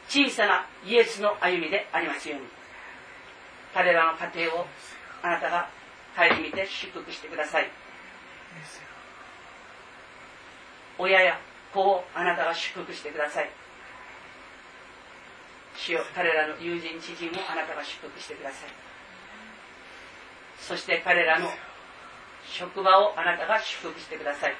[0.08, 2.46] 小さなイエスの歩みでありますように。
[3.72, 4.66] 彼らの家庭を
[5.22, 5.68] あなたが
[6.16, 7.70] 顧みて祝福してください。
[10.98, 11.40] 親や
[11.72, 13.50] 子をあなたが祝福してください。
[15.76, 18.68] 主よ彼らの友人知人をあなたが祝福してください。
[20.60, 21.48] そして彼らの
[22.46, 24.54] 職場をあなたが祝福してください。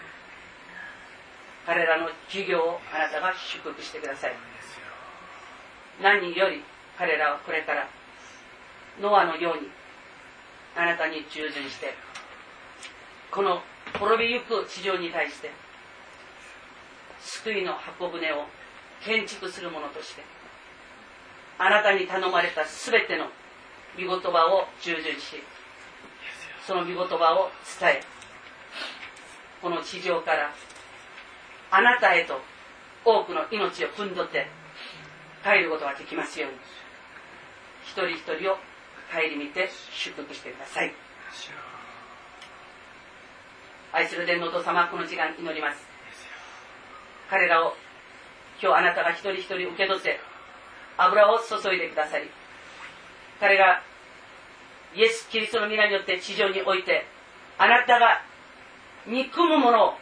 [1.67, 4.35] 彼らの授業をあなたが祝福してください。
[6.03, 6.63] 何より
[6.99, 7.89] 彼らはこれから
[9.01, 9.69] ノアのように
[10.77, 11.95] あなたに従順して
[13.31, 13.63] この
[13.99, 15.51] 滅びゆく地上に対して
[17.21, 18.45] 救いの箱舟を
[19.05, 20.23] 建築する者として
[21.59, 23.27] あなたに頼まれた全ての
[23.97, 25.43] 御言葉を従順し
[26.67, 27.51] その御言葉を
[27.81, 28.03] 伝え
[29.61, 30.53] この地上から
[31.71, 32.41] あなたへと
[33.05, 34.47] 多くの命を汲んどって
[35.43, 36.57] 帰ることができますように
[37.85, 38.57] 一人一人を
[39.13, 40.93] 顧みて祝福してください。
[43.93, 45.87] 愛する天皇と様この時間祈ります。
[47.31, 47.75] 彼らを
[48.63, 50.21] 今日あなたが一人一人受け取って
[50.97, 52.31] 油を注いでくださり
[53.41, 53.83] 彼が
[54.95, 57.07] イエス・キリストの皆によって地上において
[57.59, 58.23] あなたが
[59.07, 59.95] 憎むものを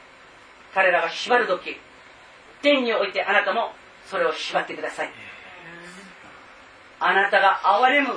[0.74, 1.77] 彼らが縛る時
[2.62, 3.73] 天においてあなたも
[4.06, 5.10] それを縛ってください。
[7.01, 8.14] あなたが憐れむ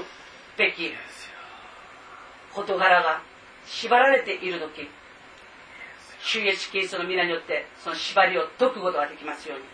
[0.58, 0.92] べき
[2.54, 3.22] 事柄が
[3.66, 4.88] 縛られている時
[6.22, 9.66] 主イエスキリストの皆によってその縛りを解くことができますように。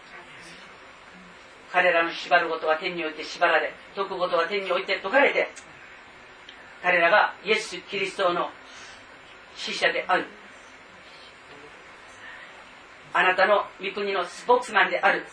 [1.72, 5.50] 彼らの縛ることは天において縛られ解くことは天において解かれて
[6.82, 8.50] 彼らがイエス・キリストの
[9.56, 10.26] 使者である。
[13.14, 15.26] あなたの御国のスポークスマンである。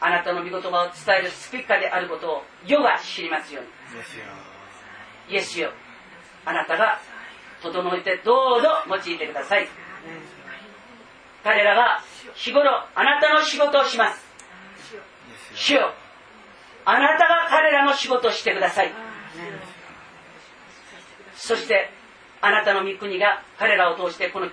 [0.00, 3.70] あなたの御言葉を伝えるスピッカーであることを世が知りますように。
[5.34, 5.70] イエスよ。
[6.44, 6.98] あなたが
[7.62, 9.68] 整えてどうぞ用いてください。
[11.44, 12.02] 彼らが
[12.34, 14.26] 日頃あなたの仕事をします。
[15.54, 15.94] 主よ。
[16.84, 18.92] あなたが彼らの仕事をしてください
[21.40, 21.88] そして
[22.42, 24.48] あなたの御国が彼らを通してこの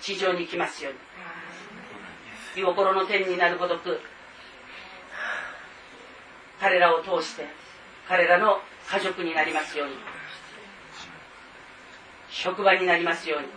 [0.00, 2.62] 地上に来ますように。
[2.62, 4.00] 御心の天になるごとく
[6.60, 7.48] 彼らを通して
[8.08, 9.94] 彼らの家族になりますように。
[12.30, 13.48] 職場になりますように。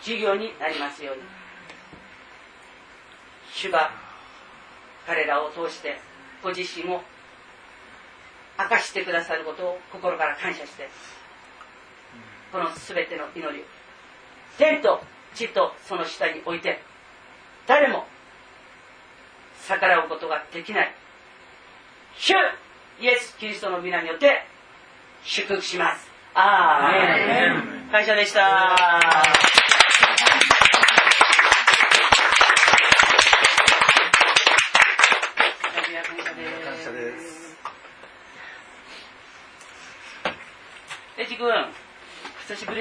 [0.00, 1.22] 授業になりますように。
[3.52, 3.92] 主が
[5.06, 6.00] 彼らを通して
[6.42, 7.00] ご自身を
[8.58, 10.88] 明かしてくださることを心から感謝して
[12.52, 13.64] この全ての祈りを。
[14.58, 15.02] 天と
[15.34, 16.80] 地とその下に置いて
[17.66, 18.06] 誰も
[19.66, 20.94] 逆らうことができない。
[22.16, 22.34] 主
[23.00, 24.46] イエス・キリストの皆によって
[25.24, 26.14] 祝福します。
[26.36, 26.92] ああ
[27.92, 28.50] 感謝でした感
[36.82, 37.54] 謝です
[41.34, 41.50] エチ君。
[42.46, 42.80] 久しぶり。